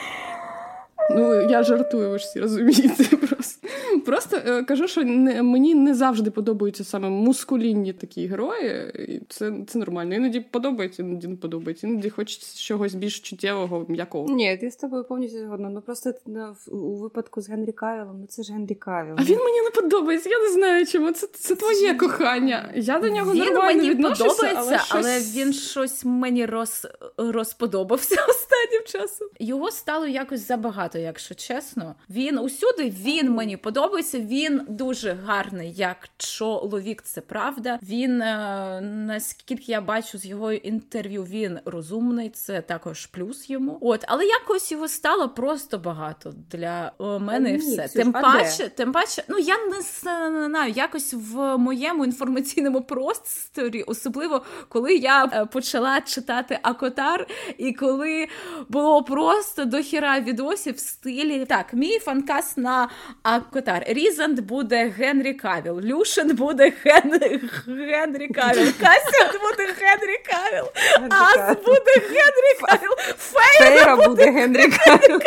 Ну, 1.11 1.41
я 1.49 1.63
жартую, 1.63 2.09
ви 2.09 2.19
ж 2.19 2.25
всі 2.25 2.39
розумієте. 2.39 3.03
Просто, 3.27 3.62
просто 3.99 4.37
е, 4.37 4.63
кажу, 4.63 4.87
що 4.87 5.03
не, 5.03 5.43
мені 5.43 5.75
не 5.75 5.93
завжди 5.93 6.31
подобаються 6.31 6.83
саме 6.83 7.09
мускулінні 7.09 7.93
такі 7.93 8.27
герої. 8.27 8.91
І 9.09 9.21
це, 9.29 9.53
це 9.67 9.79
нормально. 9.79 10.15
Іноді 10.15 10.39
подобається, 10.39 11.03
іноді 11.03 11.27
не 11.27 11.35
подобається. 11.35 11.87
Іноді 11.87 12.09
хочеться 12.09 12.57
чогось 12.57 12.93
більш 12.93 13.19
чуттєвого, 13.19 13.85
м'якого. 13.87 14.29
Ні, 14.29 14.59
я 14.61 14.71
з 14.71 14.75
тобою 14.75 15.03
повністю 15.03 15.39
згодна. 15.39 15.69
Ну 15.69 15.81
просто 15.81 16.13
ну, 16.25 16.55
у 16.67 16.95
випадку 16.95 17.41
з 17.41 17.49
Генрі 17.49 17.71
Кавілом, 17.71 18.17
ну 18.21 18.27
це 18.27 18.43
ж 18.43 18.53
Генрі 18.53 18.75
Кавіл. 18.75 19.15
А 19.17 19.23
він 19.23 19.39
мені 19.39 19.61
не 19.61 19.69
подобається. 19.81 20.29
Я 20.29 20.39
не 20.39 20.49
знаю 20.49 20.85
чому. 20.85 21.11
Це, 21.11 21.27
це 21.27 21.55
твоє 21.55 21.93
кохання. 21.93 22.71
Я 22.75 22.99
до 22.99 23.09
нього 23.09 23.33
Він 23.33 23.43
нормально 23.43 23.65
мені 23.65 23.89
відношуся, 23.89 24.29
подобається, 24.29 24.85
але, 24.89 25.01
але, 25.01 25.19
він 25.19 25.53
щось 25.53 26.05
мені 26.05 26.45
роз, 26.45 26.87
розподобався 27.17 28.15
останнім 28.29 28.83
часом. 28.85 29.27
Його 29.39 29.71
стало 29.71 30.07
якось 30.07 30.47
забагато, 30.47 30.99
якщо 30.99 31.35
чесно. 31.35 31.95
Він 32.09 32.39
усюди 32.39 32.89
він 32.89 33.31
мені 33.31 33.57
подобається. 33.57 33.82
Подобається. 33.83 34.19
Він 34.19 34.61
дуже 34.67 35.17
гарний, 35.25 35.73
як 35.73 35.97
чоловік, 36.17 37.01
це 37.01 37.21
правда. 37.21 37.79
Він 37.83 38.21
е, 38.21 38.81
наскільки 38.81 39.71
я 39.71 39.81
бачу 39.81 40.17
з 40.17 40.25
його 40.25 40.51
інтерв'ю, 40.51 41.23
він 41.23 41.59
розумний. 41.65 42.29
Це 42.29 42.61
також 42.61 43.05
плюс 43.05 43.49
йому. 43.49 43.77
От, 43.81 44.05
але 44.07 44.25
якось 44.25 44.71
його 44.71 44.87
стало 44.87 45.29
просто 45.29 45.77
багато 45.77 46.33
для 46.51 46.91
мене. 46.99 47.51
і 47.53 47.57
все 47.57 47.87
тим 47.87 48.11
паче, 48.11 48.69
тим 48.69 48.91
паче, 48.91 49.23
ну 49.27 49.37
я 49.37 49.57
не 49.65 49.81
знаю, 49.81 50.73
якось 50.75 51.13
в 51.13 51.57
моєму 51.57 52.05
інформаційному 52.05 52.81
просторі, 52.81 53.83
особливо 53.83 54.41
коли 54.69 54.95
я 54.95 55.25
е, 55.25 55.45
почала 55.45 56.01
читати 56.01 56.59
Акотар, 56.61 57.27
і 57.57 57.73
коли 57.73 58.27
було 58.69 59.03
просто 59.03 59.65
дохіра 59.65 60.19
відосів 60.19 60.75
в 60.75 60.79
стилі 60.79 61.45
так, 61.45 61.73
мій 61.73 61.99
fan 61.99 62.24
cast 62.24 62.57
на 62.57 62.89
Акотар. 63.23 63.72
Різанд 63.87 64.39
буде 64.39 64.93
Генрі 64.97 65.33
Кавіл, 65.33 65.79
Люсієн 65.79 66.35
буде 66.35 66.73
Ген... 66.83 67.19
Генрі 67.67 68.27
Кавіл, 68.27 68.71
Касіан 68.79 69.31
буде 69.41 69.73
Генрі 69.79 70.17
Кавіл, 70.31 70.65
Аз 71.09 71.57
буде 71.65 71.91
Генрі 71.95 72.53
Кавіл, 72.61 72.91
Фейра 73.17 73.95
буде 73.95 74.31
Генрі 74.31 74.67
Кавіл. 74.67 75.19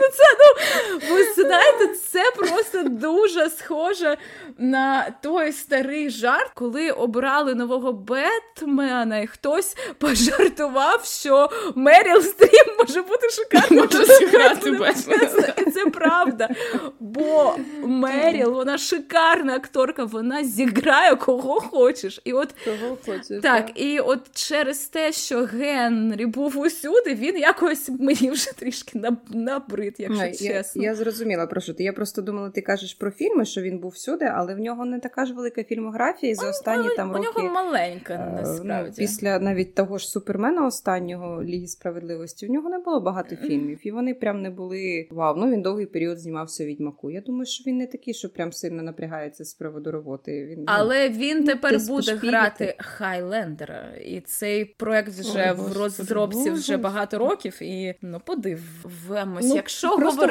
Ну, 0.00 0.08
це, 0.08 0.24
ну, 0.38 1.14
ви 1.14 1.24
знаєте, 1.24 1.88
це 1.88 2.22
просто 2.36 2.82
дуже 2.82 3.50
схоже 3.50 4.16
на 4.58 5.10
той 5.22 5.52
старий 5.52 6.10
жарт, 6.10 6.50
коли 6.54 6.90
обрали 6.90 7.54
нового 7.54 7.92
Бетмена, 7.92 9.18
і 9.18 9.26
хтось 9.26 9.76
пожартував, 9.98 11.04
що 11.04 11.50
Меріл 11.74 12.22
Стрім 12.22 12.76
може 12.78 13.02
бути 13.02 13.28
шикарним. 13.30 13.88
Може 13.92 14.04
зіграти 14.04 14.70
Бетмена. 14.70 15.54
І 15.66 15.70
це 15.70 15.86
правда. 15.86 16.48
Бо 17.00 17.51
Меріл, 17.82 18.52
вона 18.52 18.78
шикарна 18.78 19.54
акторка, 19.54 20.04
вона 20.04 20.44
зіграє 20.44 21.16
кого 21.16 21.60
хочеш. 21.60 22.20
І 22.24 22.32
от 22.32 22.54
кого 22.64 22.96
хочеш. 23.06 23.42
Так, 23.42 23.70
і 23.74 23.98
от 24.00 24.20
через 24.32 24.78
те, 24.78 25.12
що 25.12 25.44
Генрі 25.44 26.26
був 26.26 26.58
усюди, 26.58 27.14
він 27.14 27.38
якось 27.38 27.90
мені 28.00 28.30
вже 28.30 28.52
трішки 28.52 29.02
набрид, 29.30 29.94
якщо 29.98 30.24
я, 30.24 30.32
чесно. 30.32 30.82
Я, 30.82 30.88
я 30.88 30.94
зрозуміла 30.94 31.46
про 31.46 31.60
що 31.60 31.74
ти. 31.74 31.84
Я 31.84 31.92
просто 31.92 32.22
думала, 32.22 32.50
ти 32.50 32.60
кажеш 32.60 32.94
про 32.94 33.10
фільми, 33.10 33.44
що 33.44 33.62
він 33.62 33.78
був 33.78 33.90
всюди, 33.90 34.24
але 34.24 34.54
в 34.54 34.58
нього 34.58 34.84
не 34.84 35.00
така 35.00 35.26
ж 35.26 35.34
велика 35.34 35.64
фільмографія 35.64 36.34
за 36.34 36.50
останні 36.50 36.88
ну, 36.88 36.96
там 36.96 37.10
у 37.10 37.14
роки. 37.14 37.28
У 37.36 37.42
нього 37.42 37.54
маленька, 37.54 38.26
ну, 38.30 38.36
насправді. 38.36 38.90
Ну, 38.90 38.96
після 38.96 39.38
навіть 39.38 39.74
того 39.74 39.98
ж 39.98 40.08
супермена 40.08 40.66
останнього 40.66 41.42
Ліги 41.44 41.66
справедливості. 41.66 42.46
В 42.46 42.50
нього 42.50 42.68
не 42.68 42.78
було 42.78 43.00
багато 43.00 43.36
фільмів, 43.36 43.78
і 43.82 43.90
вони 43.90 44.14
прям 44.14 44.42
не 44.42 44.50
були 44.50 45.08
вау. 45.10 45.36
Ну 45.36 45.50
він 45.50 45.62
довгий 45.62 45.86
період 45.86 46.18
знімався 46.18 46.64
відьмаку. 46.64 47.10
Я 47.10 47.20
думаю, 47.20 47.41
що 47.44 47.64
він 47.66 47.76
не 47.76 47.86
такий, 47.86 48.14
що 48.14 48.28
прям 48.28 48.52
сильно 48.52 48.82
напрягається 48.82 49.44
з 49.44 49.54
приводу 49.54 49.90
роботи. 49.90 50.46
Він 50.46 50.64
але 50.66 51.08
він 51.08 51.38
ну, 51.40 51.46
тепер 51.46 51.80
буде 51.88 52.14
грати 52.14 52.76
Хайлендера, 52.78 53.94
і 54.04 54.20
цей 54.20 54.64
проект 54.64 55.08
вже 55.08 55.54
Ой, 55.58 55.64
в 55.68 55.76
розробці 55.76 56.50
вже 56.50 56.76
багато 56.76 57.18
років. 57.18 57.62
І 57.62 57.94
ну 58.02 58.20
подивимось, 58.24 59.48
ну, 59.48 59.54
якщо 59.54 59.96
просто... 59.96 60.28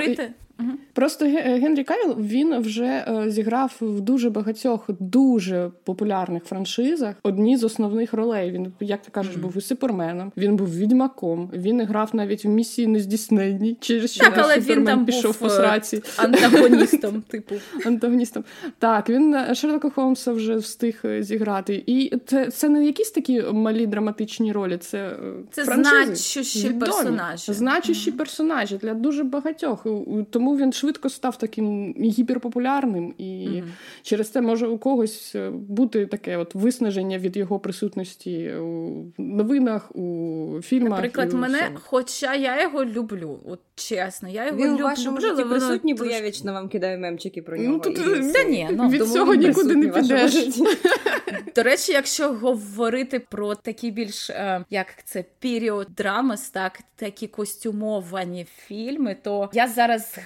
Просто 0.93 1.25
Генрі 1.25 1.83
Кавіл 1.83 2.15
він 2.19 2.59
вже 2.59 2.85
е, 2.85 3.31
зіграв 3.31 3.75
в 3.81 4.01
дуже 4.01 4.29
багатьох 4.29 4.89
дуже 4.99 5.71
популярних 5.83 6.43
франшизах. 6.43 7.15
Одні 7.23 7.57
з 7.57 7.63
основних 7.63 8.13
ролей. 8.13 8.51
Він, 8.51 8.73
як 8.79 9.01
ти 9.01 9.11
кажеш, 9.11 9.35
був 9.35 9.57
і 9.57 9.61
суперменом, 9.61 10.31
він 10.37 10.55
був 10.55 10.75
відьмаком. 10.75 11.49
Він 11.53 11.85
грав 11.85 12.09
навіть 12.13 12.45
в 12.45 12.47
місії 12.47 12.87
нездійсненній, 12.87 13.77
через 13.79 14.13
що 14.13 14.23
так, 14.23 14.33
але 14.37 14.55
Супермен 14.55 14.77
він 14.77 14.85
там 14.85 15.05
пішов 15.05 15.23
був 15.23 15.37
по 15.37 15.49
сраці. 15.49 16.03
антагоністом. 16.17 17.21
Типу 17.27 17.55
антагоністом. 17.85 18.43
Так, 18.79 19.09
він 19.09 19.35
е, 19.35 19.55
Шерлока 19.55 19.89
Холмса 19.89 20.31
вже 20.31 20.55
встиг 20.55 21.01
е, 21.05 21.23
зіграти. 21.23 21.83
І 21.87 22.13
це 22.25 22.51
це 22.51 22.69
не 22.69 22.85
якісь 22.85 23.11
такі 23.11 23.41
малі 23.41 23.87
драматичні 23.87 24.51
ролі. 24.51 24.77
Це 24.77 25.15
це 25.51 25.65
франшизи. 25.65 26.05
значущі 26.05 26.69
персонажі. 26.69 27.53
Значущі 27.53 28.11
mm-hmm. 28.11 28.17
персонажі 28.17 28.77
для 28.77 28.93
дуже 28.93 29.23
багатьох. 29.23 29.85
Тому 30.29 30.50
він 30.57 30.73
швидко 30.73 31.09
став 31.09 31.37
таким 31.37 31.93
гіперпопулярним, 31.93 33.13
і 33.17 33.23
mm-hmm. 33.23 33.63
через 34.01 34.29
це 34.29 34.41
може 34.41 34.67
у 34.67 34.77
когось 34.77 35.35
е, 35.35 35.49
бути 35.49 36.05
таке 36.05 36.37
от 36.37 36.55
виснаження 36.55 37.17
від 37.17 37.37
його 37.37 37.59
присутності 37.59 38.53
у 38.53 39.05
новинах, 39.17 39.95
у 39.95 40.59
фільмах. 40.63 40.91
Наприклад, 40.91 41.29
і 41.31 41.35
у 41.35 41.39
мене, 41.39 41.57
всьому. 41.57 41.77
хоча 41.83 42.35
я 42.35 42.61
його 42.61 42.85
люблю, 42.85 43.39
от 43.45 43.59
чесно, 43.75 44.29
я 44.29 44.45
його 44.45 44.57
він 44.57 44.71
люблю. 44.71 44.83
у 44.83 44.87
вашому 44.87 45.21
житті 45.21 45.43
присутній, 45.43 45.93
бо 45.93 46.05
я 46.05 46.21
вічно 46.21 46.53
вам 46.53 46.69
кидаю 46.69 46.99
мемчики 46.99 47.41
про 47.41 47.57
нього. 47.57 47.73
Ну, 47.73 47.79
тут, 47.79 47.97
і 47.97 48.31
Та 48.31 48.43
ні, 48.43 48.69
ну, 48.71 48.89
від 48.89 49.07
цього 49.07 49.35
нікуди 49.35 49.75
не 49.75 49.87
підеш. 49.87 50.33
До 51.55 51.63
речі, 51.63 51.91
якщо 51.91 52.33
говорити 52.33 53.19
про 53.19 53.55
такі 53.55 53.91
більш 53.91 54.29
е, 54.29 54.65
як 54.69 55.03
це 55.05 55.25
період 55.39 55.87
драмас, 55.97 56.49
так 56.49 56.79
такі 56.95 57.27
костюмовані 57.27 58.47
фільми, 58.67 59.17
то 59.23 59.49
я 59.53 59.67
зараз 59.67 60.17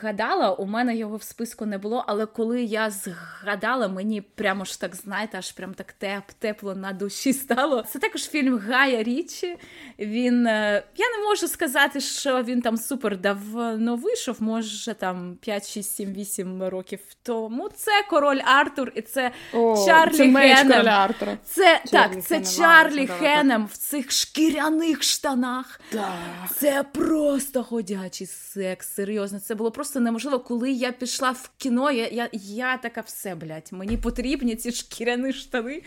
згадала, 0.00 0.52
у 0.52 0.66
мене 0.66 0.96
його 0.96 1.16
в 1.16 1.22
списку 1.22 1.66
не 1.66 1.78
було, 1.78 2.04
але 2.06 2.26
коли 2.26 2.62
я 2.62 2.90
згадала, 2.90 3.88
мені 3.88 4.20
прямо 4.20 4.64
ж 4.64 4.80
так 4.80 4.94
знаєте, 4.94 5.38
аж 5.38 5.52
прям 5.52 5.74
так 5.74 5.92
теп, 5.92 6.24
тепло 6.38 6.74
на 6.74 6.92
душі 6.92 7.32
стало. 7.32 7.82
Це 7.82 7.98
також 7.98 8.28
фільм 8.28 8.58
Гая 8.58 9.02
Річі. 9.02 9.56
Він 9.98 10.46
е, 10.46 10.82
я 10.96 11.06
не 11.16 11.24
можу 11.24 11.48
сказати, 11.48 12.00
що 12.00 12.42
він 12.42 12.60
там 12.60 12.76
супер 12.76 13.16
давно 13.16 13.96
вийшов, 13.96 14.36
може 14.42 14.94
там 14.94 15.36
5, 15.40 15.68
6, 15.68 15.96
7, 15.96 16.12
8 16.12 16.62
років 16.62 17.00
тому. 17.22 17.68
Це 17.68 17.92
король 18.10 18.40
Артур 18.44 18.92
і 18.94 19.02
це 19.02 19.30
О, 19.52 19.86
Чарлі 19.86 20.32
це 20.32 20.32
Хенем. 20.32 20.88
Артура. 20.88 21.38
Це 21.44 21.80
Чарлі 21.90 22.14
так, 22.14 22.24
це 22.24 22.34
Хенем, 22.34 22.52
Чарлі 22.56 23.06
Хенем 23.06 23.66
в 23.66 23.76
цих 23.76 24.10
шкіряних 24.10 25.02
штанах. 25.02 25.80
Так. 25.90 26.12
Це 26.54 26.82
просто 26.82 27.64
ходячий 27.64 28.26
секс. 28.26 28.88
Серйозно, 28.88 29.40
це 29.46 29.54
було 29.54 29.70
просто 29.70 30.00
неможливо. 30.00 30.40
Коли 30.40 30.72
я 30.72 30.92
пішла 30.92 31.30
в 31.30 31.50
кіно, 31.56 31.90
я 31.90 32.08
я, 32.08 32.28
я 32.32 32.76
така 32.76 33.00
все, 33.00 33.34
блядь, 33.34 33.68
мені 33.70 33.96
потрібні 33.96 34.56
ці 34.56 34.72
шкіряні 34.72 35.32
штани. 35.32 35.82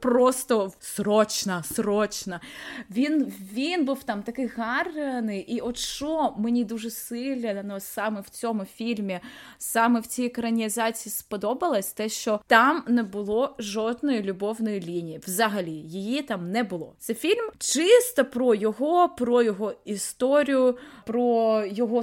Просто 0.00 0.72
срочно, 0.80 1.62
срочно. 1.72 2.40
Він 2.90 3.32
він 3.52 3.84
був 3.84 4.02
там 4.02 4.22
такий 4.22 4.46
гарний. 4.46 5.40
І 5.40 5.60
от 5.60 5.78
що 5.78 6.34
мені 6.38 6.64
дуже 6.64 6.90
сильно 6.90 7.62
ну, 7.64 7.80
саме 7.80 8.20
в 8.20 8.28
цьому 8.28 8.64
фільмі, 8.64 9.20
саме 9.58 10.00
в 10.00 10.06
цій 10.06 10.24
екранізації 10.24 11.12
сподобалось, 11.12 11.92
те, 11.92 12.08
що 12.08 12.40
там 12.46 12.84
не 12.88 13.02
було 13.02 13.56
жодної 13.58 14.22
любовної 14.22 14.80
лінії. 14.80 15.20
Взагалі, 15.26 15.72
її 15.72 16.22
там 16.22 16.50
не 16.50 16.62
було. 16.62 16.94
Це 16.98 17.14
фільм 17.14 17.50
чисто 17.58 18.24
про 18.24 18.54
його, 18.54 19.08
про 19.08 19.42
його 19.42 19.74
історію, 19.84 20.78
про 21.06 21.64
його 21.66 22.02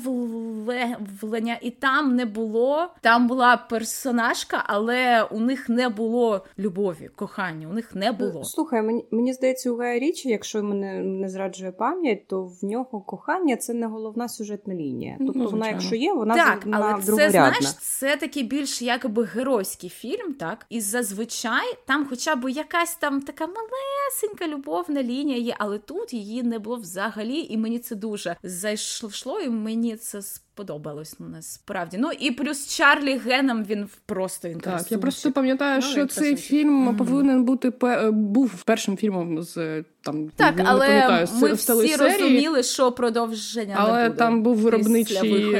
становлення. 0.00 1.58
І 1.62 1.70
там 1.70 2.16
не 2.16 2.24
було. 2.24 2.88
Там 3.00 3.28
була 3.28 3.56
персонажка, 3.56 4.64
але 4.66 5.22
у 5.22 5.40
них 5.40 5.68
не 5.68 5.88
було 5.88 6.44
любові, 6.58 7.10
кохання. 7.16 7.68
У 7.68 7.72
них 7.72 7.94
не 7.94 8.12
було. 8.12 8.44
Слухай, 8.44 8.82
мені 8.82 9.04
мені 9.10 9.32
здається, 9.32 9.70
у 9.70 9.76
Гая 9.76 9.98
Річі, 9.98 10.28
якщо 10.28 10.62
мене 10.62 11.00
не 11.00 11.28
зраджує 11.28 11.72
пам'ять, 11.72 12.26
то 12.26 12.44
в 12.44 12.64
нього 12.64 13.00
кохання 13.00 13.56
це 13.56 13.74
не 13.74 13.86
головна 13.86 14.28
сюжетна 14.28 14.74
лінія. 14.74 15.16
Тобто 15.18 15.38
ну, 15.38 15.48
вона, 15.48 15.68
якщо 15.68 15.96
є, 15.96 16.12
вона 16.12 16.34
так, 16.34 16.64
вона 16.64 16.78
але 16.78 17.02
це 17.02 17.30
знаєш, 17.30 17.74
це 17.74 18.16
такий 18.16 18.42
більш 18.42 18.82
якби 18.82 19.24
геройський 19.24 19.90
фільм, 19.90 20.34
так 20.34 20.66
і 20.70 20.80
зазвичай 20.80 21.76
там, 21.86 22.06
хоча 22.10 22.36
б 22.36 22.50
якась 22.50 22.96
там 22.96 23.20
така 23.20 23.46
малесенька 23.46 24.48
любовна 24.48 25.02
лінія 25.02 25.38
є, 25.38 25.56
але 25.58 25.78
тут 25.78 26.12
її 26.12 26.42
не 26.42 26.58
було 26.58 26.76
взагалі, 26.76 27.46
і 27.50 27.56
мені 27.56 27.78
це 27.78 27.96
дуже 27.96 28.36
зайшло, 28.42 29.40
і 29.40 29.48
мені 29.48 29.89
це 29.96 30.22
сподобалось 30.54 31.16
ну, 31.18 31.28
насправді. 31.28 31.96
Ну 32.00 32.10
і 32.20 32.30
плюс 32.30 32.76
Чарлі 32.76 33.16
Геном 33.16 33.64
він 33.64 33.88
просто 34.06 34.48
він 34.48 34.60
Так, 34.60 34.92
я 34.92 34.98
просто 34.98 35.32
пам'ятаю, 35.32 35.82
що 35.82 36.06
цей 36.06 36.36
фільм 36.36 36.88
mm-hmm. 36.88 36.96
повинен 36.96 37.44
бути 37.44 37.72
був 38.10 38.62
першим 38.62 38.96
фільмом 38.96 39.42
з 39.42 39.84
там 40.02 40.30
так, 40.36 40.56
не 40.56 40.64
але 40.66 40.86
пам'ятаю, 40.86 41.28
ми 41.40 41.52
всі 41.52 41.96
розуміли, 41.96 42.62
що 42.62 42.92
продовження 42.92 43.74
але 43.78 44.02
не 44.02 44.08
буде 44.08 44.18
там 44.18 44.42
був 44.42 44.56
виробничий 44.56 45.56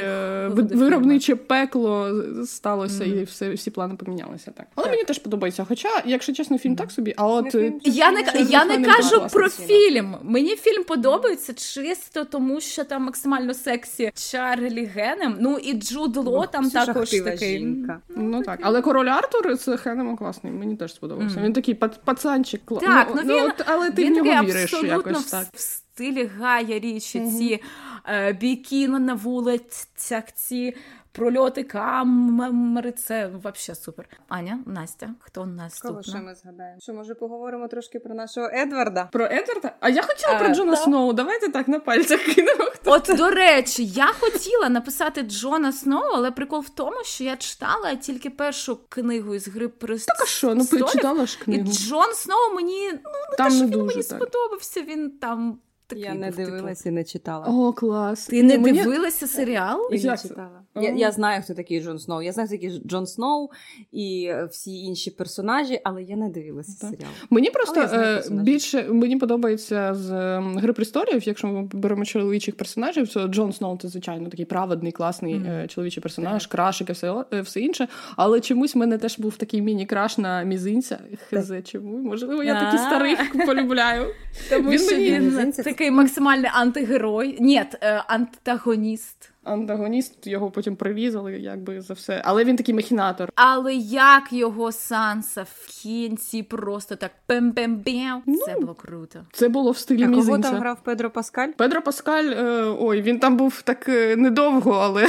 виробниче 0.54 1.36
пекло 1.36 2.22
сталося, 2.44 3.04
mm-hmm. 3.04 3.20
і 3.20 3.24
все 3.24 3.52
всі 3.52 3.70
плани 3.70 3.94
помінялися. 3.94 4.50
Так, 4.50 4.66
але 4.74 4.84
так. 4.84 4.92
мені 4.92 5.04
теж 5.04 5.18
подобається. 5.18 5.64
Хоча, 5.68 5.88
якщо 6.04 6.32
чесно, 6.32 6.58
фільм 6.58 6.72
mm-hmm. 6.72 6.78
так 6.78 6.90
собі. 6.90 7.14
А 7.16 7.26
от 7.26 7.54
я 7.84 8.10
не 8.10 8.24
я 8.50 8.64
не 8.64 8.84
кажу 8.84 9.26
про 9.32 9.48
фільм. 9.48 10.16
Мені 10.22 10.56
фільм 10.56 10.84
подобається 10.84 11.54
чисто 11.54 12.24
тому, 12.24 12.60
що 12.60 12.84
там 12.84 13.02
максимально 13.02 13.54
сексі 13.54 14.12
Чарлі 14.30 14.79
Генем. 14.84 15.36
Ну 15.40 15.58
і 15.58 15.72
Джуд 15.72 16.16
Ло 16.16 16.46
там 16.46 16.70
також 16.70 17.10
такий. 17.10 17.58
Жінка. 17.58 18.00
Ну 18.08 18.42
так, 18.42 18.58
але 18.62 18.82
король 18.82 19.06
Артур 19.06 19.56
з 19.56 19.76
Хенем 19.76 20.16
класний. 20.16 20.52
Мені 20.52 20.76
теж 20.76 20.94
сподобався. 20.94 21.40
Він 21.40 21.52
такий 21.52 21.74
пацанчик. 22.04 22.62
Так, 22.80 23.08
ну, 23.14 23.22
ну 23.24 23.36
він 23.36 23.52
але 23.66 23.90
ти 23.90 24.04
він 24.04 24.12
в 24.12 24.16
нього 24.16 24.28
такий 24.28 24.50
віриш 24.50 24.62
абсолютно 24.62 25.10
якось 25.10 25.24
так. 25.24 25.46
в 25.54 25.60
стилі 25.60 26.30
Гая 26.38 26.78
Річі, 26.78 27.20
ці 27.20 27.62
е, 28.08 28.32
бікіни 28.32 28.98
на 28.98 29.14
вулицях, 29.14 30.24
ці 30.34 30.74
прольоти 31.12 31.62
камери. 31.64 32.92
Це 32.92 33.26
взагалі 33.26 33.80
супер. 33.80 34.08
Аня, 34.28 34.58
Настя, 34.66 35.14
хто 35.20 35.46
наступна? 35.46 35.90
Кого 35.90 36.02
ще 36.02 36.18
ми 36.18 36.34
згадаємо? 36.34 36.80
Що 36.80 36.94
може 36.94 37.14
поговоримо 37.14 37.68
трошки 37.68 37.98
про 37.98 38.14
нашого 38.14 38.48
Едварда? 38.52 39.08
Про 39.12 39.24
Едварда? 39.24 39.76
А 39.80 39.88
я 39.88 40.02
хотіла 40.02 40.32
А, 40.34 40.38
про 40.38 40.48
Джона 40.54 40.74
так. 40.74 40.84
Сноу. 40.84 41.12
Давайте 41.12 41.48
так 41.48 41.68
на 41.68 41.78
пальцях 41.80 42.20
кинемо. 42.20 42.64
Хто 42.64 42.90
От 42.92 43.10
до 43.16 43.30
речі, 43.30 43.84
я 43.86 44.06
хотіла 44.06 44.68
написати 44.68 45.22
Джона 45.22 45.72
Сноу, 45.72 46.10
але 46.14 46.30
прикол 46.30 46.60
в 46.60 46.68
тому, 46.68 47.04
що 47.04 47.24
я 47.24 47.36
читала 47.36 47.94
тільки 47.94 48.30
першу 48.30 48.78
книгу 48.88 49.34
із 49.34 49.48
гри 49.48 49.68
Так 49.68 50.20
а 50.22 50.26
що, 50.26 50.54
ну 50.54 50.66
почитала 50.66 51.26
ж 51.26 51.38
І. 51.46 51.62
Джон 51.62 52.14
Сноу 52.14 52.54
мені 52.54 52.92
ну 52.92 53.10
не 53.30 53.36
Там 53.36 53.48
те, 53.48 53.54
що 53.56 53.64
не 53.64 53.70
він 53.70 53.70
дуже 53.72 53.86
мені 53.96 54.02
так. 54.08 54.16
сподобався. 54.22 54.80
Він 54.82 55.10
там 55.10 55.58
такий 55.90 56.04
Я 56.04 56.14
не 56.14 56.26
був, 56.26 56.36
типу. 56.36 56.68
і 56.86 56.90
не 56.90 57.04
читала. 57.04 57.46
О, 57.48 57.72
клас. 57.72 58.26
Ти 58.26 58.42
не 58.42 58.58
мені- 58.58 58.82
дивилася 58.82 59.26
серіал? 59.26 59.80
І 59.92 59.94
не 59.94 60.16
читала. 60.16 60.62
Я, 60.80 60.90
я 60.90 61.12
знаю, 61.12 61.42
хто 61.44 61.54
такий 61.54 61.82
Джон 61.82 61.98
Сноу. 61.98 62.22
Я 62.22 62.32
знаю, 62.32 62.48
хто 62.48 62.56
такий 62.56 62.80
Джон 62.86 63.06
Сноу 63.06 63.48
і 63.92 64.32
всі 64.50 64.78
інші 64.78 65.10
персонажі, 65.10 65.80
але 65.84 66.02
я 66.02 66.16
не 66.16 66.28
дивилася 66.28 66.80
Так. 66.80 66.90
серіал. 66.90 67.10
Мені 67.30 67.50
просто 67.50 67.88
знаю 67.88 68.18
е, 68.18 68.42
більше 68.42 68.82
мені 68.90 69.16
подобається 69.16 69.94
з 69.94 70.10
е, 70.10 70.42
гри 70.56 70.72
престолів, 70.72 71.28
якщо 71.28 71.46
ми 71.46 71.68
беремо 71.72 72.04
чоловічих 72.04 72.56
персонажів, 72.56 73.08
то 73.08 73.28
Джон 73.28 73.52
Сноу 73.52 73.78
це 73.78 73.88
звичайно 73.88 74.28
такий 74.28 74.44
праведний, 74.44 74.92
класний 74.92 75.34
е, 75.34 75.66
чоловічий 75.68 76.02
персонаж, 76.02 76.46
крашик 76.46 76.88
і 76.90 76.92
все, 76.92 77.24
е, 77.32 77.40
все 77.40 77.60
інше. 77.60 77.88
Але 78.16 78.40
чомусь 78.40 78.74
в 78.74 78.78
мене 78.78 78.98
теж 78.98 79.18
був 79.18 79.36
такий 79.36 79.62
міні-краш 79.62 80.18
на 80.18 80.42
мізинця. 80.42 80.98
Хз, 81.30 81.52
чому? 81.64 81.96
Можливо, 81.98 82.42
я 82.42 82.54
такі 82.64 82.76
А. 82.76 82.86
старих 82.86 83.18
полюбляю. 83.46 84.06
Тому 84.50 84.70
Він 84.70 84.78
що 84.78 84.92
мені- 84.96 85.10
він 85.10 85.22
Мізинця- 85.30 85.62
такий 85.80 85.90
максимальний 85.90 86.50
антигерой. 86.54 87.36
Ні, 87.40 87.64
е, 87.82 88.04
антагоніст. 88.06 89.30
Антагоніст 89.44 90.26
його 90.26 90.50
потім 90.50 90.76
прирізали, 90.76 91.32
якби 91.32 91.80
за 91.80 91.94
все. 91.94 92.22
Але 92.24 92.44
він 92.44 92.56
такий 92.56 92.74
махінатор. 92.74 93.32
Але 93.34 93.74
як 93.74 94.32
його 94.32 94.72
Санса 94.72 95.42
в 95.42 95.82
кінці 95.82 96.42
просто 96.42 96.96
так 96.96 97.10
пем-пем-бем. 97.28 98.20
Це 98.46 98.54
було 98.60 98.74
круто. 98.74 99.18
Це 99.32 99.48
було 99.48 99.70
в 99.70 99.76
стилі 99.78 100.04
А 100.04 100.08
кого 100.08 100.38
там 100.38 100.56
грав 100.56 100.78
Педро 100.82 101.10
Паскаль? 101.10 101.48
Педро 101.48 101.82
Паскаль, 101.82 102.24
е, 102.24 102.74
ой, 102.80 103.02
він 103.02 103.18
там 103.18 103.36
був 103.36 103.62
так 103.62 103.88
е, 103.88 104.16
недовго, 104.16 104.72
але 104.72 105.06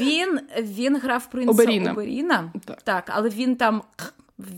Він, 0.00 0.40
він 0.58 0.96
грав 0.96 1.26
принца 1.26 1.50
Оберіна. 1.50 1.92
Оберіна. 1.92 2.52
Так. 2.64 2.82
Так. 2.82 3.04
але 3.06 3.28
він 3.28 3.56
там. 3.56 3.82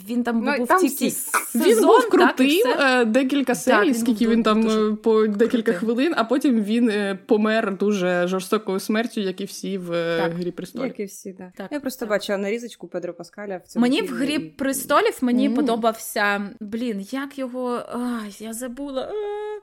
Він 0.09 0.23
там 0.25 0.41
Ну, 0.45 0.57
був 0.57 0.67
там 0.69 0.81
тільки 0.81 1.11
сезон, 1.11 1.67
він 1.67 1.87
був 1.87 2.09
так, 2.11 2.41
все. 2.41 3.01
е, 3.01 3.05
декілька 3.05 3.55
серій, 3.55 3.85
він 3.87 3.93
був 3.93 4.01
скільки 4.01 4.25
дуже- 4.25 4.37
він 4.37 4.43
там 4.43 4.63
дуже 4.63 4.91
е, 4.93 4.95
по 4.95 5.27
декілька 5.27 5.73
крутий. 5.73 5.75
хвилин, 5.75 6.13
а 6.17 6.25
потім 6.25 6.63
він 6.65 6.91
е, 6.91 7.19
помер 7.27 7.77
дуже 7.77 8.27
жорстокою 8.27 8.81
смертю, 8.81 9.21
як 9.21 9.41
і 9.41 9.45
всі 9.45 9.79
в 9.79 9.93
е, 9.93 10.19
Так. 10.23 10.33
грі 10.33 10.51
престолів. 10.51 10.87
Як 10.87 11.01
і 11.01 11.05
всі, 11.05 11.33
да. 11.33 11.53
Так, 11.57 11.69
я 11.73 11.81
просто 11.81 12.01
так. 12.01 12.09
бачила 12.09 12.39
нарізочку 12.39 12.89
Педро 12.89 13.15
Паскаля 13.15 13.57
в 13.65 13.67
цьому 13.69 13.83
Мені 13.83 14.03
в 14.03 14.15
грі 14.15 14.39
престолів 14.39 15.19
мені 15.21 15.49
Мгм. 15.49 15.57
подобався. 15.57 16.51
Блін, 16.61 17.07
як 17.11 17.39
його. 17.39 17.83
Ай, 17.93 18.37
я 18.39 18.53
забула. 18.53 19.13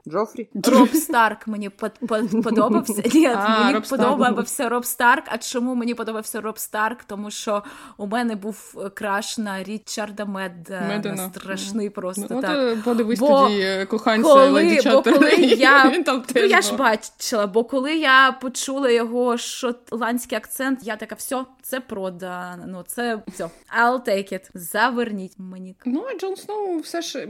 Джофрі. 0.08 0.48
Роб 0.64 0.88
Старк 0.94 1.46
мені 1.46 1.68
под- 1.68 1.98
под- 2.08 2.42
подобався. 2.44 3.02
Ні, 3.14 3.26
А, 3.26 3.60
мені 3.60 3.74
Роб 3.74 3.86
Старк. 3.86 4.02
подобався 4.18 4.68
Роб 4.68 4.84
Старк. 4.84 5.24
А 5.26 5.38
чому 5.38 5.74
мені 5.74 5.94
подобався 5.94 6.40
Роб 6.40 6.58
Старк? 6.58 7.04
Тому 7.04 7.30
що 7.30 7.62
у 7.96 8.06
мене 8.06 8.36
був 8.36 8.74
краш 8.94 9.38
на 9.38 9.62
Річарда 10.10 10.24
Меддена. 10.32 10.88
Медена. 10.88 11.30
Страшний 11.34 11.90
просто 11.90 12.26
Ну, 12.30 12.40
так. 12.40 12.50
то 12.50 12.78
подивись 12.84 13.18
Бо 13.18 13.28
тоді 13.28 13.60
е, 13.60 13.86
коханця 13.86 14.22
коли- 14.28 14.80
бо 14.84 15.02
коли 15.02 15.34
я- 15.34 15.90
він 15.94 16.04
там 16.04 16.24
Ну, 16.36 16.42
я 16.42 16.60
ж 16.62 16.76
бачила, 16.76 17.46
бо 17.46 17.64
коли 17.64 17.96
я 17.96 18.32
почула 18.42 18.90
його 18.90 19.38
шотландський 19.38 20.38
акцент, 20.38 20.78
я 20.82 20.96
така, 20.96 21.14
все, 21.14 21.44
це 21.62 21.80
продано, 21.80 22.64
ну 22.66 22.82
це 22.86 23.22
все. 23.28 23.44
I'll 23.82 24.08
take 24.08 24.32
it. 24.32 24.50
Заверніть 24.54 25.32
мені. 25.38 25.76
Ну, 25.84 26.04
а 26.14 26.18
Джон 26.18 26.36
Сноу 26.36 26.78
все 26.78 27.02
ж 27.02 27.28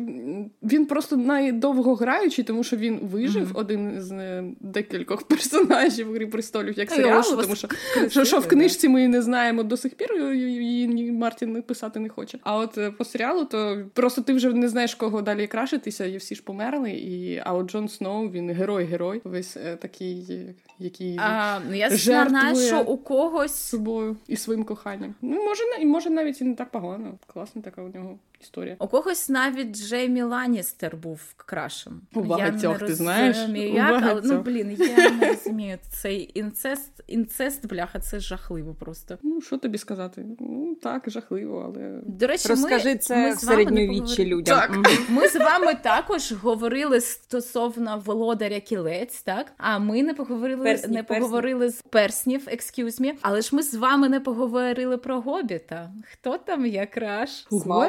він 0.62 0.86
просто 0.86 1.16
найдовгограючий, 1.16 2.44
тому 2.44 2.64
що 2.64 2.76
він 2.76 2.98
вижив 3.02 3.42
Мгм. 3.42 3.52
один 3.54 4.02
з 4.02 4.12
е, 4.12 4.44
декількох 4.60 5.22
персонажів 5.28 6.12
грі 6.12 6.26
престолів 6.26 6.78
як 6.78 6.90
серіалу, 6.90 7.36
тому 7.42 7.56
що 7.56 7.68
красивий, 7.68 8.10
що, 8.10 8.24
що 8.24 8.38
в 8.40 8.48
книжці 8.48 8.88
ми 8.88 9.08
не 9.08 9.22
знаємо 9.22 9.62
до 9.62 9.76
сих 9.76 9.94
пір, 9.94 10.32
її 10.34 11.12
Мартін 11.12 11.62
писати 11.62 12.00
не 12.00 12.08
хоче. 12.08 12.38
А 12.42 12.56
от 12.56 12.69
е, 12.78 12.90
по 12.90 13.04
серіалу, 13.04 13.44
то 13.44 13.84
просто 13.94 14.22
ти 14.22 14.32
вже 14.32 14.52
не 14.52 14.68
знаєш, 14.68 14.94
кого 14.94 15.22
далі 15.22 15.46
крашитися, 15.46 16.04
і 16.04 16.16
всі 16.16 16.34
ж 16.34 16.42
померли. 16.42 16.90
І 16.90 17.42
а 17.44 17.54
от 17.54 17.70
Джон 17.70 17.88
Сноу 17.88 18.30
він 18.30 18.50
герой-герой, 18.50 19.20
весь 19.24 19.56
е, 19.56 19.76
такий, 19.76 20.26
е, 20.30 20.54
який 20.78 21.16
А, 21.18 21.60
ну 21.68 21.74
я 21.74 21.90
Жертвує. 21.90 22.28
знаю, 22.28 22.56
що 22.56 22.80
у 22.82 22.96
когось 22.96 23.54
собою 23.54 24.16
і 24.28 24.36
своїм 24.36 24.64
коханням. 24.64 25.14
Ну 25.22 25.44
може 25.44 25.62
може 25.84 26.10
навіть 26.10 26.40
і 26.40 26.44
не 26.44 26.54
так 26.54 26.70
погано. 26.70 27.18
Класна 27.26 27.62
така 27.62 27.82
у 27.82 27.88
нього 27.88 28.18
історія. 28.40 28.76
У 28.78 28.88
когось 28.88 29.28
навіть 29.28 29.76
Джеймі 29.76 30.22
Ланністер 30.22 30.96
був 30.96 31.20
крашем. 31.36 32.00
У 32.14 32.20
багатьох, 32.20 32.62
я 32.62 32.72
не 32.72 32.78
ти 32.78 32.94
знаєш? 32.94 33.36
У 33.48 33.56
як, 33.56 34.02
але, 34.02 34.20
ну 34.24 34.40
блін, 34.42 34.76
я 34.78 35.10
не 35.10 35.28
розумію. 35.28 35.78
Цей 35.90 36.30
інцест, 36.34 36.90
інцест, 37.06 37.66
бляха, 37.66 37.98
це 37.98 38.20
жахливо 38.20 38.74
просто. 38.74 39.18
Ну, 39.22 39.40
що 39.40 39.58
тобі 39.58 39.78
сказати? 39.78 40.24
Ну, 40.40 40.74
так, 40.82 41.04
жахливо, 41.06 41.62
але. 41.66 42.00
До 42.06 42.26
речі, 42.26 42.48
Розкажи 42.48 42.88
ми, 42.88 42.96
це 42.96 43.16
ми 43.16 43.34
в 43.34 43.38
середньовіччі 43.38 44.24
людям. 44.26 44.58
Так. 44.58 44.78
Ми 45.08 45.28
з 45.28 45.36
вами 45.36 45.74
також 45.74 46.32
говорили 46.32 47.00
стосовно 47.00 48.02
володаря 48.06 48.60
кілець, 48.60 49.22
так? 49.22 49.52
А 49.56 49.78
ми 49.78 50.02
не 50.02 50.14
поговорили, 50.14 50.64
Перснів, 50.64 50.92
не 50.92 51.02
перснів. 51.02 51.20
поговорили 51.20 51.68
з 51.68 51.82
перснів, 51.82 52.48
excuse 52.48 53.00
me, 53.00 53.12
але 53.20 53.40
ж 53.40 53.56
ми 53.56 53.62
з 53.62 53.74
вами 53.74 54.08
не 54.08 54.20
поговорили 54.20 54.96
про 54.96 55.20
гобіта. 55.20 55.90
Хто 56.12 56.38
там 56.38 56.66
є 56.66 56.86
краш? 56.86 57.46
У 57.50 57.60
Смал. 57.60 57.80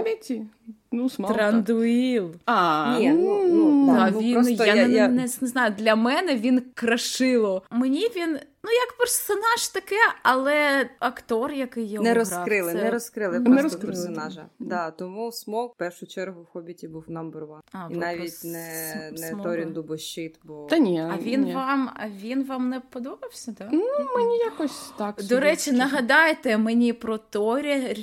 Гобіті? 0.41 0.80
Ну, 0.93 1.09
смал. 1.09 1.33
Трандуїл. 1.33 2.31
А, 2.45 2.95
Ні, 2.99 3.09
ну, 3.09 3.47
ну, 3.47 3.87
Да, 3.87 3.93
Да, 3.93 4.11
ну, 4.11 4.19
він 4.19 4.33
просто 4.33 4.65
я, 4.65 4.75
я- 4.75 4.87
не, 4.87 4.93
я- 4.93 5.07
Не, 5.07 5.21
не 5.41 5.47
знаю. 5.47 5.73
Для 5.77 5.95
мене 5.95 6.35
він 6.35 6.63
крашило. 6.73 7.63
Мені 7.71 8.07
він 8.15 8.39
ну 8.63 8.71
як 8.71 8.97
персонаж 8.97 9.67
таке, 9.67 9.95
але 10.23 10.89
актор, 10.99 11.51
який 11.51 11.85
його 11.89 12.03
Не 12.03 12.09
грав, 12.11 12.19
розкрили, 12.19 12.71
це... 12.73 12.83
не 12.83 12.91
розкрили 12.91 13.39
Не 13.39 13.45
просто 13.45 13.63
розкрили. 13.63 13.93
персонажа. 13.93 14.45
Да, 14.59 14.91
тому 14.91 15.31
Смок 15.31 15.73
в 15.73 15.77
першу 15.77 16.07
чергу 16.07 16.41
в 16.41 16.45
Хобіті 16.45 16.87
був 16.87 17.03
number 17.09 17.31
one. 17.47 17.59
А, 17.71 17.87
І 17.91 17.95
навіть 17.95 18.43
не, 18.43 19.11
не. 19.17 19.43
Торін 19.43 19.73
Дубощит, 19.73 20.39
бо 20.43 20.67
Та 20.69 20.77
ні. 20.77 20.99
А 21.01 21.17
він 21.21 21.43
ні. 21.43 21.55
вам, 21.55 21.89
а 21.95 22.07
він 22.09 22.43
вам 22.43 22.69
не 22.69 22.79
подобався, 22.79 23.53
так? 23.57 23.67
Ну, 23.71 23.85
мені 24.17 24.37
якось 24.37 24.91
так. 24.97 25.23
До 25.23 25.39
речі, 25.39 25.71
нагадайте 25.71 26.57
мені 26.57 26.93
про 26.93 27.17
Торі 27.17 27.97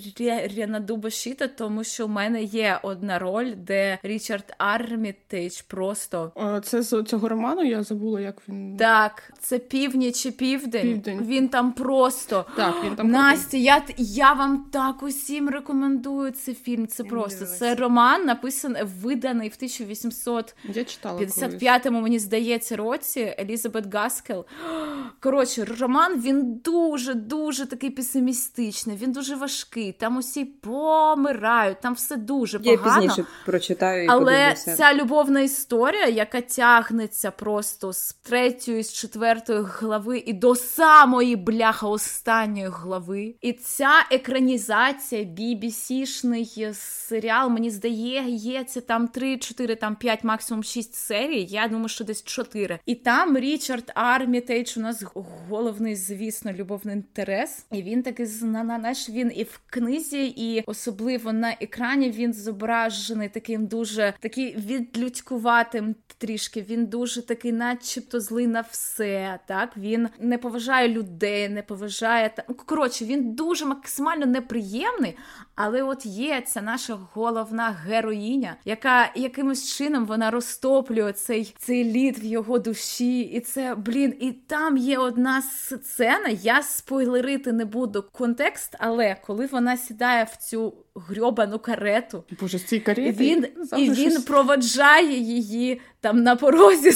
Ріна 0.45 0.81
Дубашіта, 0.81 1.49
тому 1.49 1.85
що 1.85 2.07
в 2.07 2.09
мене 2.11 2.43
є 2.43 2.78
одна 2.83 3.19
роль, 3.19 3.53
де 3.57 3.99
Річард 4.03 4.55
Армітейдж 4.59 5.61
просто 5.63 6.33
Це 6.65 6.83
з 6.83 7.03
цього 7.03 7.29
роману, 7.29 7.63
я 7.65 7.83
забула, 7.83 8.21
як 8.21 8.43
він. 8.49 8.77
так, 8.77 9.33
це 9.41 9.59
північ 9.59 10.27
і 10.27 10.31
південь. 10.31 10.83
Південь. 10.83 11.27
Він 11.27 11.49
там 11.49 11.73
просто 11.73 12.45
Так, 12.57 12.75
він 12.85 12.97
там 12.97 13.11
Настя, 13.11 13.57
я, 13.57 13.83
я 13.97 14.33
вам 14.33 14.65
так 14.73 15.03
усім 15.03 15.49
рекомендую 15.49 16.31
цей 16.31 16.55
фільм. 16.55 16.87
Це 16.87 17.03
Я 17.03 17.09
просто 17.11 17.47
це 17.47 17.75
роман, 17.75 18.25
написаний, 18.25 18.83
виданий 19.03 19.49
в 19.49 19.55
1855 19.57 20.77
Я 20.77 20.85
читала. 20.85 21.15
колись. 21.19 21.39
55-му, 21.39 22.01
мені 22.01 22.19
здається, 22.19 22.77
році 22.77 23.35
Елізабет 23.39 23.95
Гаскел. 23.95 24.45
Коротше, 25.21 25.65
роман 25.81 26.21
він 26.21 26.55
дуже 26.65 27.15
дуже 27.15 27.67
такий 27.67 27.91
песимістичний, 27.91 28.97
він 28.97 29.13
дуже 29.13 29.37
важкий. 29.37 29.93
Там 29.93 30.17
усі 30.17 30.45
помирають, 30.45 31.81
там 31.81 31.95
все 31.95 32.17
дуже 32.17 32.59
я 32.71 32.77
пізніше 32.79 33.25
прочитаю 33.47 34.05
і 34.05 34.07
Але 34.09 34.25
подивлюся. 34.35 34.77
ця 34.77 34.95
любовна 34.95 35.41
історія, 35.41 36.07
яка 36.07 36.41
тягнеться 36.41 37.31
просто 37.31 37.93
з 37.93 38.13
третьої, 38.13 38.83
з 38.83 38.93
четвертої 38.93 39.61
глави 39.65 40.19
і 40.27 40.33
до 40.33 40.55
самої 40.55 41.37
бляха 41.37 41.89
останньої 41.89 42.69
глави. 42.69 43.35
І 43.41 43.53
ця 43.53 43.91
екранізація 44.11 45.23
BBC-шний 45.23 46.75
серіал, 46.75 47.51
мені 47.51 47.71
здається, 47.71 48.81
там 48.81 49.09
3, 49.09 49.37
4, 49.39 49.75
там 49.77 49.97
5, 49.97 50.25
максимум 50.25 50.63
6 50.65 50.95
серій. 50.95 51.45
Я 51.45 51.69
думаю, 51.69 51.89
що 51.89 52.05
десь 52.05 52.23
4. 52.25 52.79
І 52.87 52.95
там 52.95 53.39
Річард 53.39 53.93
Армітейдж 53.95 54.77
у 54.77 54.81
нас 54.81 55.05
головний, 55.49 55.97
звісно, 55.97 56.53
любовний 56.53 56.97
інтерес. 56.97 57.67
І 57.73 57.83
він 57.83 58.03
такий 58.03 58.27
зна- 58.27 58.65
знаєш, 58.81 59.09
він 59.09 59.33
і 59.35 59.43
в 59.45 59.61
книзі, 59.67 60.27
і 60.37 60.63
особливо 60.67 61.33
на 61.33 61.57
екрані 61.61 62.11
він 62.11 62.33
зображений 62.59 63.29
таким 63.29 63.67
дуже 63.67 64.15
такий 64.21 64.57
відлюдькуватим 64.57 65.95
трішки. 66.19 66.63
Він 66.63 66.87
дуже 66.87 67.23
такий, 67.23 67.53
начебто, 67.53 68.21
злий 68.21 68.47
на 68.47 68.61
все. 68.61 69.39
Так 69.47 69.77
він 69.77 70.09
не 70.21 70.39
поважає 70.39 70.89
людей, 70.89 71.49
не 71.49 71.63
поважає 71.63 72.31
та 72.37 72.43
коротше, 72.43 73.05
він 73.05 73.35
дуже 73.35 73.67
максимально 73.67 74.27
неприємний. 74.27 75.17
Але 75.55 75.83
от 75.83 76.07
є 76.07 76.43
ця 76.47 76.63
наша 76.63 76.99
головна 77.13 77.71
героїня, 77.71 78.57
яка 78.65 79.13
якимось 79.15 79.77
чином 79.77 80.07
вона 80.07 80.31
розтоплює 80.31 81.13
цей 81.13 81.55
цей 81.59 81.85
лід 81.85 82.19
в 82.19 82.25
його 82.25 82.59
душі, 82.59 83.21
і 83.21 83.41
це 83.41 83.75
блін, 83.75 84.15
і 84.21 84.33
там 84.33 84.77
є 84.77 84.99
одна 84.99 85.43
сцена. 85.43 86.29
Я 86.29 86.63
спойлерити 86.63 87.53
не 87.53 87.65
буду 87.65 88.05
контекст, 88.13 88.77
але 88.79 89.17
коли 89.27 89.47
вона 89.47 89.77
сідає 89.77 90.25
в 90.25 90.37
цю 90.37 90.75
грьобану 90.95 91.59
карету, 91.59 92.25
Боже, 92.53 92.65
ці 92.65 92.81
карети, 92.81 93.13
він 93.13 93.47
і 93.77 93.91
він 93.91 94.11
щось... 94.11 94.25
проваджає 94.25 95.19
її 95.19 95.81
там 96.01 96.23
на 96.23 96.37
порозі 96.37 96.93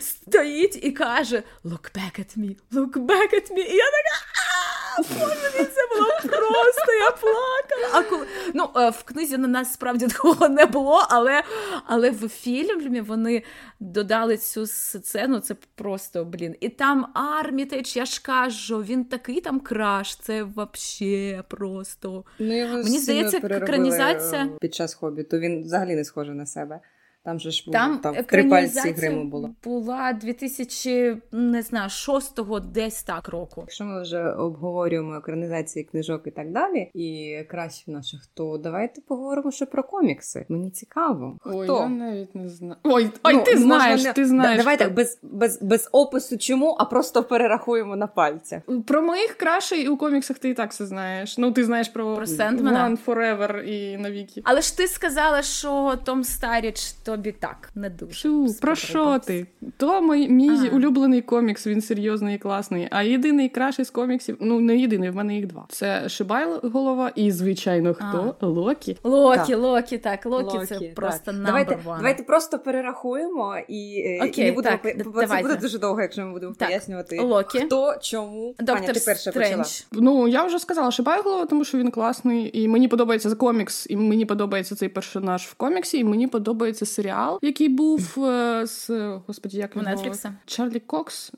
стоїть 0.00 0.84
і 0.84 0.90
каже: 0.90 1.42
Look 1.64 1.92
back 1.96 2.20
at 2.20 2.38
me, 2.38 2.56
look 2.72 2.92
back 2.92 3.34
at 3.34 3.52
me. 3.52 3.58
І 3.58 3.76
я 3.76 3.84
така. 3.84 4.16
Боже, 4.98 5.50
це 5.52 5.96
було 5.96 6.10
просто, 6.22 6.92
я 6.92 7.10
плакала. 7.10 7.88
А 7.92 8.02
коли... 8.02 8.26
Ну, 8.54 8.70
е, 8.76 8.90
В 8.90 9.02
книзі 9.02 9.38
на 9.38 9.48
нас 9.48 9.72
справді 9.72 10.06
такого 10.08 10.48
не 10.48 10.66
було, 10.66 11.06
але 11.10 11.42
але 11.86 12.10
в 12.10 12.28
фільмі 12.28 13.00
вони 13.00 13.42
додали 13.80 14.36
цю 14.36 14.66
сцену, 14.66 15.40
це 15.40 15.54
просто, 15.74 16.24
блін. 16.24 16.56
І 16.60 16.68
там 16.68 17.06
Армітеч, 17.14 17.96
я 17.96 18.04
ж 18.04 18.22
кажу, 18.22 18.82
він 18.82 19.04
такий 19.04 19.40
там 19.40 19.60
краш, 19.60 20.16
це 20.16 20.42
вообще 20.42 21.44
просто. 21.48 22.24
Ну, 22.38 22.58
його 22.58 22.76
Мені 22.76 22.98
здається, 22.98 23.36
екранізація 23.36 24.48
під 24.60 24.74
час 24.74 24.94
хобіту 24.94 25.38
він 25.38 25.62
взагалі 25.62 25.94
не 25.94 26.04
схожий 26.04 26.34
на 26.34 26.46
себе. 26.46 26.80
Там 27.24 27.40
же 27.40 27.50
ж 27.50 27.70
там, 27.72 27.98
там 27.98 28.14
три 28.14 28.44
пальці 28.44 28.90
гриму 28.90 29.24
було. 29.24 29.50
Була 29.64 30.12
2000, 30.12 31.16
не 31.32 31.62
знаю, 31.62 31.88
6-го 31.88 32.60
десь 32.60 33.02
так 33.02 33.28
року. 33.28 33.60
Якщо 33.60 33.84
ми 33.84 34.02
вже 34.02 34.30
обговорюємо 34.30 35.16
екранізації 35.16 35.84
книжок 35.84 36.22
і 36.26 36.30
так 36.30 36.52
далі, 36.52 36.90
і 36.94 37.38
краще 37.50 37.90
наших, 37.90 38.26
то 38.34 38.58
давайте 38.58 39.00
поговоримо 39.00 39.50
ще 39.50 39.66
про 39.66 39.82
комікси. 39.82 40.46
Мені 40.48 40.70
цікаво. 40.70 41.36
Хто? 41.40 41.58
Ой, 41.58 41.66
я 41.68 41.88
навіть 41.88 42.34
не 42.34 42.48
знаю. 42.48 42.76
Ой, 42.82 43.10
ой, 43.22 43.34
ну, 43.34 43.42
ти 43.42 43.58
знаєш, 43.58 44.04
не... 44.04 44.12
ти 44.12 44.26
знаєш. 44.26 44.58
Давайте 44.58 44.88
без 44.88 45.18
без, 45.22 45.62
без 45.62 45.88
опису 45.92 46.38
чому, 46.38 46.76
а 46.78 46.84
просто 46.84 47.22
перерахуємо 47.22 47.96
на 47.96 48.06
пальцях. 48.06 48.62
Про 48.86 49.02
моїх 49.02 49.34
крашей 49.34 49.88
у 49.88 49.96
коміксах 49.96 50.38
ти 50.38 50.48
і 50.48 50.54
так 50.54 50.70
все 50.70 50.86
знаєш. 50.86 51.38
Ну, 51.38 51.52
ти 51.52 51.64
знаєш 51.64 51.88
про, 51.88 52.14
про. 52.14 52.24
One 52.24 52.98
Forever 53.06 53.62
і 53.62 53.96
навіки. 53.96 54.42
Але 54.44 54.60
ж 54.60 54.76
ти 54.76 54.88
сказала, 54.88 55.42
що 55.42 55.98
Том 56.04 56.24
Старіч 56.24 56.92
то 56.92 57.13
тобі 57.16 57.32
так 57.32 57.70
не 57.74 57.90
дуже. 57.90 58.14
Шу, 58.14 58.54
про 58.60 58.74
що 58.74 59.18
ти? 59.18 59.46
То 59.76 60.00
мій, 60.00 60.28
мій 60.28 60.68
улюблений 60.68 61.22
комікс, 61.22 61.66
він 61.66 61.80
серйозний 61.80 62.34
і 62.34 62.38
класний. 62.38 62.88
А 62.90 63.02
єдиний 63.02 63.48
кращий 63.48 63.84
з 63.84 63.90
коміксів, 63.90 64.36
ну 64.40 64.60
не 64.60 64.76
єдиний, 64.76 65.10
в 65.10 65.16
мене 65.16 65.34
їх 65.34 65.46
два. 65.46 65.66
Це 65.68 66.08
Шибайголова, 66.08 67.12
і 67.14 67.30
звичайно, 67.30 67.94
хто? 67.94 68.36
А. 68.40 68.46
Локі. 68.46 68.96
Локі, 69.02 69.52
так. 69.52 69.58
Локі, 69.58 69.98
так, 69.98 70.26
Локі, 70.26 70.56
Локі 70.56 70.66
це 70.66 70.78
так. 70.78 70.94
просто 70.94 71.30
number 71.30 71.44
давайте, 71.46 71.74
one. 71.74 71.96
Давайте 71.96 72.22
просто 72.22 72.58
перерахуємо 72.58 73.56
і, 73.68 74.02
е, 74.06 74.28
Окей, 74.28 74.44
і 74.44 74.50
не 74.50 74.52
будемо 74.52 74.78
так, 74.82 75.28
це 75.28 75.42
буде 75.42 75.56
дуже 75.56 75.78
довго, 75.78 76.00
якщо 76.02 76.22
ми 76.22 76.32
будемо 76.32 76.54
так. 76.54 76.68
пояснювати. 76.68 77.20
Локі. 77.20 77.60
Хто, 77.60 77.94
чому. 78.00 78.54
Доктор 78.58 78.76
Аня, 78.76 78.92
ти 78.92 79.00
перша 79.06 79.32
почала. 79.32 79.64
Ну, 79.92 80.28
я 80.28 80.44
вже 80.44 80.58
сказала 80.58 80.90
Шибайголова, 80.90 81.46
тому 81.46 81.64
що 81.64 81.78
він 81.78 81.90
класний, 81.90 82.62
і 82.62 82.68
мені 82.68 82.88
подобається 82.88 83.34
комікс, 83.34 83.86
і 83.90 83.96
мені 83.96 84.26
подобається 84.26 84.74
цей 84.74 84.88
персонаж 84.88 85.42
в 85.42 85.54
коміксі, 85.54 85.98
і 85.98 86.04
мені 86.04 86.26
подобається 86.26 86.86
серіал, 86.86 87.03
який 87.42 87.68
був 87.68 88.24
е, 88.24 88.66
з 88.66 88.90
господі, 89.26 89.56
як 89.58 89.76
його? 89.76 89.88
Нетфлікса. 89.88 90.34
Чарлі 90.46 90.80
Кокс, 90.80 91.32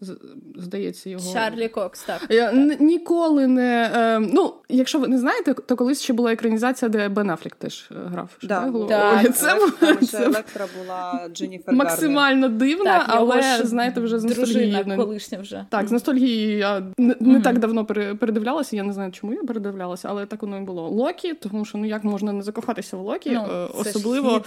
здається, 0.57 1.11
його 1.11 1.33
Чарлі 1.33 1.69
Кокс, 1.69 2.03
так. 2.03 2.27
Я 2.31 2.51
н- 2.51 2.77
ніколи 2.81 3.47
не 3.47 3.91
е, 3.95 4.19
ну, 4.19 4.55
якщо 4.69 4.99
ви 4.99 5.09
не 5.09 5.19
знаєте, 5.19 5.55
то 5.55 5.77
колись 5.77 6.03
ще 6.03 6.13
була 6.13 6.33
екранізація, 6.33 6.89
де 6.89 7.09
Бен 7.09 7.31
Аффлек 7.31 7.55
теж 7.55 7.89
е, 7.91 7.95
грав. 8.07 8.31
Да. 8.43 8.73
Да. 8.89 9.21
Ой, 9.25 9.33
це 9.33 9.59
там 9.81 10.07
ще 10.07 10.19
Електра 10.19 10.67
була 10.79 11.29
Дженніфер 11.33 11.75
максимально 11.75 12.49
дивна, 12.49 12.85
так, 12.99 13.05
але 13.09 13.61
знаєте, 13.65 14.01
вже 14.01 14.19
з 14.19 14.25
ностальгією. 14.25 14.97
колишня 14.97 15.39
вже. 15.39 15.67
Так, 15.71 15.89
з 15.89 15.93
ностальгією 15.93 16.59
я 16.59 16.83
не, 16.99 17.17
не 17.21 17.41
так 17.41 17.59
давно 17.59 17.85
передивлялася. 17.85 18.77
Я 18.77 18.83
не 18.83 18.93
знаю, 18.93 19.13
чому 19.13 19.33
я 19.33 19.43
передивлялася, 19.43 20.09
але 20.11 20.27
так 20.27 20.43
воно 20.43 20.59
і 20.59 20.61
було. 20.61 20.89
Локі, 20.89 21.35
тому 21.35 21.65
що 21.65 21.79
ну 21.79 21.85
як 21.87 22.05
можна 22.05 22.33
не 22.33 22.43
закохатися 22.43 22.97
в 22.97 23.01
Локі, 23.01 23.31
ну, 23.31 23.47
е, 23.53 23.69
особливо 23.81 24.43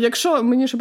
якщо 0.00 0.33
мені 0.42 0.68
ще 0.68 0.76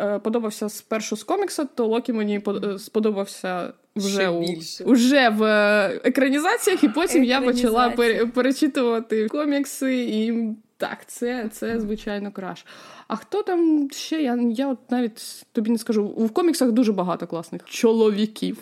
Е, 0.00 0.18
подобався 0.18 0.68
спершу 0.68 1.16
з 1.16 1.24
комікса, 1.24 1.64
то 1.64 1.86
Локі 1.86 2.12
мені 2.12 2.40
е, 2.64 2.78
сподобався 2.78 3.72
вже 3.96 4.28
у, 4.28 4.44
уже 4.84 5.28
в 5.28 5.42
е, 5.42 6.00
екранізаціях, 6.04 6.84
і 6.84 6.88
потім 6.88 7.24
я 7.24 7.40
почала 7.40 7.90
перечитувати 8.34 9.28
комікси, 9.28 10.02
і 10.02 10.32
так, 10.76 10.98
це 11.06 11.48
це 11.52 11.80
звичайно 11.80 12.32
краш. 12.32 12.66
А 13.08 13.16
хто 13.16 13.42
там 13.42 13.88
ще? 13.90 14.22
Я 14.22 14.38
я 14.50 14.68
от 14.68 14.78
навіть 14.90 15.46
тобі 15.52 15.70
не 15.70 15.78
скажу. 15.78 16.04
В 16.06 16.30
коміксах 16.30 16.72
дуже 16.72 16.92
багато 16.92 17.26
класних 17.26 17.64
чоловіків. 17.64 18.58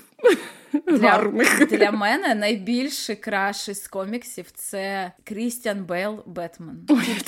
Для 0.86 1.32
для 1.70 1.90
мене 1.90 2.34
найбільший 2.34 3.16
краш 3.16 3.70
з 3.70 3.88
коміксів 3.88 4.46
це 4.54 5.12
Крістіан 5.24 5.84
Бейл 5.84 6.22
Бетмен. 6.26 6.76
Ой, 6.88 7.20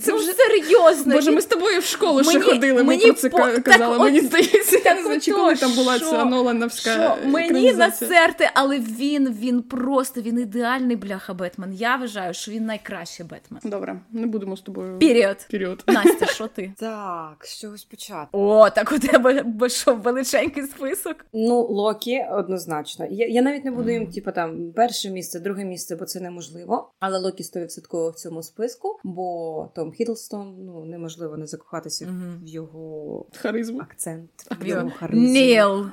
Це 0.00 0.12
вже 0.12 0.32
серйозно. 0.32 1.14
Боже, 1.14 1.30
ми 1.30 1.40
з 1.40 1.46
тобою 1.46 1.80
в 1.80 1.84
школу 1.84 2.24
ще 2.24 2.40
ходили. 2.40 2.82
Ми 2.82 2.98
про 2.98 3.12
це 3.12 3.28
казали. 3.60 3.98
Мені 3.98 4.20
здається, 4.20 4.80
я 4.84 4.94
не 4.94 5.02
знаю, 5.02 5.20
коли 5.34 5.56
там 5.56 5.72
була 5.72 5.98
ця 5.98 6.24
Нолановська 6.24 7.16
Мені 7.24 7.72
на 7.72 7.90
серце, 7.90 8.50
але 8.54 8.78
він 8.78 9.32
він 9.40 9.62
просто 9.62 10.20
він 10.20 10.38
ідеальний 10.38 10.96
бляха 10.96 11.34
Бетмен. 11.34 11.72
Я 11.74 11.96
вважаю, 11.96 12.34
що 12.34 12.50
він 12.50 12.66
найкращий 12.66 13.26
Бетмен. 13.26 13.60
Добре, 13.64 14.00
не 14.10 14.26
будемо 14.26 14.56
з 14.56 14.60
тобою. 14.60 14.98
Піріод. 14.98 15.46
Піріод. 15.50 15.84
Настя, 15.86 16.26
що 16.34 16.46
ти? 16.46 16.72
Так, 16.78 17.36
з 17.40 17.60
чогось 17.60 17.84
почати. 17.84 18.28
О, 18.32 18.70
так 18.70 18.92
у 18.92 18.98
тебе 18.98 19.44
що, 19.68 19.94
величенький 19.94 20.62
список. 20.62 21.16
Ну, 21.32 21.62
Локі 21.62 22.24
однозначно 22.30 22.61
однозначно. 22.62 23.06
Я 23.10 23.26
я 23.26 23.42
навіть 23.42 23.64
не 23.64 23.70
буду 23.70 23.90
їм, 23.90 24.06
типу, 24.06 24.32
там 24.32 24.72
перше 24.72 25.10
місце, 25.10 25.40
друге 25.40 25.64
місце, 25.64 25.96
бо 25.96 26.04
це 26.04 26.20
неможливо. 26.20 26.90
Але 27.00 27.18
Локі 27.18 27.42
100% 27.42 28.10
в 28.10 28.14
цьому 28.14 28.42
списку, 28.42 28.98
бо 29.04 29.68
Том 29.74 29.92
Хідлстон 29.92 30.54
ну 30.58 30.84
неможливо 30.84 31.36
не 31.36 31.46
закохатися 31.46 32.04
mm-hmm. 32.04 32.44
в 32.44 32.46
його 32.46 33.26
харизму 33.36 33.80
акцент. 33.80 34.30
В 34.60 34.66
його 34.66 34.92
харизму. 34.98 35.28
Ніл. 35.28 35.86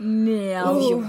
Ніл. 0.00 1.04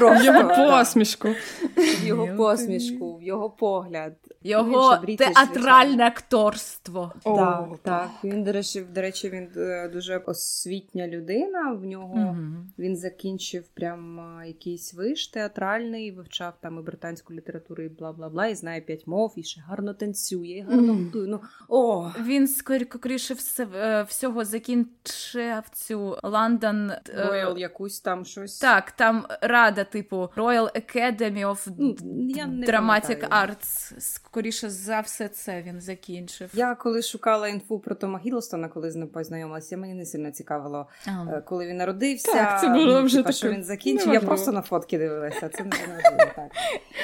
В 0.00 0.24
його 0.24 0.48
посмішку. 0.48 1.28
В 1.76 2.06
його 2.06 2.36
посмішку, 2.36 3.16
в 3.16 3.22
його 3.22 3.50
погляд. 3.50 4.12
Його 4.42 4.98
театральне 5.18 6.06
акторство. 6.06 7.12
Так, 7.24 7.68
так. 7.82 8.10
Він, 8.24 8.44
до 8.44 8.52
речі, 8.52 8.84
до 8.94 9.00
речі, 9.00 9.30
він 9.30 9.48
е, 9.56 9.88
дуже 9.88 10.16
освітня 10.16 11.08
людина. 11.08 11.72
В 11.72 11.84
нього 11.84 12.36
він 12.78 12.96
закінчив 12.96 13.68
прям 13.74 14.20
якийсь 14.48 14.94
виш 14.94 15.28
театральний, 15.28 16.12
вивчав 16.12 16.54
там 16.60 16.78
і 16.78 16.82
британську 16.82 17.34
літературу, 17.34 17.82
і 17.82 17.88
бла 17.88 18.12
бла 18.12 18.28
бла, 18.28 18.46
і 18.46 18.54
знає 18.54 18.80
п'ять 18.80 19.06
мов, 19.06 19.32
і 19.36 19.42
ще 19.42 19.60
гарно 19.60 19.94
танцює, 19.94 20.48
і 20.48 20.60
гарно 20.60 20.94
готує. 20.94 21.24
Mm. 21.24 21.28
Ну, 21.28 21.40
о! 21.68 22.10
Він 22.24 22.48
скоріше 22.48 23.36
е, 23.74 24.02
всього 24.02 24.44
закінчив 24.44 25.62
цю 25.72 26.18
Лондон 26.22 26.90
Royal 26.90 27.56
е, 27.56 27.60
якусь 27.60 28.00
там 28.00 28.24
щось. 28.24 28.58
Так, 28.58 28.90
там 28.90 29.26
рада, 29.40 29.84
типу 29.84 30.16
Royal 30.36 30.76
Academy 30.76 31.46
of 31.46 31.68
ну, 31.78 31.96
я 32.28 32.46
не 32.46 32.66
Dramatic 32.66 33.28
Arts. 33.28 33.94
Скоріше 33.98 34.70
за 34.70 35.00
все, 35.00 35.28
це 35.28 35.62
він 35.62 35.80
закінчив. 35.80 36.50
Я 36.54 36.74
коли 36.74 37.02
шукала 37.02 37.48
інфу 37.48 37.78
про 37.78 37.94
Тома 37.94 38.18
Гідлстона, 38.18 38.68
коли 38.68 38.90
з 38.90 38.96
ним 38.96 39.08
познайомилася, 39.08 39.76
мені 39.76 39.94
не 39.94 40.06
сильно 40.06 40.30
цікавило, 40.30 40.86
а. 41.06 41.40
коли 41.40 41.66
він 41.66 41.76
народився. 41.76 42.32
Так, 42.32 42.60
це 42.60 42.68
було 42.68 43.02
вже 43.02 43.16
типу, 43.16 43.32
що 43.32 43.50
він 43.50 43.64
закінчив. 43.64 44.12
Я 44.12 44.20
просто 44.20 44.37
на 44.46 44.62
фотки 44.62 44.98
дивилася. 44.98 45.48
Це 45.48 45.64
не 45.64 45.70
так. 45.70 46.50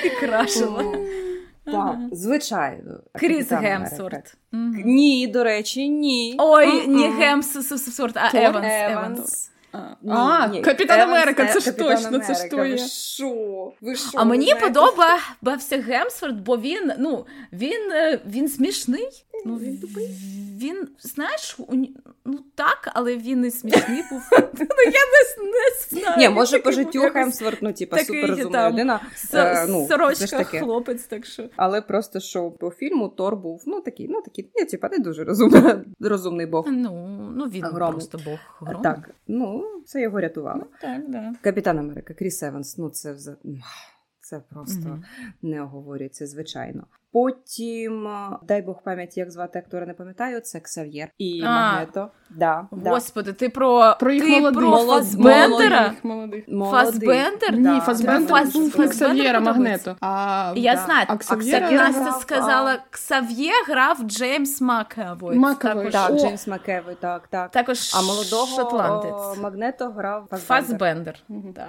І 0.05 0.11
крашила. 0.11 0.85
Так, 1.65 1.97
звичайно. 2.13 3.01
Кріс 3.15 3.53
Гемсворт. 3.53 4.37
Ні, 4.85 5.27
до 5.27 5.45
речі, 5.45 5.89
ні. 5.89 6.35
Ой, 6.39 6.87
не 6.87 7.11
Гемсворт, 7.11 8.17
а 8.17 8.31
Еванс. 8.35 8.67
Еванс. 8.91 9.51
А, 10.11 10.47
ні, 10.47 10.61
Капітан 10.61 11.01
Америка, 11.01 11.47
це 11.47 11.61
ж 11.61 11.73
точно, 11.73 12.19
це 12.19 12.35
ж 12.35 12.45
твоє. 12.51 12.79
шо? 12.79 13.73
Ви 13.81 13.95
шо? 13.95 14.11
А 14.15 14.25
мені 14.25 14.55
подобався 14.61 15.79
Гемсворт, 15.81 16.41
бо 16.41 16.57
він, 16.59 16.93
ну, 16.99 17.27
він, 17.53 17.93
е, 17.93 18.21
він 18.27 18.49
смішний. 18.49 19.09
Ну, 19.45 19.57
Він, 19.57 19.79
тупий. 19.79 20.07
він 20.59 20.89
знаєш, 20.99 21.59
ну 22.25 22.39
так, 22.55 22.91
але 22.95 23.17
він 23.17 23.45
і 23.45 23.51
смішний 23.51 24.03
був. 24.11 24.23
Ну, 24.59 24.67
я 24.85 24.91
не, 24.91 26.01
знаю. 26.01 26.19
Ні, 26.19 26.29
може 26.29 26.59
по 26.59 26.73
життю 26.73 27.01
Хемсворт, 27.01 27.63
ну, 27.63 27.73
типа, 27.73 27.97
там, 28.53 28.73
людина. 28.73 29.01
Е, 29.35 29.67
Сорочка 29.89 30.45
хлопець, 30.45 31.03
так 31.03 31.27
що. 31.27 31.49
Але 31.57 31.83
просто 31.83 32.21
що 32.21 32.51
по 32.51 32.71
фільму 32.71 33.09
Тор 33.09 33.37
був, 33.37 33.63
ну 33.67 33.81
такий, 33.81 34.09
ну 34.09 34.23
такий, 34.23 34.51
ні, 34.55 34.65
типа, 34.65 34.89
не 34.89 34.99
дуже 34.99 35.25
розумний 36.01 36.47
бог. 36.51 36.67
Ну, 36.69 37.19
ну 37.37 37.45
він 37.45 37.65
просто 37.75 38.19
бог 38.25 38.39
грому. 38.61 38.83
Так, 38.83 39.11
ну, 39.29 39.65
це 39.87 40.01
його 40.01 40.21
рятувало. 40.21 40.61
Ну, 40.61 40.67
так, 40.81 41.11
да. 41.11 41.33
Капітан 41.41 41.79
Америка, 41.79 42.15
Кріс 42.15 42.43
Еванс, 42.43 42.79
ну 42.79 42.91
це 42.91 43.13
вза- 43.13 43.37
це 44.21 44.43
просто 44.51 44.89
Мгм. 44.89 45.05
не 45.43 45.63
оговорюється, 45.63 46.27
звичайно. 46.27 46.87
Потім, 47.15 48.09
дай 48.43 48.63
Бог 48.63 48.83
пам'яті, 48.83 49.21
як 49.21 49.31
звати 49.31 49.59
актора, 49.59 49.87
не 49.87 49.95
пам'ятаю, 49.95 50.41
це 50.41 50.61
Ксав'єр 50.61 51.09
і 51.19 51.43
А. 51.45 51.51
Магнето. 51.51 52.09
Да, 52.31 52.67
да. 52.73 52.91
Господи, 52.91 53.33
ти 53.33 53.49
про, 53.49 53.97
Про 54.01 54.13
їх 54.13 54.25
ти 54.25 54.31
молодих. 54.31 54.59
про 54.61 54.71
Молодих. 54.71 54.95
Фасбендера? 55.05 55.93
Молодих. 56.03 56.45
Фасбендер? 56.71 57.53
Ні, 57.53 57.81
Фасбендер 57.81 58.27
да, 58.45 58.45
був 58.45 58.71
Фасбендер 58.71 58.91
Ксав'єра. 58.91 59.41
Магнето. 59.41 59.97
А 60.01 60.53
Я 60.57 60.75
Да. 60.75 60.81
знаю, 60.85 61.07
А 61.09 61.17
Ксав'єра 61.17 61.59
Ксав'єра 61.61 61.85
грав, 61.85 61.93
Настя 62.03 62.17
а- 62.17 62.21
сказала, 62.21 62.79
Ксав'є 62.91 63.53
грав 63.69 63.99
Джеймс 64.05 64.61
Макевой. 64.61 65.37
Макевой. 65.37 65.91
Також, 65.91 65.93
Так, 65.93 66.11
О. 66.11 66.19
Джеймс 66.19 66.47
Макевой, 66.47 66.97
так, 67.01 67.29
так. 67.29 67.51
також 67.51 67.93
А 67.95 68.03
молодого 68.03 68.47
шотландець. 68.57 69.39
Магнето 69.43 69.91
грав 69.91 70.27
Фасбендер. 70.31 70.67
Фасбендер. 70.67 71.19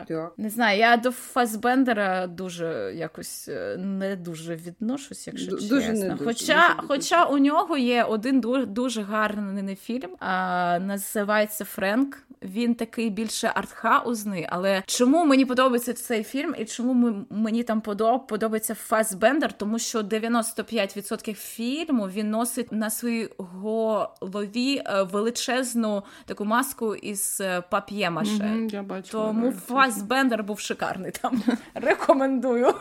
Так. 0.07 0.33
Не 0.37 0.49
знаю, 0.49 0.79
я 0.79 0.97
до 0.97 1.11
Фасбендера 1.11 2.27
дуже 2.27 2.93
якось 2.95 3.47
е, 3.49 3.77
не 3.77 4.15
дуже 4.15 4.55
відношусь, 4.55 5.27
якщо 5.39 5.57
чесно. 5.57 5.75
дуже 5.75 5.93
не 5.93 6.09
дуже, 6.09 6.23
хоча, 6.25 6.75
дуже, 6.75 6.87
хоча 6.87 7.25
у 7.25 7.37
нього 7.37 7.77
є 7.77 8.03
один 8.03 8.39
дуже, 8.41 8.65
дуже 8.65 9.01
гарний 9.01 9.75
фільм, 9.75 10.09
а, 10.19 10.79
називається 10.79 11.65
Френк. 11.65 12.17
Він 12.41 12.75
такий 12.75 13.09
більше 13.09 13.51
артхаузний, 13.55 14.47
але 14.49 14.83
чому 14.85 15.25
мені 15.25 15.45
подобається 15.45 15.93
цей 15.93 16.23
фільм 16.23 16.55
і 16.59 16.65
чому 16.65 16.93
ми- 16.93 17.25
мені 17.29 17.63
там 17.63 17.81
подоб- 17.81 18.27
подобається 18.27 18.75
Фасбендер? 18.75 19.53
Тому 19.53 19.79
що 19.79 20.01
95% 20.01 21.33
фільму 21.33 22.07
він 22.07 22.29
носить 22.29 22.71
на 22.71 22.89
своїй 22.89 23.29
голові 23.37 24.81
е, 24.85 25.03
величезну 25.03 26.03
таку 26.25 26.45
маску 26.45 26.95
із 26.95 27.37
е, 27.41 27.61
пап'є-маше. 27.71 28.43
Мгм, 28.43 28.67
Я 28.71 28.83
бачу. 28.83 29.11
Тому 29.11 29.51
Фасбендер 29.51 30.43
був 30.43 30.59
шикарний 30.59 31.11
там. 31.11 31.43
Рекомендую. 31.73 32.73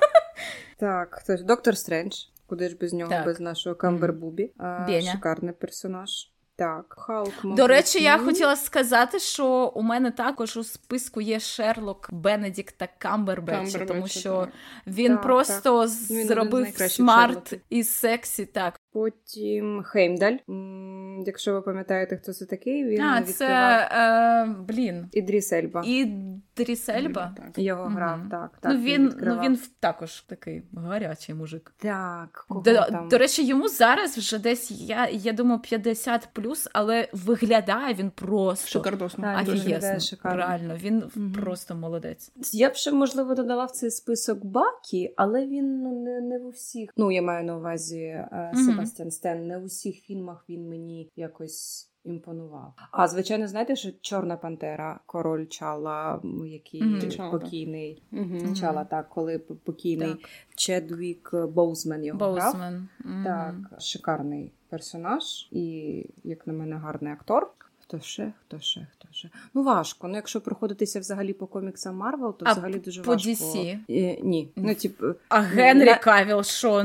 Так, 0.76 1.22
ж? 1.36 1.44
Доктор 1.44 1.76
Стрендж. 1.76 2.14
Куди 2.54 2.68
ж 2.68 2.76
без 2.80 2.92
нього, 2.92 3.10
Так. 3.10 3.24
без 3.26 3.40
нашого 3.40 3.76
Камбербубі. 3.76 4.52
Беня. 4.86 5.12
Шикарний 5.12 5.54
персонаж. 5.54 6.10
Так, 6.56 6.94
Халк. 6.98 7.32
До 7.44 7.66
речі, 7.66 8.02
я 8.02 8.18
хотіла 8.18 8.56
сказати, 8.56 9.18
що 9.18 9.72
у 9.74 9.82
мене 9.82 10.10
також 10.10 10.56
у 10.56 10.64
списку 10.64 11.20
є 11.20 11.40
Шерлок 11.40 12.08
Бенедікта 12.12 12.88
Камбербетча, 12.98 13.86
тому 13.86 14.08
що 14.08 14.48
він 14.86 15.12
Так, 15.12 15.22
просто 15.22 15.80
так. 15.80 15.88
зробив 16.26 16.60
найкращих 16.62 16.96
smart 16.96 17.54
і 17.70 17.84
sexy. 17.84 18.46
Так, 18.46 18.76
Потім 18.94 19.82
Хеймдаль. 19.82 20.36
Якщо 21.26 21.52
ви 21.52 21.60
пам'ятаєте, 21.60 22.16
хто 22.16 22.32
це 22.32 22.46
такий, 22.46 22.84
він 22.84 23.00
а 23.00 23.20
відкривав 23.20 23.26
це 23.26 23.88
е, 23.92 24.54
блін. 24.68 25.08
Ідріс 25.12 25.52
Ельба. 25.52 25.82
Ідріс 25.86 26.88
Ельба. 26.88 27.34
Так. 27.36 27.58
Його 27.64 27.84
грав, 27.84 28.20
так. 28.30 28.50
так 28.60 28.72
ну 28.74 28.80
він, 28.80 29.02
ну 29.02 29.08
відкривав. 29.08 29.44
він 29.44 29.58
також 29.80 30.20
такий 30.20 30.62
гарячий 30.76 31.34
мужик. 31.34 31.72
Так, 31.76 32.44
кого 32.48 32.60
До, 32.60 32.74
там? 32.74 33.08
до 33.08 33.18
речі, 33.18 33.46
йому 33.46 33.68
зараз 33.68 34.18
вже 34.18 34.38
десь 34.38 34.70
я, 34.70 35.08
я 35.08 35.32
думаю 35.32 35.60
50 35.60 36.28
плюс, 36.32 36.68
але 36.72 37.08
виглядає 37.12 37.94
він 37.94 38.10
просто 38.10 38.68
Шикардосно. 38.68 39.24
Так, 39.24 39.48
офігесно. 39.48 40.00
шикарно. 40.00 40.38
Реально, 40.38 40.76
він 40.76 41.02
Мгм. 41.14 41.32
просто 41.32 41.74
молодець. 41.74 42.32
Я 42.52 42.70
б 42.70 42.74
ще, 42.74 42.92
можливо, 42.92 43.34
додала 43.34 43.64
в 43.64 43.70
цей 43.70 43.90
список 43.90 44.44
Бакі, 44.44 45.14
але 45.16 45.46
він 45.46 45.82
ну, 45.82 46.02
не, 46.04 46.20
не 46.20 46.38
в 46.38 46.46
усіх. 46.46 46.90
Ну, 46.96 47.12
я 47.12 47.22
маю 47.22 47.44
на 47.44 47.56
увазі 47.56 48.00
е, 48.00 48.50
Мгм. 48.54 48.83
Себастьян 48.86 49.10
Стен. 49.10 49.46
Не 49.46 49.58
в 49.58 49.64
усіх 49.64 50.00
фільмах 50.00 50.44
він 50.48 50.68
мені 50.68 51.10
якось. 51.16 51.90
Імпонував. 52.06 52.72
А 52.90 53.08
звичайно, 53.08 53.48
знаєте, 53.48 53.76
що 53.76 53.88
Чорна 54.00 54.36
Пантера, 54.36 55.00
король 55.06 55.46
Т'Чала, 55.46 56.22
який 56.46 57.00
так. 57.16 57.30
покійний. 57.30 58.02
Мгм. 58.10 58.54
Чала, 58.54 58.84
так, 58.84 59.08
коли 59.08 59.38
покійний 59.38 60.08
Так. 60.08 60.18
Чедвік 60.54 61.30
Боузмен 61.34 62.04
його 62.04 62.18
грав. 62.32 62.52
Боусмен. 62.52 62.88
Мгм. 63.04 63.24
Так, 63.24 63.80
шикарний 63.80 64.52
персонаж 64.68 65.48
і, 65.50 66.06
як 66.24 66.46
на 66.46 66.52
мене, 66.52 66.76
гарний 66.76 67.12
актор. 67.12 67.50
Хто 67.82 68.00
ще, 68.00 68.32
хто 68.40 68.58
ще, 68.60 68.86
хто 68.92 69.08
ще. 69.10 69.30
Ну, 69.54 69.62
важко. 69.62 70.08
Ну, 70.08 70.14
якщо 70.14 70.40
проходитися 70.40 71.00
взагалі 71.00 71.32
по 71.32 71.46
коміксам 71.46 71.96
Марвел, 71.96 72.36
то 72.36 72.44
А 72.48 72.52
взагалі 72.52 72.78
дуже 72.78 73.02
по 73.02 73.10
важко. 73.12 73.30
DC? 73.30 73.78
Е, 73.90 74.18
ні. 74.22 74.48
Ну, 74.56 74.74
типу, 74.74 75.06
А 75.28 75.40
Генрі 75.40 75.86
Я- 75.86 75.98
Кавіл, 75.98 76.42
що 76.42 76.84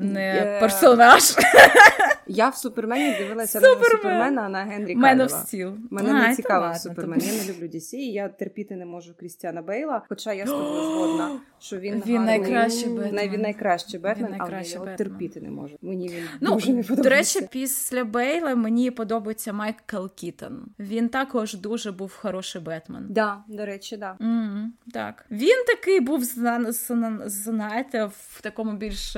не 0.00 0.36
Е, 0.36 0.60
персонаж 0.60 1.36
я 2.30 2.48
в 2.48 2.56
Супермені 2.56 3.16
дивилася 3.18 3.60
не 3.60 3.68
на 3.68 3.84
Супермена, 3.84 4.42
а 4.42 4.48
на 4.48 4.64
Генрі 4.64 4.96
Man 4.96 5.00
Кавіла. 5.02 5.24
Steel. 5.26 5.76
Мене 5.90 6.10
А, 6.10 6.28
не 6.28 6.36
цікавив 6.36 6.76
Супермен. 6.76 7.20
Я 7.20 7.32
не 7.32 7.52
люблю 7.52 7.66
DC, 7.66 7.94
і 7.94 8.12
я 8.12 8.28
терпіти 8.28 8.76
не 8.76 8.86
можу 8.86 9.14
Крістіана 9.14 9.62
Бейла. 9.62 10.02
Хоча 10.08 10.32
я 10.32 10.46
з 10.46 10.48
тобою 10.50 10.82
згодна, 10.90 11.40
що 11.58 11.78
він, 11.78 12.02
Він 12.06 12.24
найкращий 12.24 12.88
Бетмен. 12.88 13.30
Він 13.30 13.40
найкращий 13.40 14.00
Бетмен, 14.00 14.34
але 14.38 14.52
я 14.52 14.62
його 14.62 14.86
терпіти 14.86 15.40
не 15.40 15.50
можу. 15.50 15.76
Мені 15.82 16.08
він 16.08 16.22
Ну, 16.40 16.54
дуже 16.54 16.72
не 16.72 16.82
до 16.82 17.08
речі, 17.08 17.48
після 17.50 18.04
Бейла 18.04 18.54
мені 18.54 18.90
подобається 18.90 19.52
Майкл 19.52 20.06
Кітон. 20.14 20.62
Він 20.78 21.08
також 21.08 21.54
дуже 21.54 21.92
був 21.92 22.12
хороший 22.20 22.62
Бетмен. 22.62 23.06
Да, 23.10 23.38
до 23.48 23.66
речі, 23.66 23.96
да. 23.96 24.16
Мгм, 24.18 24.72
так. 24.92 25.24
Він 25.30 25.64
такий 25.66 26.00
був, 26.00 26.24
зна- 26.24 26.72
зна- 26.72 27.22
знаєте, 27.26 28.04
в 28.04 28.40
такому 28.40 28.72
більш 28.72 29.16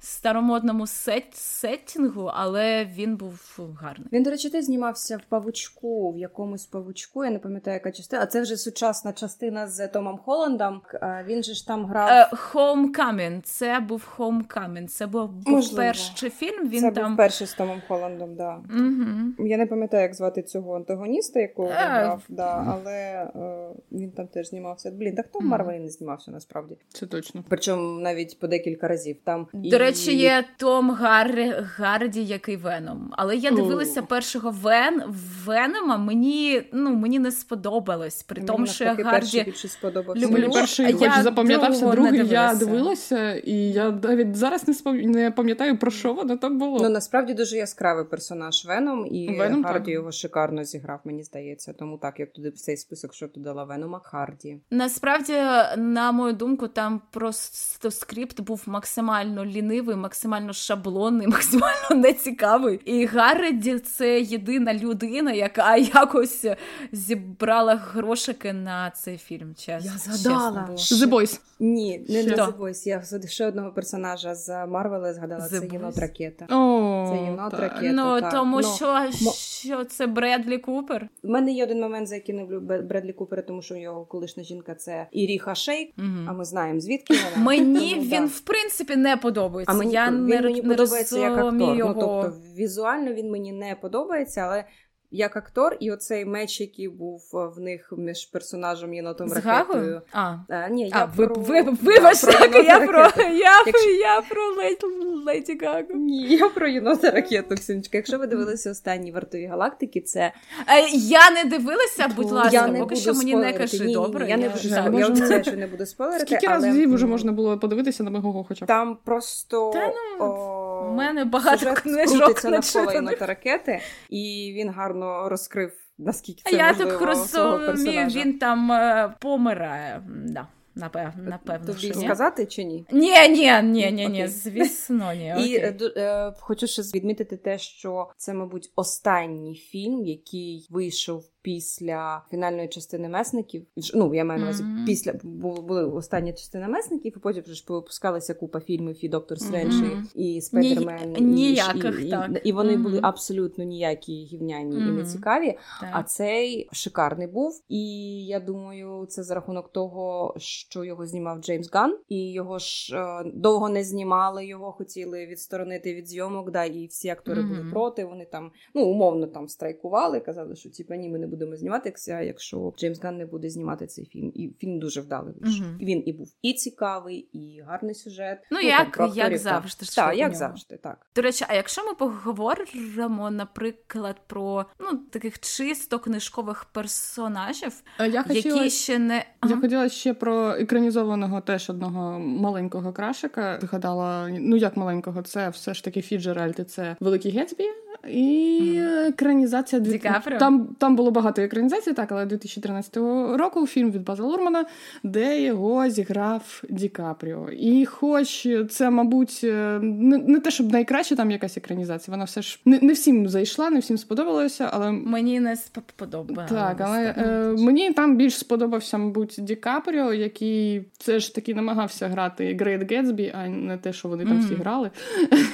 старомодному 0.00 0.84
сет- 0.86 1.34
сеттінгу, 1.34 2.30
але 2.34 2.84
він 2.84 3.16
був 3.16 3.58
гарний. 3.80 4.08
Він, 4.12 4.22
до 4.22 4.30
речі, 4.30 4.50
теж 4.50 4.64
знімався 4.64 5.16
в 5.16 5.20
павучку, 5.28 6.12
в 6.12 6.18
якомусь 6.18 6.66
павучку. 6.66 7.24
Я 7.24 7.30
не 7.30 7.38
пам'ятаю, 7.38 7.74
яка 7.74 7.92
частина. 7.92 8.22
А 8.22 8.26
це 8.26 8.42
вже 8.42 8.56
сучасна 8.56 9.12
частина 9.12 9.66
з 9.68 9.88
Томом 9.88 10.18
Холландом. 10.18 10.80
Він 11.26 11.42
же 11.42 11.54
ж 11.54 11.66
там 11.66 11.86
грав. 11.86 12.08
Е, 12.10 12.30
Homecoming. 12.52 13.40
Це 13.42 13.80
був 13.80 14.08
Homecoming. 14.18 14.86
Це 14.86 15.06
був, 15.06 15.30
був 15.32 15.76
перший 15.76 16.30
фільм. 16.30 16.68
Він 16.68 16.80
це 16.80 16.90
там. 16.90 17.08
був 17.08 17.16
перший 17.16 17.46
з 17.46 17.54
Томом 17.54 17.82
Холландом, 17.88 18.34
да. 18.36 18.56
Угу. 18.70 19.48
Я 19.48 19.56
не 19.56 19.66
пам'ятаю, 19.66 20.02
як 20.02 20.14
звати 20.14 20.42
цього 20.42 20.76
антагоніста, 20.76 21.40
якого 21.40 21.68
він 21.68 21.74
Е, 21.76 21.88
грав, 21.88 22.22
да, 22.28 22.64
але 22.68 22.92
е, 23.36 23.68
він 23.92 24.10
там 24.10 24.26
теж 24.26 24.48
знімався. 24.48 24.90
Блін, 24.90 25.14
так 25.14 25.26
хто 25.26 25.38
в 25.38 25.42
Марвелі 25.44 25.78
не 25.78 25.88
знімався 25.88 26.30
насправді. 26.30 26.76
Це 26.88 27.06
точно. 27.06 27.44
Причому 27.48 28.00
навіть 28.00 28.38
по 28.40 28.46
декілька 28.48 28.88
разів. 28.88 29.16
Там 29.24 29.46
До 29.52 29.76
і- 29.76 29.80
речі, 29.90 30.16
є 30.16 30.44
Том 30.56 30.90
Гаррі, 30.90 31.54
Гарді, 31.76 32.24
який 32.24 32.56
Веном. 32.56 33.12
Але 33.16 33.36
я 33.36 33.50
дивилася 33.50 34.02
першого 34.02 34.50
Вен 34.50 35.02
Венома. 35.44 35.96
Мені 35.96 36.62
ну 36.72 36.94
мені 36.94 37.18
не 37.18 37.32
сподобалось. 37.32 38.22
При 38.22 38.42
тому, 38.42 38.66
що 38.66 38.84
я 38.84 38.94
Гарді 38.94 39.52
сподобався. 39.54 40.26
люблю. 40.26 40.40
Мені 40.40 40.54
перший 40.54 40.86
а 40.86 40.92
хоч 40.92 41.02
я 41.02 41.22
запам'ятався, 41.22 41.90
другий 41.90 42.26
я 42.26 42.54
дивилася. 42.54 43.34
і 43.34 43.54
я 43.54 43.90
навіть 43.90 44.36
зараз 44.36 44.68
не 44.68 44.74
спом... 44.74 44.96
не 44.96 45.30
пам'ятаю 45.30 45.78
про 45.78 45.90
що 45.90 46.14
воно 46.14 46.36
там 46.36 46.58
було. 46.58 46.78
Ну 46.82 46.88
насправді 46.88 47.34
дуже 47.34 47.56
яскравий 47.56 48.04
персонаж 48.04 48.64
Веном, 48.64 49.06
і 49.06 49.38
Веном, 49.38 49.64
Харді 49.64 49.84
так. 49.84 49.94
його 49.94 50.12
шикарно 50.12 50.64
зіграв, 50.64 51.00
мені 51.04 51.22
здається. 51.22 51.72
Тому 51.72 51.98
так, 51.98 52.20
як 52.20 52.32
туди 52.32 52.48
в 52.48 52.54
цей 52.54 52.76
список, 52.76 53.14
що 53.14 53.28
туди 53.28 53.44
дала 53.44 53.64
Венома, 53.64 54.00
Харді. 54.04 54.60
Насправді, 54.70 55.32
на 55.76 56.12
мою 56.12 56.32
думку, 56.32 56.68
там 56.68 57.00
просто 57.10 57.90
скрипт 57.90 58.40
був 58.40 58.62
максимально 58.66 59.44
лінивий, 59.44 59.79
максимально 59.82 60.52
шаблонний, 60.52 61.26
максимально 61.36 61.94
нецікавий. 61.96 62.80
І 62.84 63.06
Гарреді 63.06 63.78
це 63.78 64.20
єдина 64.20 64.74
людина, 64.74 65.32
яка 65.32 65.76
якось 65.76 66.46
зібрала 66.92 67.74
грошики 67.74 68.52
на 68.52 68.90
цей 68.90 69.16
фільм. 69.18 69.54
Чесно, 69.54 69.90
Я 69.92 69.98
згадала. 70.16 70.68
The. 70.70 71.06
Boys. 71.08 71.40
Ні, 71.60 72.04
не 72.08 72.22
Що? 72.22 72.30
не 72.30 72.36
The 72.36 72.56
Voice. 72.58 72.88
Я 72.88 73.02
ще 73.28 73.46
одного 73.46 73.70
персонажа 73.72 74.34
з 74.34 74.66
Марвела 74.66 75.14
згадала. 75.14 75.44
The 75.44 75.48
це 75.48 75.58
Boys? 75.60 75.72
єнот 75.72 75.98
ракета. 75.98 76.44
О, 76.56 77.08
Це 77.10 77.24
єнот 77.24 77.54
ракета. 77.54 77.92
Ну 77.92 78.20
так. 78.20 78.32
тому 78.32 78.60
Ну, 78.60 78.68
що, 78.76 78.98
що 79.34 79.84
це 79.84 80.06
Бредлі 80.06 80.58
Купер. 80.58 81.08
У 81.22 81.28
мене 81.28 81.52
є 81.52 81.64
один 81.64 81.80
момент, 81.80 82.08
за 82.08 82.14
який 82.14 82.34
не 82.34 82.42
люблю 82.42 82.60
Бредлі 82.60 83.12
Купера, 83.12 83.42
тому 83.42 83.62
що 83.62 83.76
його 83.76 84.04
колишня 84.04 84.42
жінка 84.42 84.74
це 84.74 85.06
Іріна 85.12 85.54
Шейк, 85.54 85.92
Мгм. 85.96 86.26
а 86.28 86.32
ми 86.32 86.44
знаємо 86.44 86.80
звідки 86.80 87.14
вона. 87.14 87.46
Мені 87.46 87.90
Тому, 87.90 88.02
він 88.02 88.22
да. 88.22 88.26
в 88.26 88.40
принципі 88.40 88.96
не 88.96 89.16
подобається. 89.16 89.69
А 89.70 89.74
мені 89.74 89.92
я 89.92 90.08
він 90.08 90.26
не, 90.26 90.40
мені 90.40 90.62
не 90.62 90.68
подобається 90.68 91.18
як 91.18 91.38
актор. 91.38 91.52
Ну 91.58 91.94
тобто 91.94 92.32
візуально 92.56 93.12
він 93.12 93.30
мені 93.30 93.52
не 93.52 93.74
подобається, 93.74 94.40
але 94.40 94.64
як 95.10 95.36
актор, 95.36 95.76
і 95.80 95.92
оцей 95.92 96.24
меч, 96.24 96.60
який 96.60 96.88
був 96.88 97.22
в 97.32 97.60
них 97.60 97.92
між 97.96 98.26
персонажем 98.26 98.94
єнотом 98.94 99.28
З 99.28 99.32
ракетою. 99.32 100.02
А. 100.12 100.34
А, 100.48 100.68
ні, 100.68 100.88
я 100.88 100.90
А, 100.92 101.06
про... 101.06 101.34
ви, 101.34 101.62
да, 101.62 101.70
вибач, 101.82 102.20
про 102.20 102.32
єнота 102.32 102.58
я 102.58 102.80
про, 102.86 103.22
я, 103.22 103.62
Якщо- 103.66 103.90
я 103.90 104.20
про 104.28 104.42
Леді, 104.56 104.86
Леді 105.26 105.58
Гагу. 105.62 105.84
Ні, 105.94 106.22
я 106.36 106.48
про 106.48 106.68
єнота 106.68 107.10
ракету, 107.10 107.54
Ксюнечка. 107.54 107.96
Якщо 107.98 108.18
ви 108.18 108.26
дивилися 108.26 108.70
останні 108.70 109.12
вартові 109.12 109.46
галактики, 109.46 110.00
це 110.00 110.20
Е, 110.20 110.88
Я 110.92 111.30
не 111.30 111.44
дивилася, 111.44 112.08
будь 112.16 112.26
Я 112.26 112.32
ласка, 112.32 112.68
не 112.68 112.78
поки 112.78 112.96
що 112.96 113.14
мені 113.14 113.24
не 113.24 113.30
спойлерити. 113.30 113.58
кажи, 113.58 113.78
Ні, 113.78 113.86
ні, 113.86 113.94
добре? 113.94 114.28
Я 114.28 114.36
не 114.36 114.48
буду 114.48 114.58
спойлерити. 114.58 114.98
Я 115.00 115.06
обіцяю, 115.06 115.44
що 115.44 115.52
не 115.56 115.66
буду 115.66 115.86
спойлерити. 115.86 116.26
Скільки 116.26 116.46
але... 116.46 116.66
разів 116.66 116.94
вже 116.94 117.06
можна 117.06 117.32
було 117.32 117.58
подивитися 117.58 118.02
на 118.02 118.10
Мегого 118.10 118.44
хоча 118.44 118.64
б? 118.64 118.68
Там 118.68 118.98
просто 119.04 119.70
Та 119.74 119.86
ну, 119.86 120.24
о, 120.26 120.59
в 120.90 120.96
мене 120.96 121.24
багато 121.24 121.58
сюжет 121.58 121.78
книжок 121.80 122.44
навколо 122.44 122.92
єнота 122.92 123.26
ракети, 123.26 123.80
і 124.10 124.52
він 124.56 124.70
гарно 124.70 125.28
розкрив, 125.28 125.72
наскільки 125.98 126.42
це 126.44 126.56
А 126.56 126.58
я 126.58 126.74
так 126.74 127.00
розумію, 127.00 128.06
він 128.06 128.38
там 128.38 128.72
е, 128.72 129.14
помирає. 129.20 130.02
Да, 130.26 130.46
напевно, 130.74 131.12
напевно, 131.16 131.66
Тобі 131.66 131.78
що 131.78 132.00
ні. 132.40 132.46
чи 132.46 132.64
ні? 132.64 132.86
Ні, 132.92 133.28
ні, 133.28 133.62
ні, 133.62 133.92
ні, 133.92 134.08
ні, 134.08 134.26
звісно, 134.28 135.12
ні. 135.14 135.26
І 135.38 135.58
окей. 135.58 135.70
ду- 135.70 135.98
е, 135.98 136.32
хочу 136.40 136.66
ще 136.66 136.82
відмітити 136.82 137.36
те, 137.36 137.58
що 137.58 138.10
це, 138.16 138.34
мабуть, 138.34 138.72
останній 138.76 139.54
фільм, 139.54 140.04
який 140.04 140.66
вийшов 140.70 141.24
після 141.42 142.22
фінальної 142.30 142.68
частини 142.68 143.08
месників. 143.08 143.66
Ну, 143.94 144.14
я 144.14 144.24
маю 144.24 144.40
на 144.40 144.46
увазі, 144.46 144.62
Мгм. 144.62 144.84
після 144.86 145.12
бу- 145.22 145.62
були 145.62 145.84
остання 145.84 146.32
частина 146.32 146.68
месників, 146.68 147.12
і 147.16 147.20
потім 147.20 147.42
вже 147.42 147.54
ж 147.54 147.64
випускалася 147.68 148.34
купа 148.34 148.60
фільмів 148.60 149.04
і 149.04 149.08
Доктор 149.08 149.38
Стрендж, 149.38 149.74
Мгм. 149.80 150.08
і 150.14 150.40
Спайдермен, 150.40 151.16
і, 151.18 151.20
ніяких, 151.20 152.00
і, 152.02 152.06
і, 152.06 152.10
так. 152.10 152.40
і 152.44 152.52
вони 152.52 152.72
Мгм. 152.72 152.82
були 152.82 153.00
абсолютно 153.02 153.64
ніякі 153.64 154.12
гівняні 154.12 154.76
і 154.76 154.80
Мгм. 154.80 154.96
нецікаві. 154.96 155.46
Так. 155.80 155.90
А 155.92 156.02
цей 156.02 156.68
шикарний 156.72 157.26
був, 157.26 157.62
і 157.68 157.80
я 158.26 158.40
думаю, 158.40 159.06
це 159.08 159.22
за 159.22 159.34
рахунок 159.34 159.72
того, 159.72 160.34
що 160.38 160.84
його 160.84 161.06
знімав 161.06 161.40
Джеймс 161.40 161.70
Ган, 161.72 161.98
і 162.08 162.32
його 162.32 162.58
ж 162.58 162.96
е, 162.96 163.32
довго 163.34 163.68
не 163.68 163.84
знімали, 163.84 164.46
його 164.46 164.72
хотіли 164.72 165.26
відсторонити 165.26 165.94
від 165.94 166.08
зйомок. 166.08 166.50
Да, 166.50 166.64
і 166.64 166.86
всі 166.86 167.08
актори 167.08 167.42
були 167.42 167.64
проти. 167.70 168.04
Вони 168.04 168.24
там 168.24 168.50
ну 168.74 168.84
умовно 168.84 169.26
там 169.26 169.48
страйкували, 169.48 170.20
казали, 170.20 170.56
що 170.56 170.70
типа 170.70 170.96
ні, 170.96 171.08
ми 171.08 171.18
не 171.18 171.26
будемо 171.30 171.56
зніматися, 171.56 172.20
якщо 172.20 172.74
Джеймс 172.78 173.00
Ган 173.00 173.16
не 173.16 173.26
буде 173.26 173.50
знімати 173.50 173.86
цей 173.86 174.04
фільм. 174.04 174.32
І 174.34 174.50
фільм 174.58 174.78
дуже 174.78 175.00
вдалий. 175.00 175.34
вийшов. 175.40 175.66
Мгм. 175.66 175.78
Він 175.80 176.02
і 176.06 176.12
був 176.12 176.28
і 176.42 176.52
цікавий, 176.52 177.16
і 177.32 177.60
гарний 177.66 177.94
сюжет. 177.94 178.38
Ну, 178.50 178.58
там, 178.58 178.66
як- 178.66 178.90
про 178.90 179.06
як 179.06 179.38
завжди, 179.38 179.86
що 179.86 179.94
Так, 179.94 180.16
як 180.16 180.34
завжди, 180.34 180.76
так. 180.76 181.06
До 181.16 181.22
речі, 181.22 181.44
а 181.48 181.54
якщо 181.54 181.86
ми 181.86 181.94
поговоримо, 181.94 183.30
наприклад, 183.30 184.16
про 184.26 184.66
ну 184.80 184.98
таких 185.10 185.40
чисто 185.40 185.98
книжкових 185.98 186.64
персонажів, 186.64 187.82
Я 187.98 188.22
хотіла, 188.22 188.56
які 188.56 188.70
ще 188.70 188.98
не 188.98 189.24
я 189.48 189.56
хотіла 189.56 189.88
ще 189.88 190.14
про 190.14 190.50
екранізованого 190.50 191.40
теж 191.40 191.70
одного 191.70 192.18
маленького 192.18 192.92
крашика. 192.92 193.58
Згадала, 193.62 194.28
ну 194.28 194.56
як 194.56 194.76
маленького, 194.76 195.22
це 195.22 195.48
все 195.48 195.74
ж 195.74 195.84
таки 195.84 196.02
Фіджеральд, 196.02 196.56
і 196.58 196.64
це 196.64 196.96
Великий 197.00 197.32
Гетсбі. 197.32 197.64
І 198.08 198.80
екранізація 199.08 199.80
Ді 199.80 199.98
Капріо? 199.98 200.38
там, 200.38 200.68
там 200.78 200.96
було 200.96 201.10
багато 201.10 201.42
екранізацій, 201.42 201.92
так, 201.92 202.12
але 202.12 202.26
2013 202.26 202.96
року 203.36 203.66
фільм 203.66 203.90
від 203.90 204.04
База 204.04 204.22
Лурмана, 204.22 204.64
де 205.02 205.42
його 205.42 205.88
зіграв 205.88 206.62
Ді 206.70 206.88
Капріо. 206.88 207.48
І 207.50 207.86
хоч 207.86 208.48
це, 208.70 208.90
мабуть, 208.90 209.40
е, 209.44 209.78
не, 209.82 210.18
не 210.18 210.40
те, 210.40 210.50
щоб 210.50 210.72
найкраще 210.72 211.16
там 211.16 211.30
якась 211.30 211.56
екранізація, 211.56 212.12
вона 212.12 212.24
все 212.24 212.42
ж 212.42 212.60
не, 212.64 212.78
не 212.82 212.92
всім 212.92 213.28
зайшла, 213.28 213.70
не 213.70 213.80
всім 213.80 213.98
сподобалося, 213.98 214.70
але 214.72 214.92
мені 214.92 215.40
не 215.40 215.56
сподобалося. 215.56 216.54
так, 216.54 216.80
але 216.80 217.14
е, 217.18 217.54
мені 217.58 217.92
там 217.92 218.16
більш 218.16 218.38
сподобався, 218.38 218.98
мабуть, 218.98 219.34
Ді 219.38 219.54
Капріо, 219.56 220.12
який 220.12 220.84
все 220.98 221.20
ж 221.20 221.34
таки 221.34 221.54
намагався 221.54 222.08
грати 222.08 222.44
Great 222.44 222.92
Gatsby, 222.92 223.32
а 223.34 223.48
не 223.48 223.76
те, 223.76 223.92
що 223.92 224.08
вони 224.08 224.24
там 224.24 224.32
Мгм. 224.36 224.44
всі 224.46 224.54
грали. 224.54 224.90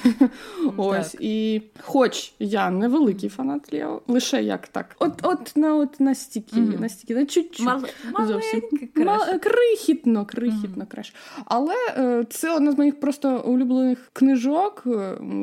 Ось 0.77 1.17
і 1.21 1.63
хоч 1.81 2.33
я 2.39 2.71
не 2.71 2.89
великий 2.89 3.29
фанат 3.29 3.73
Лео, 3.73 4.03
лише 4.09 4.43
як 4.43 4.69
так. 4.69 4.87
От, 4.99 5.13
от 5.23 5.53
на 5.57 5.75
от 5.75 6.01
настільки, 6.01 6.57
Мгм. 6.61 6.81
настільки, 6.81 7.15
на 7.15 7.27
чуть-чуть. 7.27 7.67
Мал... 7.67 7.81
Зовсім. 8.27 8.63
маленький 8.71 9.05
Ма- 9.05 9.19
краш. 9.19 9.41
крихітно, 9.43 10.27
крихітно 10.27 10.85
краще. 10.89 11.15
Але 11.45 11.75
е, 11.99 12.25
це 12.31 12.57
одна 12.57 12.73
з 12.73 12.79
моїх 12.79 13.01
просто 13.01 13.39
улюблених 13.47 14.11
книжок. 14.13 14.85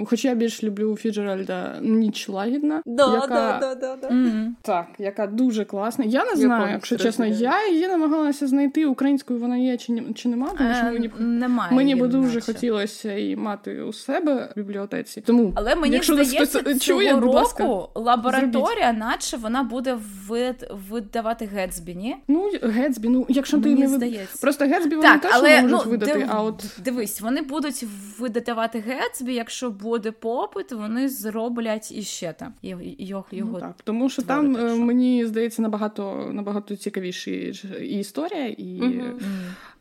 Хоча 0.05 0.27
я 0.29 0.35
більш 0.35 0.63
люблю 0.63 0.95
Фіджеральда 0.95 1.75
Ніч 1.81 2.29
лагідна. 2.29 2.81
Да, 2.85 3.13
яка... 3.13 3.27
да, 3.27 3.59
да, 3.61 3.75
да, 3.75 3.95
да. 3.95 4.09
Мгм. 4.15 4.55
Так, 4.61 4.85
яка 4.99 5.27
дуже 5.27 5.65
класна. 5.65 6.05
Я 6.05 6.25
не 6.25 6.35
знаю, 6.35 6.49
повністю 6.61 6.73
якщо 6.73 6.97
чесно, 6.97 7.25
я 7.25 7.67
її 7.69 7.87
намагалася 7.87 8.47
знайти 8.47 8.85
українською, 8.85 9.39
вона 9.39 9.57
є 9.57 9.77
чи, 9.77 9.91
ні- 9.91 10.13
чи 10.15 10.29
нема, 10.29 10.49
тому 10.57 10.73
що 10.73 10.85
Е, 10.87 10.91
мені, 10.91 11.09
Немає. 11.19 11.71
мені 11.75 11.95
би 11.95 12.07
дуже 12.07 12.41
хотілося 12.41 13.13
її 13.13 13.35
мати 13.35 13.81
у 13.81 13.93
себе 13.93 14.49
в 14.55 14.59
бібліотеці. 14.59 15.21
Тому 15.21 15.51
Але 15.55 15.75
мені 15.75 15.93
якщо 15.93 16.13
здається, 16.13 16.59
чує, 16.85 17.15
будь 17.15 17.33
ласка, 17.33 17.63
року 17.63 17.89
лабораторія, 17.95 18.93
наче 18.93 19.37
вона 19.37 19.63
буде 19.63 19.97
вид... 20.27 20.71
видавати 20.89 21.45
Гетсбі, 21.45 21.95
ні? 21.95 22.15
ну 22.27 22.51
Гетсбі, 22.63 23.09
ну 23.09 23.25
якщо 23.29 23.61
ти 23.61 23.69
не 23.69 23.87
вид... 23.87 23.89
здається. 23.89 24.37
просто 24.41 24.65
Гетсбі 24.65 24.95
вони 24.95 25.07
Так, 25.07 25.21
теж 25.21 25.31
але 25.33 25.61
не 25.61 25.67
можуть 25.67 25.85
ну, 25.85 25.91
видати, 25.91 26.13
див- 26.19 26.27
а 26.29 26.43
от 26.43 26.65
дивись, 26.83 27.21
вони 27.21 27.41
будуть 27.41 27.85
видавати 28.19 28.79
Гетсбі, 28.79 29.33
якщо 29.33 29.69
буде 29.69 30.11
попит, 30.11 30.71
вони 30.71 31.09
зроблять 31.09 31.91
іще 31.91 32.33
там 32.39 32.53
його, 32.61 32.81
його, 32.97 33.25
Ну, 33.31 33.59
так, 33.59 33.75
тому 33.83 34.09
що 34.09 34.21
твори, 34.21 34.41
там 34.41 34.65
е, 34.65 34.69
що. 34.69 34.77
мені 34.77 35.25
здається 35.25 35.61
набагато 35.61 36.29
набагато 36.33 36.75
цікавіші 36.75 37.53
і 37.81 37.99
історія, 37.99 38.47
і 38.47 38.65
Мгм. 38.81 39.19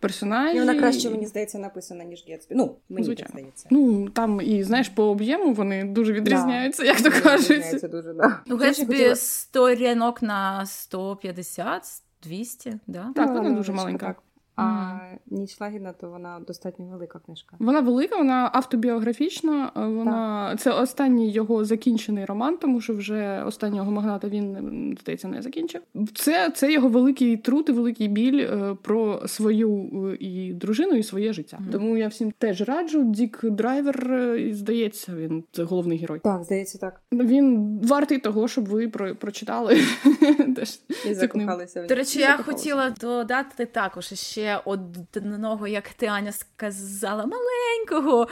Персонажі. 0.02 0.56
І 0.56 0.60
вона 0.60 0.74
краще, 0.78 1.10
мені 1.10 1.26
здається, 1.26 1.58
написана, 1.58 2.04
ніж 2.04 2.24
Гетсбі. 2.28 2.54
Ну, 2.54 2.76
мені 2.88 3.04
Звичайно. 3.04 3.28
так 3.32 3.38
здається. 3.40 3.66
Ну 3.70 4.08
там 4.08 4.40
і 4.44 4.62
знаєш, 4.62 4.88
по 4.88 5.04
об'єму 5.04 5.52
вони 5.52 5.84
дуже 5.84 6.12
відрізняються, 6.12 6.84
як 6.84 7.00
то 7.02 7.10
кажуть. 7.22 7.90
дуже, 7.90 8.12
да. 8.14 8.40
Ну, 8.46 8.56
Гетсбі 8.56 8.86
хотіла- 8.86 9.16
сторінок 9.16 10.22
на 10.22 10.66
150, 10.66 11.82
200, 12.22 12.78
да? 12.86 13.12
Так, 13.16 13.26
да, 13.26 13.32
вона 13.32 13.50
дуже 13.50 13.72
маленька. 13.72 14.06
так. 14.06 14.22
А 14.56 14.98
ніч 15.26 15.60
лагідна, 15.60 15.92
то 15.92 16.10
вона 16.10 16.40
достатньо 16.46 16.86
велика 16.86 17.18
книжка. 17.26 17.56
Вона 17.58 17.80
велика, 17.80 18.16
вона 18.16 18.50
автобіографічна. 18.52 19.72
е, 19.76 19.80
Вона 19.86 20.56
це 20.58 20.70
останній 20.70 21.30
його 21.30 21.64
закінчений 21.64 22.24
роман, 22.24 22.56
тому 22.56 22.80
що 22.80 22.94
вже 22.94 23.42
останнього 23.46 23.90
магната 23.90 24.28
він 24.28 24.96
здається 25.00 25.28
не 25.28 25.42
закінчив. 25.42 25.82
Це, 26.14 26.50
це 26.50 26.72
його 26.72 26.88
великий 26.88 27.36
труд 27.36 27.66
і 27.68 27.72
великий 27.72 28.08
біль 28.08 28.38
е, 28.38 28.76
про 28.82 29.28
свою 29.28 29.90
е, 30.12 30.16
і 30.20 30.52
дружину, 30.52 30.92
і 30.94 31.02
своє 31.02 31.32
життя. 31.32 31.58
Мгм. 31.60 31.70
Тому 31.72 31.96
я 31.96 32.08
всім 32.08 32.32
теж 32.38 32.60
раджу. 32.60 33.02
Дік 33.04 33.40
Дайвер, 33.44 34.14
і, 34.38 34.52
здається, 34.54 35.12
він 35.16 35.44
це 35.52 35.62
головний 35.62 35.98
герой. 35.98 36.20
Так, 36.24 36.44
здається, 36.44 36.78
так. 36.78 37.00
Він 37.12 37.78
вартий 37.84 38.18
того, 38.18 38.48
щоб 38.48 38.68
ви 38.68 38.88
про, 38.88 39.14
прочитали. 39.16 39.76
І 41.10 41.14
закохалися 41.14 41.82
До 41.86 41.94
речі, 41.94 42.18
я 42.18 42.36
хотіла 42.36 42.90
додати 43.00 43.66
також 43.66 44.06
ще 44.12 44.41
одного, 44.64 45.66
як 45.68 45.88
ти 45.88 46.06
Аня 46.06 46.32
сказала, 46.32 47.26
маленького 47.26 48.28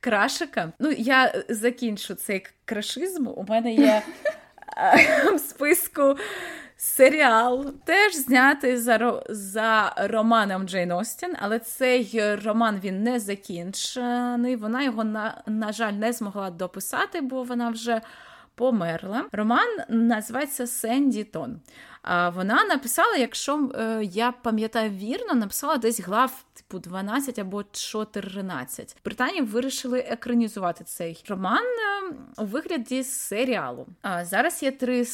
крашика. 0.00 0.72
Ну, 0.78 0.90
я 0.90 1.44
закінчу 1.48 2.14
цей 2.14 2.46
крашизм. 2.64 3.26
У 3.26 3.44
мене 3.48 3.74
є 3.74 4.02
е, 4.76 5.32
в 5.32 5.38
списку 5.38 6.16
серіал, 6.76 7.72
теж 7.84 8.14
знятий 8.14 8.76
за, 8.76 9.22
за 9.28 9.94
романом 9.96 10.68
Джейн 10.68 10.92
Остін, 10.92 11.34
але 11.40 11.58
цей 11.58 12.20
роман 12.44 12.80
він 12.84 13.02
не 13.02 13.20
закінчений. 13.20 14.56
Вона 14.56 14.82
його, 14.82 15.04
на, 15.04 15.42
на 15.46 15.72
жаль, 15.72 15.92
не 15.92 16.12
змогла 16.12 16.50
дописати, 16.50 17.20
бо 17.20 17.42
вона 17.42 17.70
вже 17.70 18.00
померла. 18.54 19.24
Роман 19.32 19.68
називається 19.88 20.66
Сенді 20.66 21.24
Тон. 21.24 21.60
Вона 22.04 22.64
написала, 22.64 23.16
якщо 23.16 23.70
е, 23.74 24.04
я 24.04 24.32
пам'ятаю 24.32 24.90
вірно, 24.90 25.34
написала 25.34 25.76
десь 25.76 26.00
глав 26.00 26.44
типу 26.54 26.78
12 26.78 27.38
або 27.38 27.64
14. 27.72 28.96
В 29.00 29.04
Британії 29.04 29.42
вирішили 29.42 29.98
екранізувати 29.98 30.84
цей 30.84 31.24
роман 31.28 31.64
е, 31.64 32.14
у 32.38 32.44
вигляді 32.44 33.04
серіалу. 33.04 33.86
А 34.02 34.24
зараз 34.24 34.62
є 34.62 34.70
три 34.70 35.04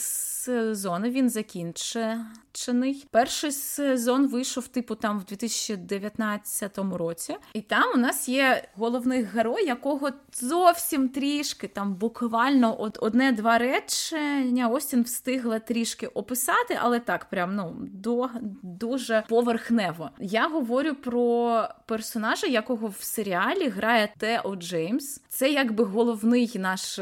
сезони. 0.47 1.11
Він 1.11 1.31
закінчений. 1.31 3.07
Перший 3.11 3.53
сезон 3.53 4.27
вийшов, 4.29 4.69
типу, 4.69 4.95
там 4.95 5.19
в 5.21 5.25
2019 5.25 6.79
році. 6.79 7.37
І 7.53 7.61
там 7.61 7.83
у 7.95 7.97
нас 7.99 8.29
є 8.29 8.63
головний 8.77 9.23
герой, 9.23 9.67
якого 9.67 10.11
зовсім 10.33 11.09
трішки, 11.09 11.69
там 11.69 11.95
буквально 11.95 12.81
од- 12.81 12.99
одне-два 13.01 13.59
речення 13.59 14.69
Остін 14.69 15.03
встигла 15.03 15.59
трішки 15.59 16.07
описати, 16.07 16.79
але 16.83 17.01
так, 17.01 17.25
прям 17.25 17.55
ну 17.57 17.77
до 17.93 18.29
дуже 18.63 19.25
поверхнево. 19.29 20.11
Я 20.21 20.49
говорю 20.49 20.95
про 20.95 21.63
персонажа, 21.87 22.47
якого 22.47 22.87
в 22.89 22.97
серіалі 23.03 23.69
грає 23.69 24.13
Тео 24.19 24.57
Джеймс. 24.57 25.21
Це 25.29 25.51
якби 25.51 25.85
головний 25.85 26.53
наш. 26.55 27.01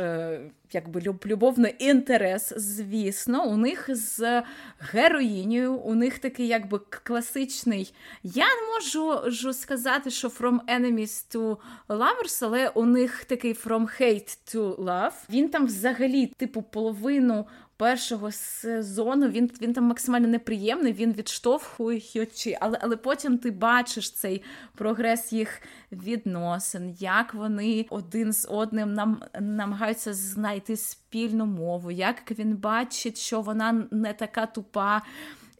Якби 0.74 1.00
любовний 1.26 1.74
інтерес, 1.78 2.52
звісно, 2.56 3.48
у 3.48 3.56
них 3.56 3.86
з 3.88 4.42
героїнею, 4.78 5.74
у 5.74 5.94
них 5.94 6.18
такий 6.18 6.46
якби 6.46 6.80
класичний. 7.04 7.94
Я 8.22 8.44
не 8.44 8.74
можу 8.74 9.52
сказати, 9.52 10.10
що 10.10 10.28
from 10.28 10.58
enemies 10.78 11.34
to 11.34 11.56
lovers, 11.88 12.38
але 12.42 12.68
у 12.68 12.86
них 12.86 13.24
такий 13.24 13.54
from 13.54 14.00
hate 14.00 14.54
to 14.54 14.76
love. 14.76 15.12
Він 15.30 15.48
там 15.48 15.66
взагалі, 15.66 16.26
типу, 16.26 16.62
половину 16.62 17.46
першого 17.76 18.32
сезону 18.32 19.28
він 19.28 19.50
він 19.62 19.72
там 19.72 19.84
максимально 19.84 20.28
неприємний, 20.28 20.92
він 20.92 21.12
відштовхуючи, 21.12 22.58
але 22.60 22.78
але 22.82 22.96
потім 22.96 23.38
ти 23.38 23.50
бачиш 23.50 24.12
цей 24.12 24.42
прогрес 24.74 25.32
їх 25.32 25.62
відносин, 25.92 26.96
як 26.98 27.34
вони 27.34 27.86
один 27.90 28.32
з 28.32 28.48
одним 28.50 28.94
нам 28.94 29.22
намагаються 29.40 30.14
знайти 30.14 30.76
спільну 30.76 31.46
мову, 31.46 31.90
як 31.90 32.38
він 32.38 32.56
бачить, 32.56 33.18
що 33.18 33.40
вона 33.40 33.86
не 33.90 34.12
така 34.12 34.46
тупа 34.46 35.02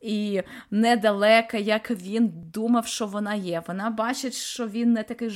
і 0.05 0.43
недалека, 0.71 1.59
як 1.59 1.91
він 1.91 2.33
думав, 2.53 2.87
що 2.87 3.07
вона 3.07 3.35
є. 3.35 3.63
Вона 3.69 3.91
бачить, 3.91 4.35
що 4.35 4.69
він 4.69 4.93
не 4.93 5.03
такий 5.03 5.31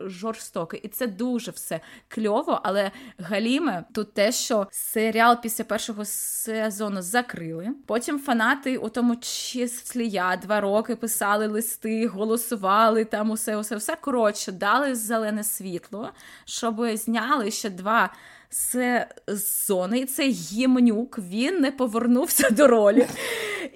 жорстокий. 0.00 0.80
І 0.80 0.88
це 0.88 1.06
дуже 1.06 1.50
все 1.50 1.80
кльово. 2.08 2.60
Але 2.62 2.90
Галіме 3.18 3.84
тут 3.94 4.14
те, 4.14 4.32
що 4.32 4.66
серіал 4.70 5.42
після 5.42 5.64
першого 5.64 6.04
сезону 6.04 7.02
закрили. 7.02 7.68
Потім 7.86 8.18
фанати, 8.18 8.76
у 8.76 8.88
тому 8.88 9.16
числі 9.16 10.08
я, 10.08 10.36
два 10.36 10.60
роки 10.60 10.96
писали 10.96 11.46
листи, 11.46 12.06
голосували 12.06 13.04
там 13.04 13.30
усе, 13.30 13.56
усе, 13.56 13.76
все 13.76 13.96
коротше, 13.96 14.52
дали 14.52 14.94
зелене 14.94 15.44
світло, 15.44 16.10
щоб 16.44 16.86
зняли 16.96 17.50
ще 17.50 17.70
два 17.70 18.10
сезони, 18.52 19.98
і 19.98 20.04
цей 20.04 20.30
гімнюк 20.30 21.18
він 21.18 21.60
не 21.60 21.72
повернувся 21.72 22.50
до 22.50 22.68
ролі. 22.68 23.06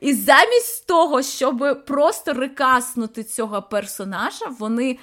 І 0.00 0.14
замість 0.14 0.86
того, 0.86 1.22
щоб 1.22 1.84
просто 1.86 2.32
рекаснути 2.32 3.24
цього 3.24 3.62
персонажа, 3.62 4.46
вони. 4.58 4.98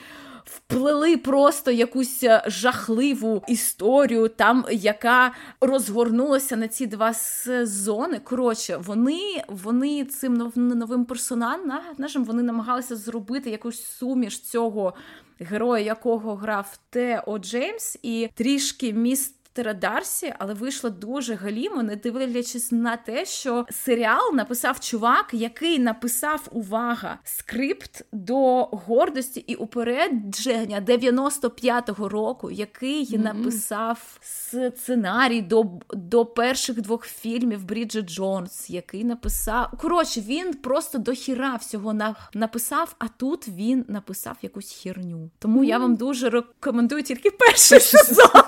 Вплели 0.45 1.17
просто 1.17 1.71
якусь 1.71 2.25
жахливу 2.45 3.43
історію, 3.47 4.27
там 4.27 4.65
яка 4.71 5.31
розгорнулася 5.61 6.55
на 6.55 6.67
ці 6.67 6.87
два 6.87 7.13
сезони. 7.13 8.19
Коротше, 8.19 8.77
вони 8.77 9.43
вони 9.47 10.05
цим 10.05 10.51
новим 10.55 11.05
персонажем 11.05 12.23
вони 12.23 12.43
намагалися 12.43 12.95
зробити 12.95 13.49
якусь 13.49 13.85
суміш 13.85 14.39
цього 14.39 14.93
героя, 15.39 15.83
якого 15.83 16.35
грав 16.35 16.77
Тео 16.89 17.39
Джеймс, 17.39 17.97
і 18.03 18.29
трішки 18.35 18.93
міст. 18.93 19.42
Містера 19.53 19.73
Дарсі, 19.73 20.33
але 20.39 20.53
вийшло 20.53 20.89
дуже 20.89 21.35
галімо, 21.35 21.83
не 21.83 21.95
дивлячись 21.95 22.71
на 22.71 22.97
те, 22.97 23.25
що 23.25 23.65
серіал 23.71 24.33
написав 24.33 24.79
чувак, 24.79 25.29
який 25.33 25.79
написав 25.79 26.47
увага 26.51 27.19
скрипт 27.23 28.05
до 28.11 28.63
гордості 28.63 29.39
і 29.39 29.55
упередження 29.55 30.81
95-го 30.81 32.09
року, 32.09 32.51
який 32.51 33.05
mm-hmm. 33.05 33.23
написав 33.23 34.19
сценарій 34.21 35.41
до 35.41 35.65
до 35.93 36.25
перших 36.25 36.81
двох 36.81 37.05
фільмів 37.05 37.65
Бріджит 37.65 38.05
Джонс, 38.05 38.69
який 38.69 39.03
написав. 39.03 39.71
Коротше, 39.81 40.21
він 40.21 40.53
просто 40.53 40.97
до 40.97 41.11
хіра 41.11 41.55
всього 41.55 41.93
на... 41.93 42.15
написав, 42.33 42.95
а 42.99 43.07
тут 43.07 43.47
він 43.47 43.85
написав 43.87 44.37
якусь 44.41 44.71
херню. 44.71 45.29
Тому 45.39 45.61
mm-hmm. 45.61 45.67
я 45.67 45.77
вам 45.77 45.95
дуже 45.95 46.29
рекомендую 46.29 47.03
тільки 47.03 47.31
перший 47.31 47.79
сезон. 47.79 48.43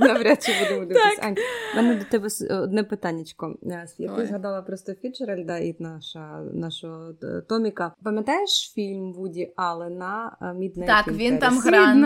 Навряд 0.00 0.47
чи 0.48 0.64
будемо 0.64 0.86
дивитися. 0.86 1.22
Ань, 1.22 1.34
в 1.34 1.76
мене 1.76 1.94
до 1.94 2.04
тебе 2.04 2.28
одне 2.62 2.84
питаннячко. 2.84 3.58
Е, 3.62 3.86
я 3.98 4.08
ти 4.08 4.26
згадала 4.26 4.62
просто 4.62 4.94
Фіджеральда 4.94 5.58
і 5.58 5.76
наша 5.78 6.40
нашого 6.52 7.14
е, 7.22 7.42
Томіка. 7.48 7.92
Пам'ятаєш 8.04 8.72
фільм 8.74 9.12
Вуді 9.12 9.52
Аллена 9.56 10.36
«Midnight 10.40 10.86
Так, 10.86 11.08
він 11.08 11.38
там 11.38 11.58
грав. 11.58 11.96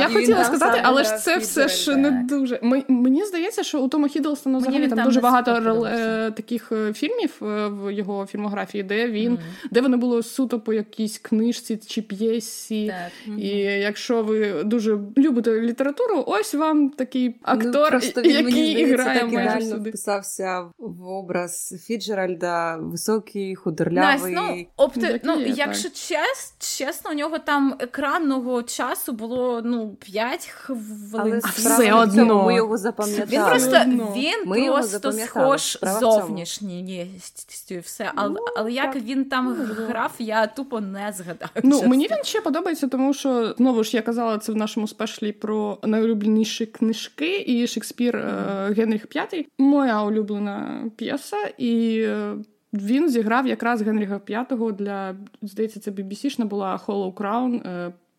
Я 0.00 0.08
хотіла 0.08 0.44
сказати, 0.44 0.80
але 0.82 1.04
ж 1.04 1.16
це 1.16 1.38
все 1.38 1.68
ж 1.68 1.96
не 1.96 2.10
дуже. 2.10 2.60
Мені 2.88 3.24
здається, 3.24 3.62
що 3.62 3.80
у 3.80 3.88
Тома 3.88 4.08
Хіддлстона 4.08 4.58
взагалі 4.58 4.88
там 4.88 5.04
дуже 5.04 5.20
багато 5.20 5.84
е, 5.86 6.30
таких 6.30 6.72
фільмів 6.94 7.36
в 7.40 7.92
його 7.92 8.26
фільмографії, 8.26 8.82
де 8.82 9.08
він, 9.08 9.38
де 9.70 9.80
вони 9.80 9.96
були 9.96 10.22
суто 10.22 10.60
по 10.60 10.72
якійсь 10.72 11.18
книжці 11.18 11.76
чи 11.76 12.02
п'єсі. 12.02 12.92
І 13.38 13.48
якщо 13.58 14.22
ви 14.22 14.62
дуже 14.64 14.98
любите 15.18 15.60
літературу, 15.60 16.24
ось 16.26 16.54
вам 16.54 16.90
такий 16.90 17.39
актор, 17.42 18.00
ну, 18.16 18.22
він, 18.22 18.30
який 18.30 18.44
мені 18.44 18.84
грає 18.84 19.20
так 19.20 19.32
реально 19.32 19.78
вписався 19.78 20.60
в 20.78 21.06
образ 21.06 21.74
Фіджеральда, 21.86 22.76
високий, 22.76 23.54
худорлявий. 23.54 24.36
Nice. 24.36 24.48
Ну, 24.48 24.66
обти... 24.76 25.20
ну, 25.24 25.40
якщо 25.40 25.88
чес, 25.88 26.54
чесно, 26.58 27.10
у 27.10 27.14
нього 27.14 27.38
там 27.38 27.74
екранного 27.78 28.62
часу 28.62 29.12
було 29.12 29.62
ну 29.64 29.96
5 30.00 30.46
хвилин. 30.46 31.40
А 31.44 31.48
все 31.48 31.92
одно 31.92 32.44
ми 32.44 32.54
його 32.54 32.78
запам'ятали. 32.78 33.28
Він 33.30 33.44
просто 33.44 33.80
він 34.16 34.42
ми 34.46 34.66
просто 34.66 35.12
схож 35.12 35.78
зовнішністю 36.00 37.74
і 37.74 37.78
все. 37.78 38.12
Але, 38.14 38.30
ну, 38.30 38.44
але 38.56 38.72
як 38.72 38.96
він 38.96 39.24
там 39.24 39.56
ну, 39.58 39.84
грав, 39.86 40.12
я 40.18 40.46
тупо 40.46 40.80
не 40.80 41.12
згадаю. 41.16 41.50
Ну 41.62 41.70
чесно. 41.70 41.88
мені 41.88 42.08
він 42.10 42.24
ще 42.24 42.40
подобається, 42.40 42.88
тому 42.88 43.14
що 43.14 43.54
знову 43.56 43.84
ж 43.84 43.96
я 43.96 44.02
казала 44.02 44.38
це 44.38 44.52
в 44.52 44.56
нашому 44.56 44.88
спешлі 44.88 45.32
про 45.32 45.78
найулюбленіші 45.82 46.66
книжки 46.66 47.29
і 47.38 47.66
Шекспір 47.66 48.16
mm-hmm. 48.16 48.74
Генріх 48.74 49.06
V. 49.06 49.46
Моя 49.58 50.02
улюблена 50.02 50.90
п'єса, 50.96 51.36
і 51.58 52.00
е, 52.00 52.36
він 52.72 53.10
зіграв 53.10 53.46
якраз 53.46 53.82
Генріха 53.82 54.20
V 54.26 54.72
для 54.72 55.16
здається, 55.42 55.80
це 55.80 55.90
BBC-шна 55.90 56.44
була 56.44 56.80
Hollow 56.86 57.14
Crown. 57.14 57.62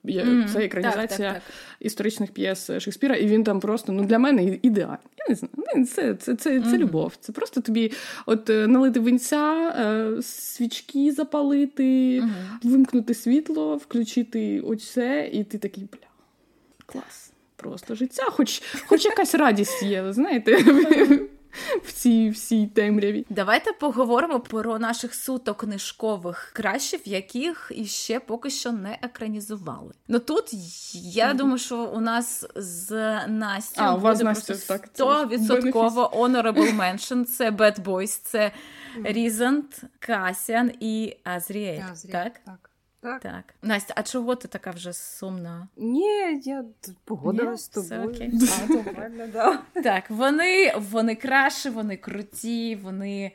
Mm-hmm. 0.06 0.54
Це 0.54 0.66
екранізація 0.66 1.34
так, 1.34 1.42
так, 1.42 1.44
так. 1.44 1.54
історичних 1.80 2.32
п'єс 2.32 2.72
Шекспіра, 2.80 3.16
і 3.16 3.28
він 3.28 3.44
там 3.44 3.60
просто 3.60 3.92
ну 3.92 4.04
для 4.04 4.20
мене 4.20 4.60
ідеальний. 4.62 4.98
Я 5.18 5.26
не 5.30 5.36
знаю, 5.36 5.86
це 5.86 6.16
це, 6.16 6.36
це, 6.36 6.60
mm-hmm. 6.60 6.78
любов. 6.78 7.14
Це 7.20 7.32
просто 7.32 7.62
тобі 7.62 7.92
от 8.26 8.50
налити 8.50 9.00
винця, 9.00 9.74
свічки 10.22 11.12
запалити, 11.12 12.22
mm-hmm. 12.22 12.30
вимкнути 12.64 13.14
світло, 13.14 13.78
включити 13.78 14.62
оце, 14.62 15.30
і 15.34 15.44
ти 15.44 15.58
такий 15.58 15.84
бля. 15.84 16.08
Клас 16.86 17.31
просто 17.62 17.96
життя, 17.96 18.24
хоч 18.24 18.62
хоч 18.86 19.06
якась 19.06 19.36
радість 19.36 19.84
є, 19.84 20.14
знаєте, 20.14 20.58
в 21.84 21.92
цій 21.92 22.30
всій 22.30 22.68
темряві. 22.68 23.26
Давайте 23.30 23.74
поговоримо 23.74 24.40
про 24.40 24.80
наших 24.80 25.16
суто 25.16 25.56
книжкових 25.56 26.52
кращів, 26.54 27.00
яких 27.06 27.72
іще 27.76 28.20
поки 28.20 28.50
що 28.50 28.72
не 28.72 28.98
екранізували. 29.02 29.94
Ну 30.08 30.20
тут 30.20 30.54
я 30.94 31.32
mm-hmm. 31.32 31.36
думаю, 31.36 31.58
що 31.58 31.78
у 31.78 32.00
нас 32.00 32.46
з 32.56 32.92
Настю 33.28 33.82
а, 33.84 33.98
буде 33.98 34.24
Настя, 34.24 34.54
просто 34.54 35.04
100% 35.04 35.72
honorable 36.12 36.78
mention. 36.78 37.26
Це 37.26 37.52
Bad 37.52 37.84
Boys, 37.84 38.22
це 38.24 38.52
Різант, 39.04 39.82
Касіан 40.00 40.72
і 40.80 41.16
Азріель. 41.24 41.82
Так? 42.12 42.42
так. 42.46 42.71
Так. 43.02 43.22
так. 43.22 43.44
Настя, 43.62 43.94
а 43.98 44.04
чого 44.04 44.36
ти 44.36 44.48
така 44.48 44.72
вже 44.72 44.94
сумна? 44.94 45.68
Ні, 45.78 46.42
я 46.44 46.66
погодилась 47.06 47.64
з 47.64 47.68
тобою. 47.68 48.10
окей. 48.10 48.32
А, 48.64 48.74
нормально, 48.74 49.28
да. 49.34 49.62
Так, 49.84 50.10
вони 50.10 50.74
вони 50.78 51.16
кращі, 51.16 51.70
вони 51.70 51.98
круті, 51.98 52.76
вони 52.76 53.32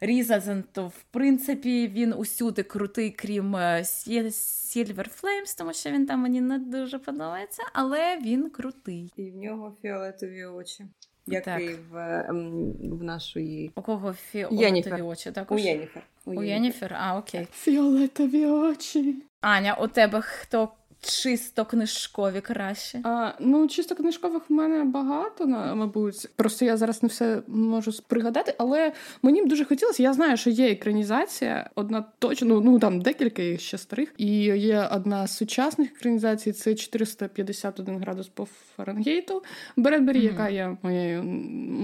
Різазен, 0.00 0.64
в 0.76 1.02
принципі, 1.10 1.88
він 1.88 2.12
усюди 2.12 2.62
крутий, 2.62 3.10
крім 3.10 3.56
е, 3.56 3.82
Silver 3.82 5.22
Flames, 5.22 5.58
тому 5.58 5.72
що 5.72 5.90
він 5.90 6.06
там 6.06 6.20
мені 6.20 6.40
не 6.40 6.58
дуже 6.58 6.98
подобається, 6.98 7.62
але 7.72 8.18
він 8.18 8.50
крутий. 8.50 9.12
І 9.16 9.30
в 9.30 9.36
нього 9.36 9.76
фіолетові 9.82 10.44
очі. 10.44 10.84
Який 11.32 11.74
в 11.90 12.24
ем, 12.28 12.72
в 12.82 13.02
нашої 13.02 13.72
у 13.74 13.82
кого 13.82 14.12
фіолетові 14.12 15.02
очі? 15.02 15.30
Також? 15.32 15.60
У 15.60 15.64
Єніфер. 15.64 16.02
У, 16.24 16.30
у 16.30 16.42
Єніфер, 16.42 16.96
а 17.00 17.18
окей. 17.18 17.46
Фіолетові 17.52 18.46
очі. 18.46 19.14
Аня, 19.40 19.74
у 19.74 19.88
тебе 19.88 20.20
хто 20.20 20.68
чисто 21.00 21.64
книжкові 21.64 22.40
краще? 22.40 23.00
А, 23.04 23.32
Ну, 23.40 23.68
чисто 23.68 23.94
книжкових 23.94 24.42
в 24.48 24.52
мене 24.52 24.84
багато, 24.84 25.46
мабуть. 25.46 26.28
Просто 26.36 26.64
я 26.64 26.76
зараз 26.76 27.02
не 27.02 27.08
все 27.08 27.42
можу 27.46 27.92
пригадати, 28.06 28.54
але 28.58 28.92
мені 29.22 29.42
б 29.42 29.48
дуже 29.48 29.64
хотілося. 29.64 30.02
Я 30.02 30.12
знаю, 30.12 30.36
що 30.36 30.50
є 30.50 30.70
екранізація, 30.70 31.70
одна 31.74 32.04
точно, 32.18 32.48
ну, 32.48 32.60
ну 32.60 32.78
там 32.78 33.00
декілька 33.00 33.42
їх 33.42 33.60
ще 33.60 33.78
старих. 33.78 34.14
І 34.16 34.26
є 34.42 34.88
одна 34.92 35.26
з 35.26 35.36
сучасних 35.36 35.92
екранізацій 35.92 36.52
це 36.52 36.74
451 36.74 37.98
градус 37.98 38.28
по 38.28 38.44
Фаренгейту. 38.76 39.42
Бредбері, 39.76 40.18
mm-hmm. 40.18 40.22
яка 40.22 40.48
є 40.48 40.76
моєю, 40.82 41.22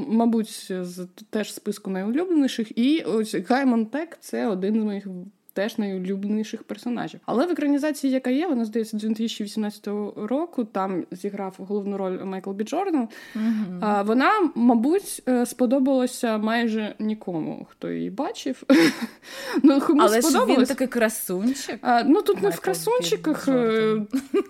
мабуть, 0.09 0.73
з 0.81 1.09
теж 1.31 1.55
списку 1.55 1.91
найулюбленіших. 1.91 2.79
І 2.79 3.01
ось 3.01 3.35
Гаймон 3.35 3.87
Тек 3.87 4.19
це 4.21 4.47
один 4.47 4.81
з 4.81 4.85
моїх 4.85 5.07
теж 5.55 5.79
найулюбленіших 5.79 6.63
персонажів. 6.63 7.21
Але 7.27 7.47
в 7.47 7.51
екранізації, 7.51 8.13
яка 8.13 8.31
є, 8.31 8.47
вона 8.47 8.65
здається 8.65 8.97
2018 8.97 9.87
року. 10.17 10.65
Там 10.65 11.05
зіграв 11.11 11.55
головну 11.59 11.97
роль 11.97 12.25
Майкл 12.25 12.51
Бі 12.51 12.65
Джордан. 12.65 13.09
Uh-huh. 13.37 14.05
Вона, 14.05 14.31
мабуть, 14.55 15.23
е, 15.29 15.47
сподобалася 15.47 16.39
майже 16.39 16.95
нікому, 16.99 17.67
хто 17.71 17.91
її 17.91 18.11
бачив. 18.11 18.63
ну, 19.63 19.81
Але 20.01 20.21
ж 20.21 20.45
він 20.47 20.65
такий 20.65 20.87
красунчик. 20.87 21.79
А, 21.83 22.03
Ну 22.03 22.23
тут 22.23 22.35
Майкл 22.35 22.45
не 22.45 22.51
в 22.51 22.61
красунчиках, 22.61 23.49
е, 23.49 23.97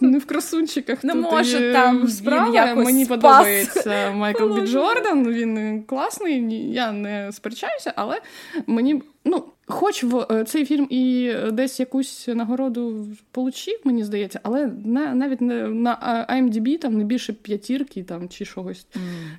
не 0.01 0.19
в 0.19 0.27
красунчиках. 0.27 1.05
Не 1.05 1.15
може 1.15 1.73
там 1.73 2.09
справа. 2.09 2.75
Мені 2.75 3.07
подобається 3.07 4.13
Майкл 4.17 4.55
Бі 4.55 4.67
Джордан. 4.67 5.29
Він 5.29 5.83
класний. 5.83 6.73
Я 6.73 6.93
не 6.93 7.33
сперечаюся, 7.33 7.93
але 7.97 8.21
мені 8.67 9.03
ну. 9.25 9.45
Хоч 9.67 10.05
в 10.05 10.27
е, 10.31 10.45
цей 10.45 10.65
фільм 10.65 10.87
і 10.91 11.33
десь 11.53 11.81
якусь 11.81 12.29
нагороду 12.29 13.07
получив, 13.31 13.81
мені 13.85 14.05
здається, 14.05 14.41
але 14.43 14.67
на 14.85 15.15
навіть 15.15 15.41
не 15.41 15.69
на 15.69 16.27
IMDb 16.31 16.79
там 16.79 16.99
не 16.99 17.05
більше 17.05 17.33
п'ятірки 17.33 18.03
там 18.03 18.29
чи 18.29 18.45
чогось. 18.45 18.87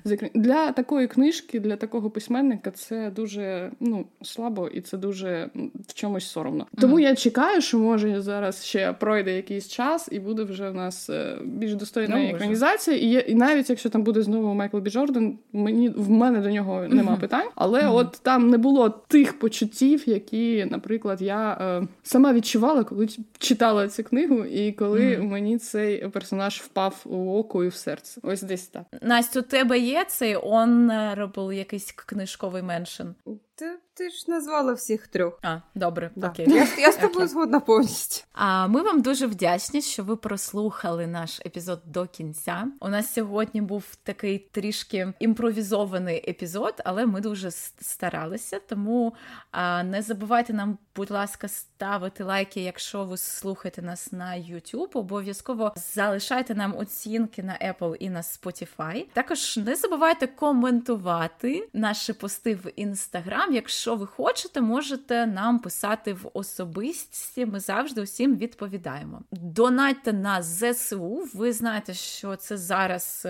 Mm. 0.04 0.30
Для 0.34 0.72
такої 0.72 1.06
книжки, 1.06 1.60
для 1.60 1.76
такого 1.76 2.10
письменника 2.10 2.70
це 2.70 3.10
дуже 3.10 3.70
ну, 3.80 4.06
слабо 4.22 4.68
і 4.68 4.80
це 4.80 4.98
дуже 4.98 5.50
в 5.88 5.94
чомусь 5.94 6.26
соромно. 6.26 6.66
Тому 6.80 6.96
mm. 6.96 7.00
я 7.00 7.14
чекаю, 7.14 7.60
що 7.60 7.78
може 7.78 8.20
зараз 8.20 8.64
ще 8.64 8.92
пройде 8.92 9.36
якийсь 9.36 9.68
час, 9.68 10.08
і 10.12 10.20
буде 10.20 10.42
вже 10.42 10.70
в 10.70 10.74
нас 10.74 11.10
е, 11.10 11.38
більш 11.44 11.74
достойна 11.74 12.16
no, 12.16 12.34
екранізація. 12.34 12.96
І, 12.96 13.06
є, 13.06 13.18
і 13.18 13.34
навіть 13.34 13.70
якщо 13.70 13.88
там 13.88 14.02
буде 14.02 14.22
знову 14.22 14.54
Майкл 14.54 14.78
Бі 14.78 14.90
Джордан, 14.90 15.38
мені 15.52 15.88
в 15.88 16.10
мене 16.10 16.40
до 16.40 16.50
нього 16.50 16.86
нема 16.88 17.12
mm-hmm. 17.12 17.20
питань, 17.20 17.48
але 17.54 17.82
mm-hmm. 17.82 17.94
от 17.94 18.20
там 18.22 18.50
не 18.50 18.58
було 18.58 18.88
тих 18.88 19.38
почуттів 19.38 19.75
які, 19.82 20.64
наприклад, 20.70 21.22
я 21.22 21.52
е, 21.52 21.88
сама 22.02 22.32
відчувала, 22.32 22.84
коли 22.84 23.08
читала 23.38 23.88
цю 23.88 24.04
книгу, 24.04 24.44
і 24.44 24.72
коли 24.72 25.00
mm. 25.00 25.22
мені 25.22 25.58
цей 25.58 26.08
персонаж 26.08 26.60
впав 26.60 27.02
у 27.04 27.38
око 27.38 27.64
і 27.64 27.68
в 27.68 27.74
серце. 27.74 28.20
Ось 28.24 28.42
десь 28.42 28.66
так. 28.66 28.84
Настя, 29.02 29.40
у 29.40 29.42
тебе 29.42 29.78
є 29.78 30.04
цей 30.08 30.36
honorable 30.36 31.52
якийсь 31.52 31.92
книжковий 31.92 32.62
меншин? 32.62 33.14
Ти 33.58 33.78
ти 33.94 34.10
ж 34.10 34.24
назвала 34.28 34.72
всіх 34.72 35.08
трьох. 35.08 35.38
А, 35.42 35.58
добре, 35.74 36.10
да. 36.16 36.28
окей. 36.28 36.46
Я, 36.48 36.66
я 36.78 36.92
з 36.92 36.96
тобою 36.96 37.28
згодна 37.28 37.60
повністю. 37.60 38.24
А 38.32 38.66
ми 38.66 38.82
вам 38.82 39.02
дуже 39.02 39.26
вдячні, 39.26 39.82
що 39.82 40.04
ви 40.04 40.16
прослухали 40.16 41.06
наш 41.06 41.40
епізод 41.46 41.82
до 41.84 42.06
кінця. 42.06 42.66
У 42.80 42.88
нас 42.88 43.12
сьогодні 43.12 43.60
був 43.60 43.84
такий 44.02 44.38
трішки 44.38 45.12
імпровізований 45.20 46.30
епізод, 46.30 46.74
але 46.84 47.06
ми 47.06 47.20
дуже 47.20 47.50
старалися. 47.50 48.60
Тому 48.68 49.14
а, 49.50 49.82
не 49.82 50.02
забувайте 50.02 50.52
нам, 50.52 50.78
будь 50.96 51.10
ласка, 51.10 51.48
ставити 51.48 52.24
лайки, 52.24 52.60
якщо 52.60 53.04
ви 53.04 53.16
слухаєте 53.16 53.82
нас 53.82 54.12
на 54.12 54.30
YouTube. 54.30 54.88
Обов'язково 54.94 55.72
залишайте 55.76 56.54
нам 56.54 56.76
оцінки 56.76 57.42
на 57.42 57.52
Apple 57.52 57.94
і 57.94 58.10
на 58.10 58.20
Spotify. 58.20 59.04
Також 59.12 59.56
не 59.56 59.74
забувайте 59.74 60.26
коментувати 60.26 61.68
наші 61.72 62.12
пости 62.12 62.54
в 62.54 62.66
Instagram. 62.78 63.52
Якщо 63.52 63.96
ви 63.96 64.06
хочете, 64.06 64.60
можете 64.60 65.26
нам 65.26 65.58
писати 65.58 66.12
в 66.12 66.30
особисті. 66.34 67.46
Ми 67.46 67.60
завжди 67.60 68.02
усім 68.02 68.36
відповідаємо. 68.36 69.20
Донайте 69.30 70.12
на 70.12 70.42
ЗСУ. 70.42 71.28
Ви 71.34 71.52
знаєте, 71.52 71.94
що 71.94 72.36
це 72.36 72.56
зараз. 72.56 73.26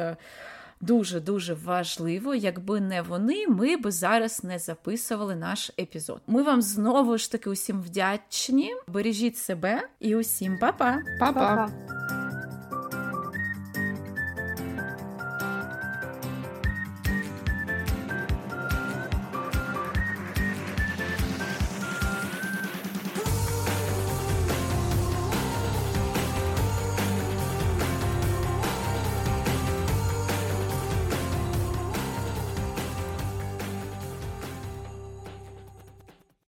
Дуже-дуже 0.80 1.54
важливо. 1.54 2.34
Якби 2.34 2.80
не 2.80 3.02
вони, 3.02 3.48
ми 3.48 3.76
би 3.76 3.90
зараз 3.90 4.44
не 4.44 4.58
записували 4.58 5.36
наш 5.36 5.70
епізод. 5.78 6.20
Ми 6.26 6.42
вам 6.42 6.62
знову 6.62 7.18
ж 7.18 7.32
таки 7.32 7.50
усім 7.50 7.82
вдячні. 7.82 8.74
Бережіть 8.88 9.38
себе 9.38 9.88
і 10.00 10.16
усім 10.16 10.58
па-па! 10.58 10.98
Па-па! 11.20 12.05